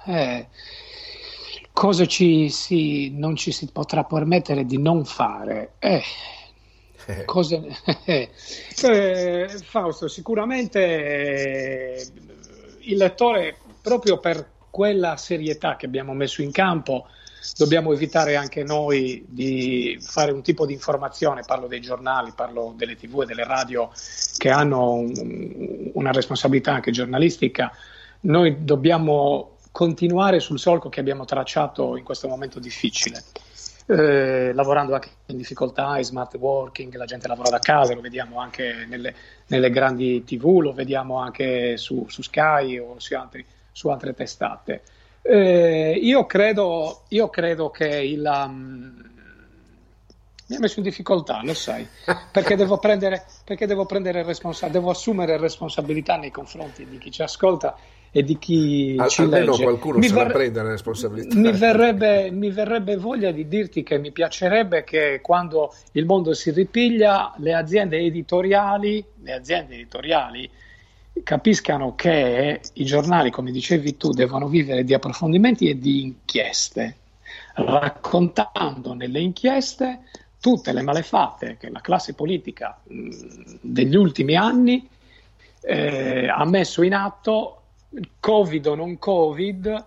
Eh, 0.06 0.48
cosa 1.74 2.06
ci 2.06 2.50
si, 2.50 3.12
non 3.12 3.36
ci 3.36 3.52
si 3.52 3.70
potrà 3.72 4.04
permettere 4.04 4.66
di 4.66 4.78
non 4.78 5.06
fare? 5.06 5.74
Eh, 5.80 6.02
eh. 7.06 7.26
Cose, 7.26 7.62
eh, 8.06 9.50
Fausto, 9.64 10.08
sicuramente 10.08 10.80
eh, 10.80 12.08
il 12.80 12.98
lettore, 12.98 13.58
proprio 13.82 14.20
per 14.20 14.56
quella 14.70 15.18
serietà 15.18 15.76
che 15.76 15.86
abbiamo 15.86 16.14
messo 16.14 16.42
in 16.42 16.52
campo, 16.52 17.08
dobbiamo 17.56 17.94
evitare 17.94 18.36
anche 18.36 18.64
noi 18.64 19.24
di 19.28 19.98
fare 20.02 20.32
un 20.32 20.42
tipo 20.42 20.66
di 20.66 20.74
informazione, 20.74 21.44
parlo 21.46 21.68
dei 21.68 21.80
giornali, 21.80 22.34
parlo 22.36 22.74
delle 22.76 22.96
tv 22.96 23.22
e 23.22 23.26
delle 23.26 23.46
radio 23.46 23.92
che 24.38 24.50
hanno 24.50 24.94
un, 24.94 25.92
una 25.94 26.12
responsabilità 26.12 26.74
anche 26.74 26.92
giornalistica, 26.92 27.72
noi 28.22 28.64
dobbiamo 28.64 29.58
continuare 29.72 30.40
sul 30.40 30.60
solco 30.60 30.90
che 30.90 31.00
abbiamo 31.00 31.26
tracciato 31.26 31.98
in 31.98 32.04
questo 32.04 32.28
momento 32.28 32.60
difficile. 32.60 33.24
Eh, 33.90 34.52
lavorando 34.54 34.96
anche 34.96 35.10
in 35.28 35.38
difficoltà, 35.38 36.02
smart 36.04 36.36
working, 36.36 36.94
la 36.96 37.06
gente 37.06 37.28
lavora 37.28 37.50
da 37.50 37.60
casa, 37.60 37.94
lo 37.94 38.02
vediamo 38.02 38.40
anche 38.40 38.86
nelle, 38.90 39.16
nelle 39.48 39.70
grandi 39.70 40.26
tv, 40.26 40.60
lo 40.60 40.74
vediamo 40.74 41.20
anche 41.20 41.78
su, 41.78 42.06
su 42.10 42.22
Sky 42.22 42.80
o 42.80 42.96
su, 42.98 43.16
altri, 43.16 43.46
su 43.72 43.88
altre 43.88 44.14
testate. 44.14 44.82
Eh, 45.30 46.00
io, 46.02 46.26
credo, 46.26 47.04
io, 47.10 47.30
credo, 47.30 47.70
che 47.70 47.86
il. 47.86 48.24
Um, 48.24 49.06
mi 50.50 50.56
ha 50.56 50.60
messo 50.60 50.80
in 50.80 50.86
difficoltà, 50.86 51.42
lo 51.44 51.54
sai, 51.54 51.86
perché 52.32 52.56
devo 52.56 52.78
prendere, 52.78 53.26
perché 53.44 53.66
devo, 53.66 53.86
prendere 53.86 54.24
responsa- 54.24 54.70
devo 54.70 54.92
assumere 54.92 55.38
responsabilità 55.38 56.16
nei 56.16 56.32
confronti 56.32 56.86
di 56.86 56.98
chi 56.98 57.12
ci 57.12 57.22
ascolta 57.22 57.76
e 58.10 58.24
di 58.24 58.38
chi 58.38 58.96
Al, 58.98 59.10
ci 59.10 59.22
almeno 59.24 59.52
legge. 59.52 59.64
qualcuno 59.64 59.98
mi 59.98 60.08
se 60.08 60.14
ver- 60.14 60.28
la 60.28 60.34
prende 60.34 60.64
la 60.64 60.70
responsabilità. 60.70 61.36
Mi 61.38 61.52
verrebbe, 61.52 62.32
mi 62.32 62.50
verrebbe 62.50 62.96
voglia 62.96 63.32
di 63.32 63.50
dirti 63.50 63.84
che 63.84 63.98
mi 63.98 64.14
piacerebbe 64.14 64.86
che 64.86 65.20
quando 65.22 65.74
il 65.92 66.06
mondo 66.06 66.34
si 66.34 66.52
ripiglia, 66.52 67.34
le 67.40 67.54
aziende 67.54 67.98
editoriali, 67.98 69.04
le 69.22 69.34
aziende 69.34 69.74
editoriali 69.74 70.50
capiscano 71.24 71.96
che 71.96 72.62
i 72.74 72.86
giornali, 72.86 73.30
come 73.30 73.52
dicevi 73.52 73.98
tu, 73.98 74.12
devono 74.12 74.48
vivere 74.48 74.84
di 74.84 74.94
approfondimenti 74.94 75.70
e 75.70 75.78
di 75.78 76.02
inchieste, 76.02 76.96
raccontando 77.56 78.94
nelle 78.94 79.20
inchieste 79.20 80.02
tutte 80.40 80.72
le 80.72 80.82
malefatte 80.82 81.58
che 81.60 81.70
la 81.70 81.82
classe 81.82 82.14
politica 82.14 82.80
mh, 82.84 83.10
degli 83.62 83.96
ultimi 83.96 84.36
anni 84.36 84.88
eh, 85.62 86.28
ha 86.28 86.46
messo 86.46 86.84
in 86.84 86.94
atto, 86.94 87.62
Covid 88.20 88.66
o 88.68 88.76
non 88.76 88.98
Covid, 89.00 89.86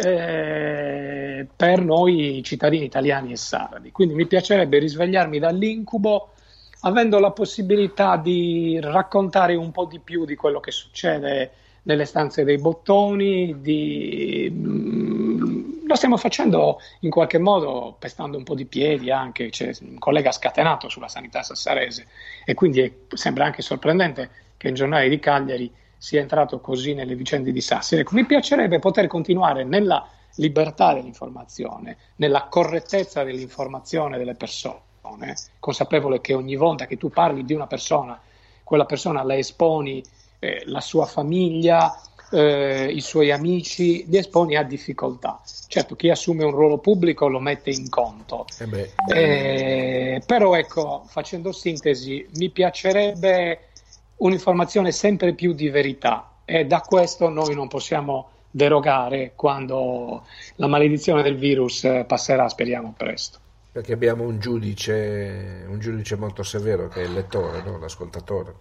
eh, 0.00 1.46
per 1.56 1.82
noi 1.82 2.40
cittadini 2.44 2.84
italiani 2.84 3.32
e 3.32 3.36
sardi. 3.36 3.90
Quindi 3.90 4.14
mi 4.14 4.26
piacerebbe 4.26 4.78
risvegliarmi 4.78 5.38
dall'incubo 5.38 6.32
avendo 6.80 7.18
la 7.18 7.30
possibilità 7.30 8.16
di 8.16 8.78
raccontare 8.80 9.54
un 9.54 9.70
po' 9.72 9.86
di 9.86 9.98
più 9.98 10.24
di 10.24 10.36
quello 10.36 10.60
che 10.60 10.70
succede 10.70 11.52
nelle 11.82 12.04
stanze 12.04 12.44
dei 12.44 12.58
bottoni, 12.58 13.60
di... 13.60 14.48
Mm, 14.50 15.86
lo 15.86 15.94
stiamo 15.94 16.18
facendo 16.18 16.80
in 17.00 17.10
qualche 17.10 17.38
modo 17.38 17.96
pestando 17.98 18.36
un 18.36 18.44
po' 18.44 18.54
di 18.54 18.66
piedi 18.66 19.10
anche, 19.10 19.48
c'è 19.48 19.72
un 19.80 19.98
collega 19.98 20.30
scatenato 20.30 20.90
sulla 20.90 21.08
sanità 21.08 21.42
sassarese 21.42 22.06
e 22.44 22.52
quindi 22.52 22.80
è, 22.80 22.92
sembra 23.14 23.46
anche 23.46 23.62
sorprendente 23.62 24.30
che 24.58 24.68
il 24.68 24.74
giornale 24.74 25.08
di 25.08 25.18
Cagliari 25.18 25.72
sia 25.96 26.20
entrato 26.20 26.60
così 26.60 26.92
nelle 26.92 27.14
vicende 27.14 27.52
di 27.52 27.60
Sassari. 27.60 28.02
Ecco, 28.02 28.14
mi 28.14 28.26
piacerebbe 28.26 28.78
poter 28.78 29.06
continuare 29.06 29.64
nella 29.64 30.06
libertà 30.34 30.92
dell'informazione, 30.92 31.96
nella 32.16 32.44
correttezza 32.48 33.24
dell'informazione 33.24 34.18
delle 34.18 34.34
persone 34.34 34.86
persone, 35.16 35.34
consapevole 35.58 36.20
che 36.20 36.34
ogni 36.34 36.56
volta 36.56 36.86
che 36.86 36.96
tu 36.96 37.10
parli 37.10 37.44
di 37.44 37.54
una 37.54 37.66
persona, 37.66 38.20
quella 38.62 38.84
persona 38.84 39.22
la 39.22 39.36
esponi, 39.36 40.02
eh, 40.38 40.62
la 40.66 40.80
sua 40.80 41.06
famiglia, 41.06 42.00
eh, 42.30 42.90
i 42.90 43.00
suoi 43.00 43.30
amici, 43.30 44.04
li 44.08 44.18
esponi 44.18 44.56
a 44.56 44.62
difficoltà. 44.62 45.40
Certo, 45.66 45.96
chi 45.96 46.10
assume 46.10 46.44
un 46.44 46.50
ruolo 46.50 46.78
pubblico 46.78 47.28
lo 47.28 47.40
mette 47.40 47.70
in 47.70 47.88
conto. 47.88 48.44
Eh 48.58 48.92
eh, 49.08 50.22
però 50.26 50.54
ecco, 50.54 51.04
facendo 51.06 51.52
sintesi, 51.52 52.26
mi 52.34 52.50
piacerebbe 52.50 53.60
un'informazione 54.16 54.92
sempre 54.92 55.32
più 55.32 55.52
di 55.52 55.70
verità 55.70 56.32
e 56.44 56.66
da 56.66 56.80
questo 56.80 57.28
noi 57.28 57.54
non 57.54 57.68
possiamo 57.68 58.30
derogare 58.50 59.32
quando 59.36 60.24
la 60.56 60.66
maledizione 60.66 61.22
del 61.22 61.36
virus 61.36 61.86
passerà, 62.06 62.48
speriamo 62.48 62.94
presto 62.96 63.38
perché 63.78 63.92
abbiamo 63.92 64.24
un 64.24 64.40
giudice, 64.40 65.64
un 65.68 65.78
giudice 65.78 66.16
molto 66.16 66.42
severo 66.42 66.88
che 66.88 67.00
è 67.00 67.04
il 67.04 67.12
lettore, 67.12 67.62
no? 67.62 67.78
l'ascoltatore. 67.78 68.52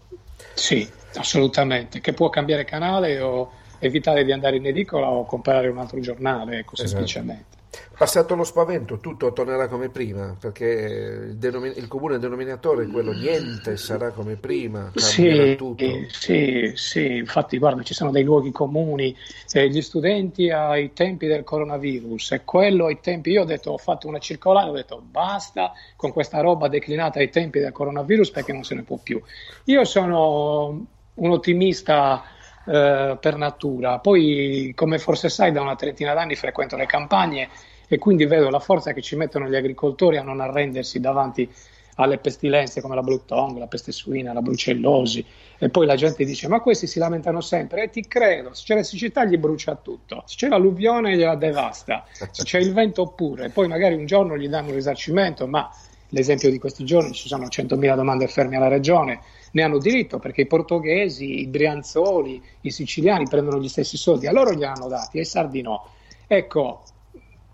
Sì, 0.54 0.88
assolutamente, 1.16 2.02
che 2.02 2.14
può 2.14 2.30
cambiare 2.30 2.66
canale 2.66 3.20
o 3.20 3.50
evitare 3.80 4.24
di 4.24 4.32
andare 4.32 4.58
in 4.58 4.68
edicola 4.68 5.08
o 5.08 5.26
comprare 5.26 5.70
un 5.70 5.80
altro 5.80 6.00
giornale, 6.02 6.60
ecco, 6.60 6.76
esatto. 6.76 6.90
semplicemente. 6.90 7.57
Passato 7.98 8.36
lo 8.36 8.44
spavento, 8.44 9.00
tutto 9.00 9.34
tornerà 9.34 9.68
come 9.68 9.90
prima, 9.90 10.36
perché 10.40 11.26
il, 11.30 11.36
denomin- 11.38 11.74
il 11.76 11.88
comune 11.88 12.20
denominatore 12.20 12.84
è 12.84 12.88
quello 12.88 13.12
niente 13.12 13.76
sarà 13.76 14.12
come 14.12 14.36
prima, 14.36 14.92
sì, 14.94 15.56
tutto. 15.58 15.84
Sì, 16.08 16.72
sì, 16.76 17.18
infatti 17.18 17.58
guarda, 17.58 17.82
ci 17.82 17.96
sono 17.96 18.12
dei 18.12 18.24
luoghi 18.24 18.52
comuni, 18.52 19.16
eh, 19.52 19.68
gli 19.70 19.82
studenti 19.82 20.52
ai 20.52 20.94
tempi 20.94 21.26
del 21.26 21.44
coronavirus 21.44 22.34
e 22.34 22.42
quello 22.46 22.86
ai 22.86 23.00
tempi, 23.02 23.32
io 23.32 23.42
ho 23.42 23.46
detto, 23.46 23.72
ho 23.72 23.78
fatto 23.78 24.08
una 24.08 24.20
circolare, 24.20 24.70
ho 24.70 24.74
detto 24.74 25.02
basta 25.04 25.74
con 25.96 26.12
questa 26.12 26.40
roba 26.40 26.68
declinata 26.68 27.18
ai 27.18 27.30
tempi 27.30 27.60
del 27.60 27.72
coronavirus 27.72 28.30
perché 28.30 28.54
non 28.54 28.64
se 28.64 28.76
ne 28.76 28.84
può 28.84 28.98
più. 29.02 29.20
Io 29.66 29.84
sono 29.86 30.86
un 31.16 31.32
ottimista 31.32 32.24
eh, 32.68 33.18
per 33.20 33.38
natura. 33.38 34.00
Poi, 34.00 34.74
come 34.76 35.00
forse 35.00 35.30
sai, 35.30 35.52
da 35.52 35.62
una 35.62 35.76
trentina 35.76 36.14
d'anni 36.14 36.36
frequento 36.36 36.76
le 36.76 36.86
campagne 36.86 37.50
e 37.88 37.98
quindi 37.98 38.26
vedo 38.26 38.50
la 38.50 38.60
forza 38.60 38.92
che 38.92 39.02
ci 39.02 39.16
mettono 39.16 39.48
gli 39.48 39.56
agricoltori 39.56 40.18
a 40.18 40.24
non 40.24 40.42
arrendersi 40.42 41.00
davanti 41.00 41.50
alle 41.96 42.18
pestilenze 42.18 42.82
come 42.82 42.96
la 42.96 43.02
Blue 43.02 43.22
Tongue, 43.26 43.60
la 43.60 43.68
peste 43.68 43.92
suina, 43.92 44.34
la 44.34 44.42
brucellosi. 44.42 45.26
E 45.58 45.70
poi 45.70 45.86
la 45.86 45.96
gente 45.96 46.26
dice 46.26 46.48
ma 46.48 46.60
questi 46.60 46.88
si 46.88 47.00
lamentano 47.00 47.42
sempre. 47.42 47.84
E 47.84 47.90
ti 47.90 48.06
credo, 48.06 48.54
se 48.54 48.64
c'è 48.66 48.76
la 48.76 48.84
siccità 48.84 49.24
gli 49.24 49.38
brucia 49.38 49.76
tutto, 49.76 50.24
se 50.26 50.36
c'è 50.36 50.48
l'alluvione 50.50 51.16
gliela 51.16 51.36
devasta, 51.36 52.06
se 52.12 52.44
c'è 52.44 52.60
il 52.60 52.74
vento 52.74 53.04
oppure, 53.04 53.50
poi 53.50 53.68
magari 53.68 53.96
un 53.96 54.06
giorno 54.06 54.38
gli 54.38 54.48
danno 54.48 54.68
un 54.68 54.76
risarcimento 54.76 55.48
ma 55.48 55.72
l'esempio 56.10 56.50
di 56.50 56.60
questi 56.60 56.86
giorni 56.86 57.14
ci 57.14 57.28
sono 57.28 57.46
100.000 57.46 57.96
domande 57.96 58.28
ferme 58.28 58.58
alla 58.58 58.68
regione 58.68 59.22
ne 59.52 59.64
hanno 59.64 59.78
diritto 59.78 60.20
perché 60.20 60.42
i 60.42 60.48
portoghesi, 60.48 61.42
i 61.42 61.48
brianzoli, 61.48 62.42
i 62.62 62.72
siciliani 62.72 63.28
prendono 63.28 63.60
gli 63.60 63.70
stessi 63.70 63.98
soldi, 63.98 64.28
a 64.28 64.32
loro 64.32 64.52
li 64.52 64.66
hanno 64.66 64.88
dati, 64.88 65.20
ai 65.20 65.26
sardi 65.26 65.62
no. 65.62 65.90
Ecco, 66.28 66.84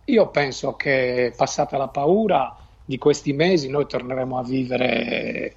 io 0.06 0.28
penso 0.30 0.76
che 0.76 1.34
passata 1.36 1.78
la 1.78 1.88
paura 1.88 2.58
di 2.84 2.98
questi 2.98 3.34
mesi 3.34 3.70
noi 3.70 3.88
torneremo 3.88 4.38
a 4.38 4.44
vivere, 4.44 5.54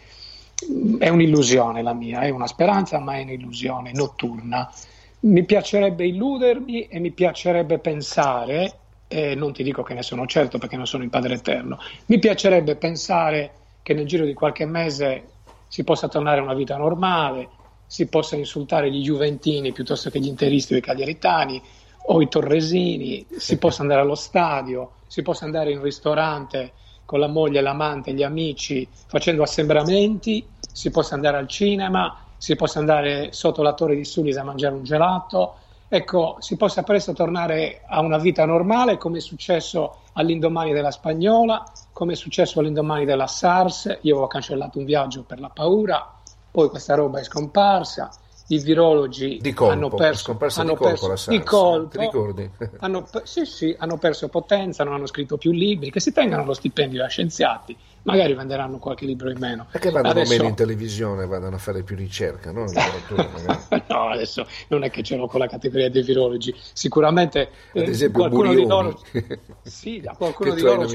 è 0.99 1.09
un'illusione 1.09 1.83
la 1.83 1.93
mia, 1.95 2.21
è 2.21 2.31
una 2.31 2.47
speranza 2.47 2.99
ma 2.99 3.17
è 3.17 3.23
un'illusione 3.23 3.93
notturna. 3.93 4.73
Mi 5.21 5.45
piacerebbe 5.45 6.07
illudermi 6.07 6.87
e 6.87 7.01
mi 7.01 7.11
piacerebbe 7.11 7.79
pensare, 7.79 8.79
e 9.09 9.35
non 9.35 9.53
ti 9.53 9.63
dico 9.63 9.83
che 9.83 9.95
ne 9.95 10.03
sono 10.03 10.27
certo 10.27 10.59
perché 10.59 10.77
non 10.77 10.87
sono 10.87 11.03
il 11.03 11.11
Padre 11.11 11.35
Eterno, 11.35 11.79
mi 12.07 12.19
piacerebbe 12.19 12.77
pensare 12.77 13.51
che 13.83 13.95
nel 13.95 14.07
giro 14.07 14.25
di 14.25 14.35
qualche 14.35 14.67
mese 14.67 15.25
si 15.67 15.85
possa 15.85 16.09
tornare 16.09 16.41
a 16.41 16.43
una 16.43 16.55
vita 16.55 16.77
normale, 16.77 17.49
si 17.87 18.07
possa 18.07 18.37
insultare 18.37 18.91
gli 18.91 19.03
Juventini 19.03 19.73
piuttosto 19.73 20.11
che 20.11 20.19
gli 20.19 20.27
interisti 20.27 20.75
o 20.75 20.77
i 20.77 20.83
cagliaritani 20.83 21.63
o 22.09 22.21
i 22.21 22.29
torresini, 22.29 23.27
si 23.37 23.59
possa 23.59 23.83
andare 23.83 24.01
allo 24.01 24.15
stadio, 24.15 24.93
si 25.07 25.23
possa 25.23 25.45
andare 25.45 25.73
in 25.73 25.83
ristorante 25.83 26.73
con 27.05 27.21
la 27.21 27.29
moglie, 27.29 27.61
l'amante, 27.61 28.13
gli 28.13 28.23
amici, 28.23 28.87
facendo 29.07 29.43
assembramenti, 29.43 30.47
si 30.73 30.91
possa 30.91 31.15
andare 31.15 31.37
al 31.37 31.49
cinema, 31.49 32.17
si 32.37 32.55
possa 32.55 32.79
andare 32.79 33.33
sotto 33.33 33.63
la 33.63 33.73
torre 33.73 33.97
di 33.97 34.05
Sulis 34.05 34.37
a 34.37 34.45
mangiare 34.45 34.75
un 34.75 34.83
gelato, 34.85 35.57
ecco, 35.89 36.37
si 36.41 36.57
possa 36.57 36.83
presto 36.83 37.13
tornare 37.13 37.83
a 37.87 38.01
una 38.01 38.19
vita 38.19 38.45
normale 38.45 38.97
come 38.97 39.19
è 39.19 39.21
successo 39.21 40.03
all'indomani 40.15 40.73
della 40.73 40.91
spagnola, 40.91 41.65
come 41.93 42.13
è 42.13 42.17
successo 42.17 42.61
all'indomani 42.61 43.05
della 43.05 43.27
SARS, 43.27 43.99
io 44.03 44.21
ho 44.21 44.27
cancellato 44.27 44.79
un 44.79 44.85
viaggio 44.85 45.25
per 45.25 45.41
la 45.41 45.51
paura, 45.51 46.15
poi 46.51 46.69
questa 46.69 46.95
roba 46.95 47.21
è 47.21 47.25
scomparsa, 47.25 48.11
i 48.49 48.59
virologi 48.61 49.39
di 49.41 49.53
colpo, 49.53 49.73
hanno 49.73 49.89
perso, 49.89 50.37
hanno 50.39 50.71
di 50.71 50.77
colpo 50.77 50.85
perso, 50.85 51.07
SARS, 51.07 51.29
di 51.29 51.43
colpo, 51.43 51.89
ti 51.89 51.99
ricordi? 51.99 52.51
Hanno, 52.79 53.09
sì, 53.25 53.45
sì, 53.45 53.75
hanno 53.79 53.97
perso 53.99 54.29
potenza, 54.29 54.85
non 54.85 54.95
hanno 54.95 55.07
scritto 55.07 55.37
più 55.37 55.51
libri, 55.51 55.91
che 55.91 55.99
si 55.99 56.13
tengano 56.13 56.45
lo 56.45 56.53
stipendio 56.53 57.01
da 57.01 57.09
scienziati, 57.09 57.77
magari 58.03 58.35
venderanno 58.35 58.79
qualche 58.79 59.05
libro 59.05 59.31
in 59.31 59.39
meno. 59.39 59.67
Perché 59.71 59.91
vadano 59.91 60.11
adesso... 60.11 60.37
meno 60.37 60.49
in 60.49 60.55
televisione, 60.55 61.27
vadano 61.27 61.57
a 61.57 61.59
fare 61.59 61.83
più 61.83 61.97
ricerca, 61.97 62.53
no? 62.53 62.67
no, 63.89 64.09
adesso 64.09 64.47
non 64.69 64.85
è 64.85 64.91
che 64.91 65.03
ce 65.03 65.17
l'ho 65.17 65.27
con 65.27 65.41
la 65.41 65.49
categoria 65.49 65.91
dei 65.91 66.03
virologi, 66.03 66.55
sicuramente 66.73 67.51
Ad 67.75 67.83
eh, 67.83 67.91
esempio, 67.91 68.21
qualcuno 68.21 68.49
Burioni. 68.51 68.63
di 68.63 68.69
loro... 68.69 69.01
Sì, 69.63 70.09
qualcuno 70.17 70.55
di 70.55 70.61
loro... 70.61 70.89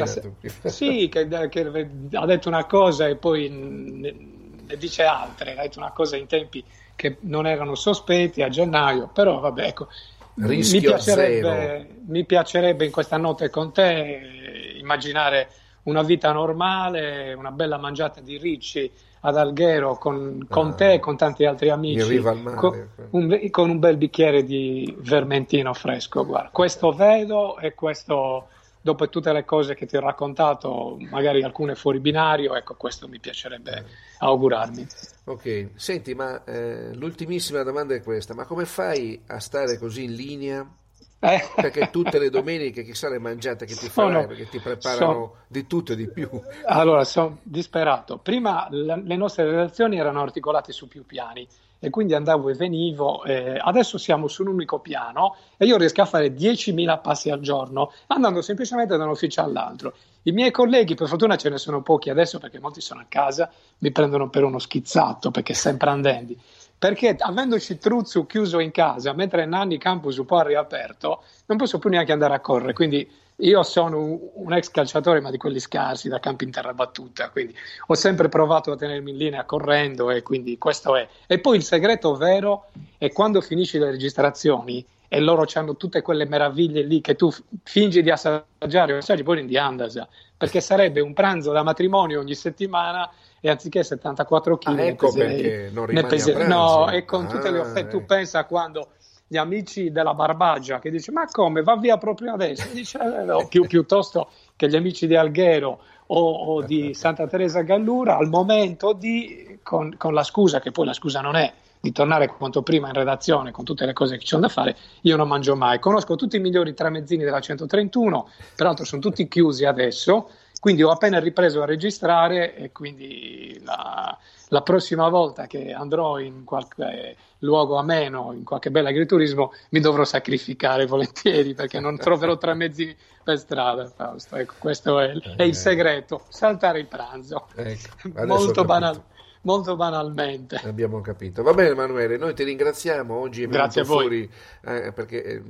Sì, 0.63 1.09
che, 1.11 1.27
che 1.49 1.89
ha 2.13 2.25
detto 2.25 2.47
una 2.47 2.65
cosa 2.65 3.07
e 3.07 3.15
poi 3.17 3.49
ne 3.49 4.77
dice 4.77 5.03
altre, 5.03 5.57
ha 5.57 5.61
detto 5.61 5.79
una 5.79 5.91
cosa 5.91 6.15
in 6.15 6.27
tempi 6.27 6.63
che 7.01 7.17
non 7.21 7.47
erano 7.47 7.73
sospetti 7.73 8.43
a 8.43 8.49
gennaio, 8.49 9.09
però 9.11 9.39
vabbè, 9.39 9.65
ecco, 9.65 9.87
mi 10.35 10.61
piacerebbe, 10.61 11.95
mi 12.05 12.23
piacerebbe, 12.25 12.85
in 12.85 12.91
questa 12.91 13.17
notte 13.17 13.49
con 13.49 13.71
te 13.73 14.75
immaginare 14.77 15.49
una 15.83 16.03
vita 16.03 16.31
normale, 16.31 17.33
una 17.33 17.49
bella 17.49 17.79
mangiata 17.79 18.21
di 18.21 18.37
ricci 18.37 18.91
ad 19.21 19.35
Alghero 19.35 19.97
con, 19.97 20.45
con 20.47 20.67
ah, 20.67 20.73
te 20.73 20.93
e 20.93 20.99
con 20.99 21.17
tanti 21.17 21.43
altri 21.43 21.69
amici, 21.69 22.19
mare, 22.19 22.53
con, 22.53 22.87
un, 23.09 23.49
con, 23.49 23.69
un, 23.71 23.79
bel 23.79 23.97
bicchiere 23.97 24.43
di 24.43 24.95
vermentino 24.99 25.73
fresco. 25.73 26.23
Guarda, 26.23 26.49
questo 26.51 26.91
vedo 26.91 27.57
e 27.57 27.73
questo 27.73 28.49
dopo 28.81 29.07
tutte 29.09 29.31
le 29.31 29.45
cose 29.45 29.75
che 29.75 29.85
ti 29.85 29.95
ho 29.95 30.01
raccontato, 30.01 30.97
magari 31.09 31.43
alcune 31.43 31.75
fuori 31.75 31.99
binario, 31.99 32.55
ecco, 32.55 32.75
questo 32.75 33.07
mi 33.07 33.19
piacerebbe 33.19 33.85
augurarmi. 34.19 34.87
Ok, 35.25 35.69
senti, 35.75 36.13
ma 36.13 36.43
eh, 36.43 36.93
l'ultimissima 36.93 37.63
domanda 37.63 37.93
è 37.93 38.01
questa, 38.01 38.33
ma 38.33 38.45
come 38.45 38.65
fai 38.65 39.21
a 39.27 39.39
stare 39.39 39.77
così 39.77 40.03
in 40.03 40.15
linea? 40.15 40.75
Eh. 41.23 41.39
Perché 41.55 41.89
tutte 41.91 42.17
le 42.17 42.31
domeniche 42.31 42.83
chissà 42.83 43.07
le 43.07 43.19
mangiate 43.19 43.65
che 43.67 43.75
ti 43.75 43.89
farai, 43.89 44.13
sono, 44.13 44.27
perché 44.27 44.49
ti 44.49 44.59
preparano 44.59 45.13
sono, 45.13 45.35
di 45.47 45.67
tutto 45.67 45.93
e 45.93 45.95
di 45.95 46.09
più. 46.09 46.27
Allora, 46.65 47.03
sono 47.03 47.37
disperato. 47.43 48.17
Prima 48.17 48.67
le 48.71 49.15
nostre 49.15 49.45
relazioni 49.45 49.99
erano 49.99 50.21
articolate 50.21 50.71
su 50.71 50.87
più 50.87 51.05
piani 51.05 51.47
e 51.83 51.89
quindi 51.89 52.13
andavo 52.13 52.49
e 52.49 52.53
venivo. 52.53 53.23
Eh, 53.23 53.59
adesso 53.59 53.97
siamo 53.97 54.27
su 54.27 54.43
un 54.43 54.49
unico 54.49 54.79
piano 54.79 55.35
e 55.57 55.65
io 55.65 55.77
riesco 55.77 56.03
a 56.03 56.05
fare 56.05 56.27
10.000 56.27 57.01
passi 57.01 57.31
al 57.31 57.39
giorno 57.39 57.91
andando 58.07 58.41
semplicemente 58.41 58.95
da 58.95 59.03
un 59.03 59.09
ufficio 59.09 59.41
all'altro. 59.41 59.95
I 60.23 60.31
miei 60.31 60.51
colleghi, 60.51 60.93
per 60.93 61.07
fortuna 61.07 61.35
ce 61.35 61.49
ne 61.49 61.57
sono 61.57 61.81
pochi 61.81 62.11
adesso 62.11 62.37
perché 62.37 62.59
molti 62.59 62.81
sono 62.81 63.01
a 63.01 63.05
casa, 63.09 63.51
mi 63.79 63.91
prendono 63.91 64.29
per 64.29 64.43
uno 64.43 64.59
schizzato 64.59 65.31
perché 65.31 65.55
sempre 65.55 65.89
andendi. 65.89 66.39
Perché 66.77 67.15
avendoci 67.17 67.77
Truzzu 67.77 68.27
chiuso 68.27 68.59
in 68.59 68.71
casa, 68.71 69.13
mentre 69.13 69.45
Nanni 69.45 69.77
Campus 69.77 70.17
un 70.17 70.25
po' 70.25 70.37
ha 70.37 70.43
riaperto, 70.43 71.23
non 71.47 71.57
posso 71.57 71.79
più 71.79 71.89
neanche 71.89 72.11
andare 72.11 72.35
a 72.35 72.39
correre. 72.39 72.73
Quindi 72.73 73.09
io 73.41 73.63
sono 73.63 74.19
un 74.33 74.53
ex 74.53 74.69
calciatore, 74.69 75.19
ma 75.19 75.31
di 75.31 75.37
quelli 75.37 75.59
scarsi, 75.59 76.09
da 76.09 76.19
campi 76.19 76.43
in 76.43 76.51
terra 76.51 76.73
battuta, 76.73 77.29
quindi 77.29 77.55
ho 77.87 77.93
sempre 77.95 78.29
provato 78.29 78.71
a 78.71 78.75
tenermi 78.75 79.11
in 79.11 79.17
linea 79.17 79.45
correndo 79.45 80.11
e 80.11 80.21
quindi 80.21 80.57
questo 80.57 80.95
è. 80.95 81.07
E 81.27 81.39
poi 81.39 81.57
il 81.57 81.63
segreto 81.63 82.15
vero 82.15 82.65
è 82.97 83.11
quando 83.11 83.41
finisci 83.41 83.77
le 83.77 83.91
registrazioni 83.91 84.85
e 85.07 85.19
loro 85.19 85.45
hanno 85.55 85.75
tutte 85.75 86.01
quelle 86.01 86.25
meraviglie 86.25 86.83
lì 86.83 87.01
che 87.01 87.15
tu 87.15 87.29
fingi 87.63 88.01
di 88.01 88.09
assaggiare, 88.09 88.95
assaggi 88.95 89.23
poi 89.23 89.41
in 89.41 89.47
di 89.47 89.57
andasa, 89.57 90.07
perché 90.37 90.61
sarebbe 90.61 91.01
un 91.01 91.13
pranzo 91.13 91.51
da 91.51 91.63
matrimonio 91.63 92.19
ogni 92.19 92.35
settimana 92.35 93.09
e 93.41 93.49
anziché 93.49 93.83
74 93.83 94.57
kg 94.57 94.79
ah, 94.79 94.81
ecco 94.83 95.11
perché 95.11 95.69
non 95.73 95.87
rimani 95.87 96.07
pese- 96.07 96.45
No, 96.45 96.89
e 96.89 97.03
con 97.03 97.25
ah, 97.25 97.27
tutte 97.27 97.51
le 97.51 97.59
offerte, 97.59 97.89
tu 97.89 98.05
pensa 98.05 98.45
quando 98.45 98.91
gli 99.31 99.37
amici 99.37 99.93
della 99.93 100.13
Barbagia 100.13 100.79
che 100.79 100.91
dice 100.91 101.13
ma 101.13 101.25
come? 101.25 101.61
Va 101.63 101.77
via 101.77 101.97
proprio 101.97 102.33
adesso. 102.33 102.67
Dice, 102.75 102.99
eh, 102.99 103.23
no, 103.23 103.47
più, 103.47 103.65
piuttosto 103.65 104.27
che 104.57 104.67
gli 104.67 104.75
amici 104.75 105.07
di 105.07 105.15
Alghero 105.15 105.79
o, 106.07 106.31
o, 106.31 106.61
di 106.61 106.91
Santa 106.95 107.25
Teresa 107.27 107.61
Gallura 107.61 108.17
al 108.17 108.27
momento 108.27 108.91
di 108.91 109.57
con, 109.63 109.95
con, 109.95 110.13
la 110.13 110.23
scusa 110.23 110.59
che 110.59 110.71
poi 110.71 110.85
la 110.85 110.91
scusa 110.91 111.21
non 111.21 111.37
è 111.37 111.49
di 111.79 111.93
tornare 111.93 112.27
quanto 112.27 112.61
prima 112.61 112.87
in 112.87 112.93
redazione 112.93 113.51
con 113.51 113.63
tutte 113.63 113.85
le 113.85 113.93
cose 113.93 114.15
che 114.15 114.21
ci 114.21 114.27
sono 114.27 114.41
da 114.41 114.49
fare 114.49 114.75
io 115.03 115.15
non 115.15 115.29
mangio 115.29 115.55
mai. 115.55 115.79
Conosco 115.79 116.17
tutti 116.17 116.35
i 116.35 116.41
migliori 116.41 116.73
tramezzini 116.73 117.23
della 117.23 117.39
131 117.39 118.27
peraltro 118.53 118.83
sono 118.83 118.99
tutti 118.99 119.29
chiusi 119.29 119.63
adesso 119.63 120.29
quindi 120.61 120.83
ho 120.83 120.91
appena 120.91 121.19
ripreso 121.19 121.63
a 121.63 121.65
registrare 121.65 122.55
e 122.55 122.71
quindi 122.71 123.59
la, 123.63 124.15
la 124.49 124.61
prossima 124.61 125.09
volta 125.09 125.47
che 125.47 125.73
andrò 125.73 126.19
in 126.19 126.43
qualche 126.43 127.15
luogo 127.39 127.77
ameno, 127.77 128.31
in 128.31 128.43
qualche 128.43 128.69
bel 128.69 128.85
agriturismo, 128.85 129.53
mi 129.69 129.79
dovrò 129.79 130.03
sacrificare 130.03 130.85
volentieri 130.85 131.55
perché 131.55 131.79
non 131.79 131.97
troverò 131.97 132.37
tre 132.37 132.53
mezzi 132.53 132.95
per 133.23 133.39
strada, 133.39 133.87
Fausto. 133.87 134.35
Ecco, 134.35 134.53
questo 134.59 134.99
è, 134.99 135.09
è, 135.09 135.41
il 135.41 135.49
eh. 135.49 135.53
segreto, 135.53 136.25
saltare 136.29 136.77
il 136.77 136.85
pranzo. 136.85 137.47
Ecco, 137.55 138.09
molto, 138.27 138.63
banal, 138.63 139.01
molto, 139.41 139.75
banalmente. 139.75 140.57
Abbiamo 140.63 141.01
capito. 141.01 141.41
Va 141.41 141.55
bene 141.55 141.69
Emanuele, 141.69 142.17
noi 142.17 142.35
ti 142.35 142.43
ringraziamo, 142.43 143.15
oggi 143.15 143.41
è 143.41 143.47
venuto 143.47 143.83
fuori 143.83 144.29
eh, 144.63 144.91
perché 144.93 145.23
eh, 145.23 145.43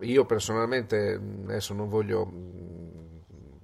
io 0.00 0.24
personalmente 0.24 1.20
adesso 1.44 1.74
non 1.74 1.90
voglio 1.90 2.72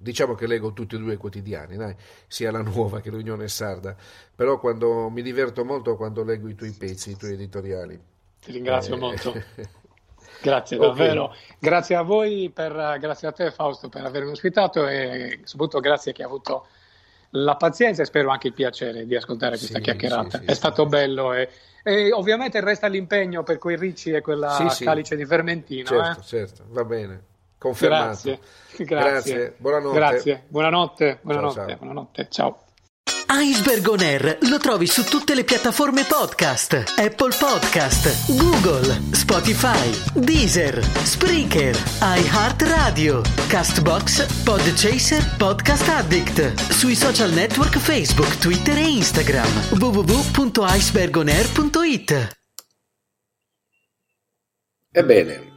diciamo 0.01 0.33
che 0.33 0.47
leggo 0.47 0.73
tutti 0.73 0.95
e 0.95 0.97
due 0.97 1.13
i 1.13 1.17
quotidiani, 1.17 1.77
dai, 1.77 1.95
sia 2.27 2.51
la 2.51 2.61
nuova 2.61 2.99
che 2.99 3.09
l'Unione 3.09 3.47
Sarda, 3.47 3.95
però 4.35 4.59
quando, 4.59 5.09
mi 5.09 5.21
diverto 5.21 5.63
molto 5.63 5.95
quando 5.95 6.23
leggo 6.23 6.47
i 6.47 6.55
tuoi 6.55 6.71
pezzi, 6.71 7.11
i 7.11 7.17
tuoi 7.17 7.33
editoriali. 7.33 7.99
Ti 8.39 8.51
ringrazio 8.51 8.95
eh, 8.95 8.97
molto. 8.97 9.33
Grazie 10.41 10.77
okay. 10.77 10.87
davvero, 10.87 11.35
grazie 11.59 11.95
a 11.95 12.01
voi, 12.01 12.49
per, 12.51 12.97
grazie 12.99 13.27
a 13.27 13.31
te 13.31 13.51
Fausto 13.51 13.89
per 13.89 14.03
avermi 14.03 14.31
ospitato 14.31 14.87
e 14.87 15.41
soprattutto 15.43 15.79
grazie 15.79 16.13
che 16.13 16.23
hai 16.23 16.27
avuto 16.27 16.65
la 17.31 17.55
pazienza 17.55 18.01
e 18.01 18.05
spero 18.05 18.31
anche 18.31 18.47
il 18.47 18.53
piacere 18.53 19.05
di 19.05 19.15
ascoltare 19.15 19.57
questa 19.57 19.77
sì, 19.77 19.83
chiacchierata. 19.83 20.39
Sì, 20.39 20.43
sì, 20.45 20.49
È 20.49 20.53
stato 20.55 20.87
bello 20.87 21.33
e, 21.33 21.47
e, 21.83 22.11
ovviamente 22.11 22.59
resta 22.59 22.87
l'impegno 22.87 23.43
per 23.43 23.59
quei 23.59 23.77
ricci 23.77 24.11
e 24.11 24.21
quella 24.21 24.73
calice 24.79 25.15
di 25.15 25.25
fermentino. 25.25 25.85
Certo, 25.85 26.19
eh? 26.19 26.23
certo, 26.23 26.63
va 26.69 26.85
bene. 26.85 27.23
Confermato. 27.61 28.05
Grazie. 28.05 28.39
Grazie. 28.85 28.87
Grazie. 28.87 29.53
Buonanotte. 29.57 29.95
Grazie. 29.95 30.43
Buonanotte. 30.47 31.19
Buonanotte. 31.21 31.53
Ciao, 31.53 31.67
ciao. 31.67 31.77
Buonanotte. 31.77 32.27
ciao. 32.31 32.65
Iceberg 33.33 33.87
On 33.87 33.99
Air 33.99 34.39
lo 34.49 34.57
trovi 34.57 34.87
su 34.87 35.03
tutte 35.03 35.35
le 35.35 35.43
piattaforme 35.43 36.03
podcast: 36.05 36.73
Apple 36.97 37.35
Podcast, 37.37 38.33
Google, 38.35 38.99
Spotify, 39.11 39.91
Deezer, 40.15 40.83
Spreaker, 41.03 41.77
iHeartRadio, 42.01 43.21
Castbox, 43.47 44.43
Podchaser, 44.43 45.35
Podcast 45.37 45.87
Addict. 45.87 46.71
Sui 46.71 46.95
social 46.95 47.31
network 47.31 47.77
Facebook, 47.77 48.39
Twitter 48.39 48.75
e 48.77 48.87
Instagram. 48.87 49.51
www.icebergonair.it. 49.77 52.39
Ebbene 54.93 55.50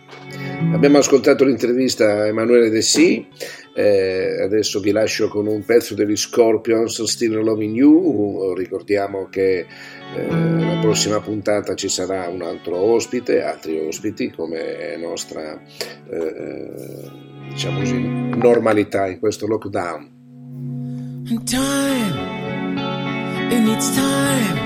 Abbiamo 0.73 0.99
ascoltato 0.99 1.45
l'intervista 1.45 2.23
a 2.23 2.27
Emanuele 2.27 2.71
De 2.71 2.83
Sì, 2.83 3.27
eh, 3.75 4.43
adesso 4.43 4.81
vi 4.81 4.93
lascio 4.93 5.29
con 5.29 5.47
un 5.47 5.65
pezzo 5.65 5.95
degli 5.95 6.17
Scorpions, 6.17 7.03
Still 7.03 7.43
Loving 7.43 7.75
You, 7.75 8.55
ricordiamo 8.55 9.29
che 9.29 9.67
eh, 10.17 10.29
la 10.29 10.79
prossima 10.81 11.21
puntata 11.21 11.75
ci 11.75 11.89
sarà 11.89 12.29
un 12.29 12.43
altro 12.43 12.77
ospite, 12.77 13.43
altri 13.43 13.79
ospiti 13.79 14.31
come 14.31 14.97
nostra 14.97 15.61
eh, 16.11 17.23
diciamo 17.49 17.79
così, 17.79 18.01
normalità 18.01 19.07
in 19.07 19.19
questo 19.19 19.47
lockdown. 19.47 20.13
Time, 21.47 22.79
it 23.51 23.61
needs 23.61 23.95
time 23.95 24.59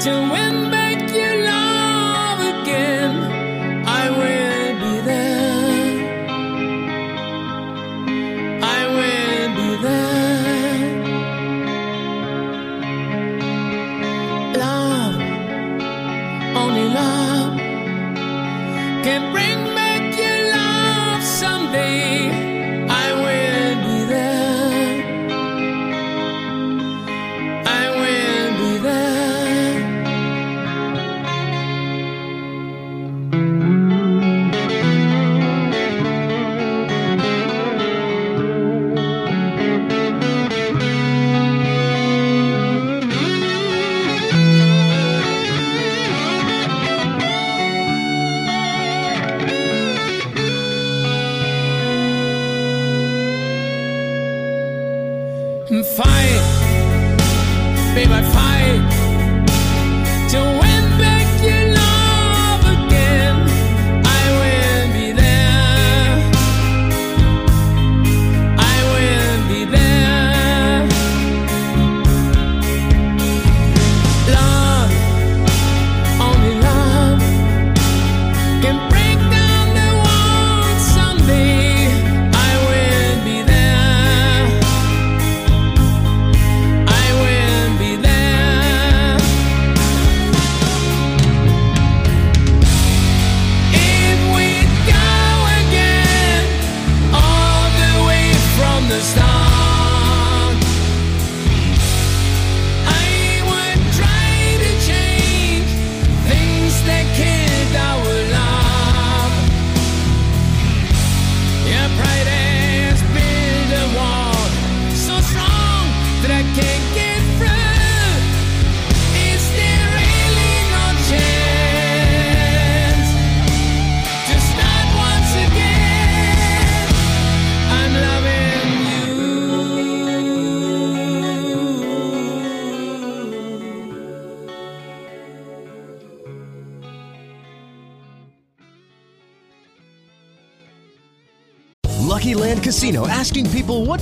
to 0.00 0.10
win 0.10 0.70
back 0.70 1.10
your 1.14 1.36
love 1.42 2.60
again. 2.60 3.33
I 4.16 4.53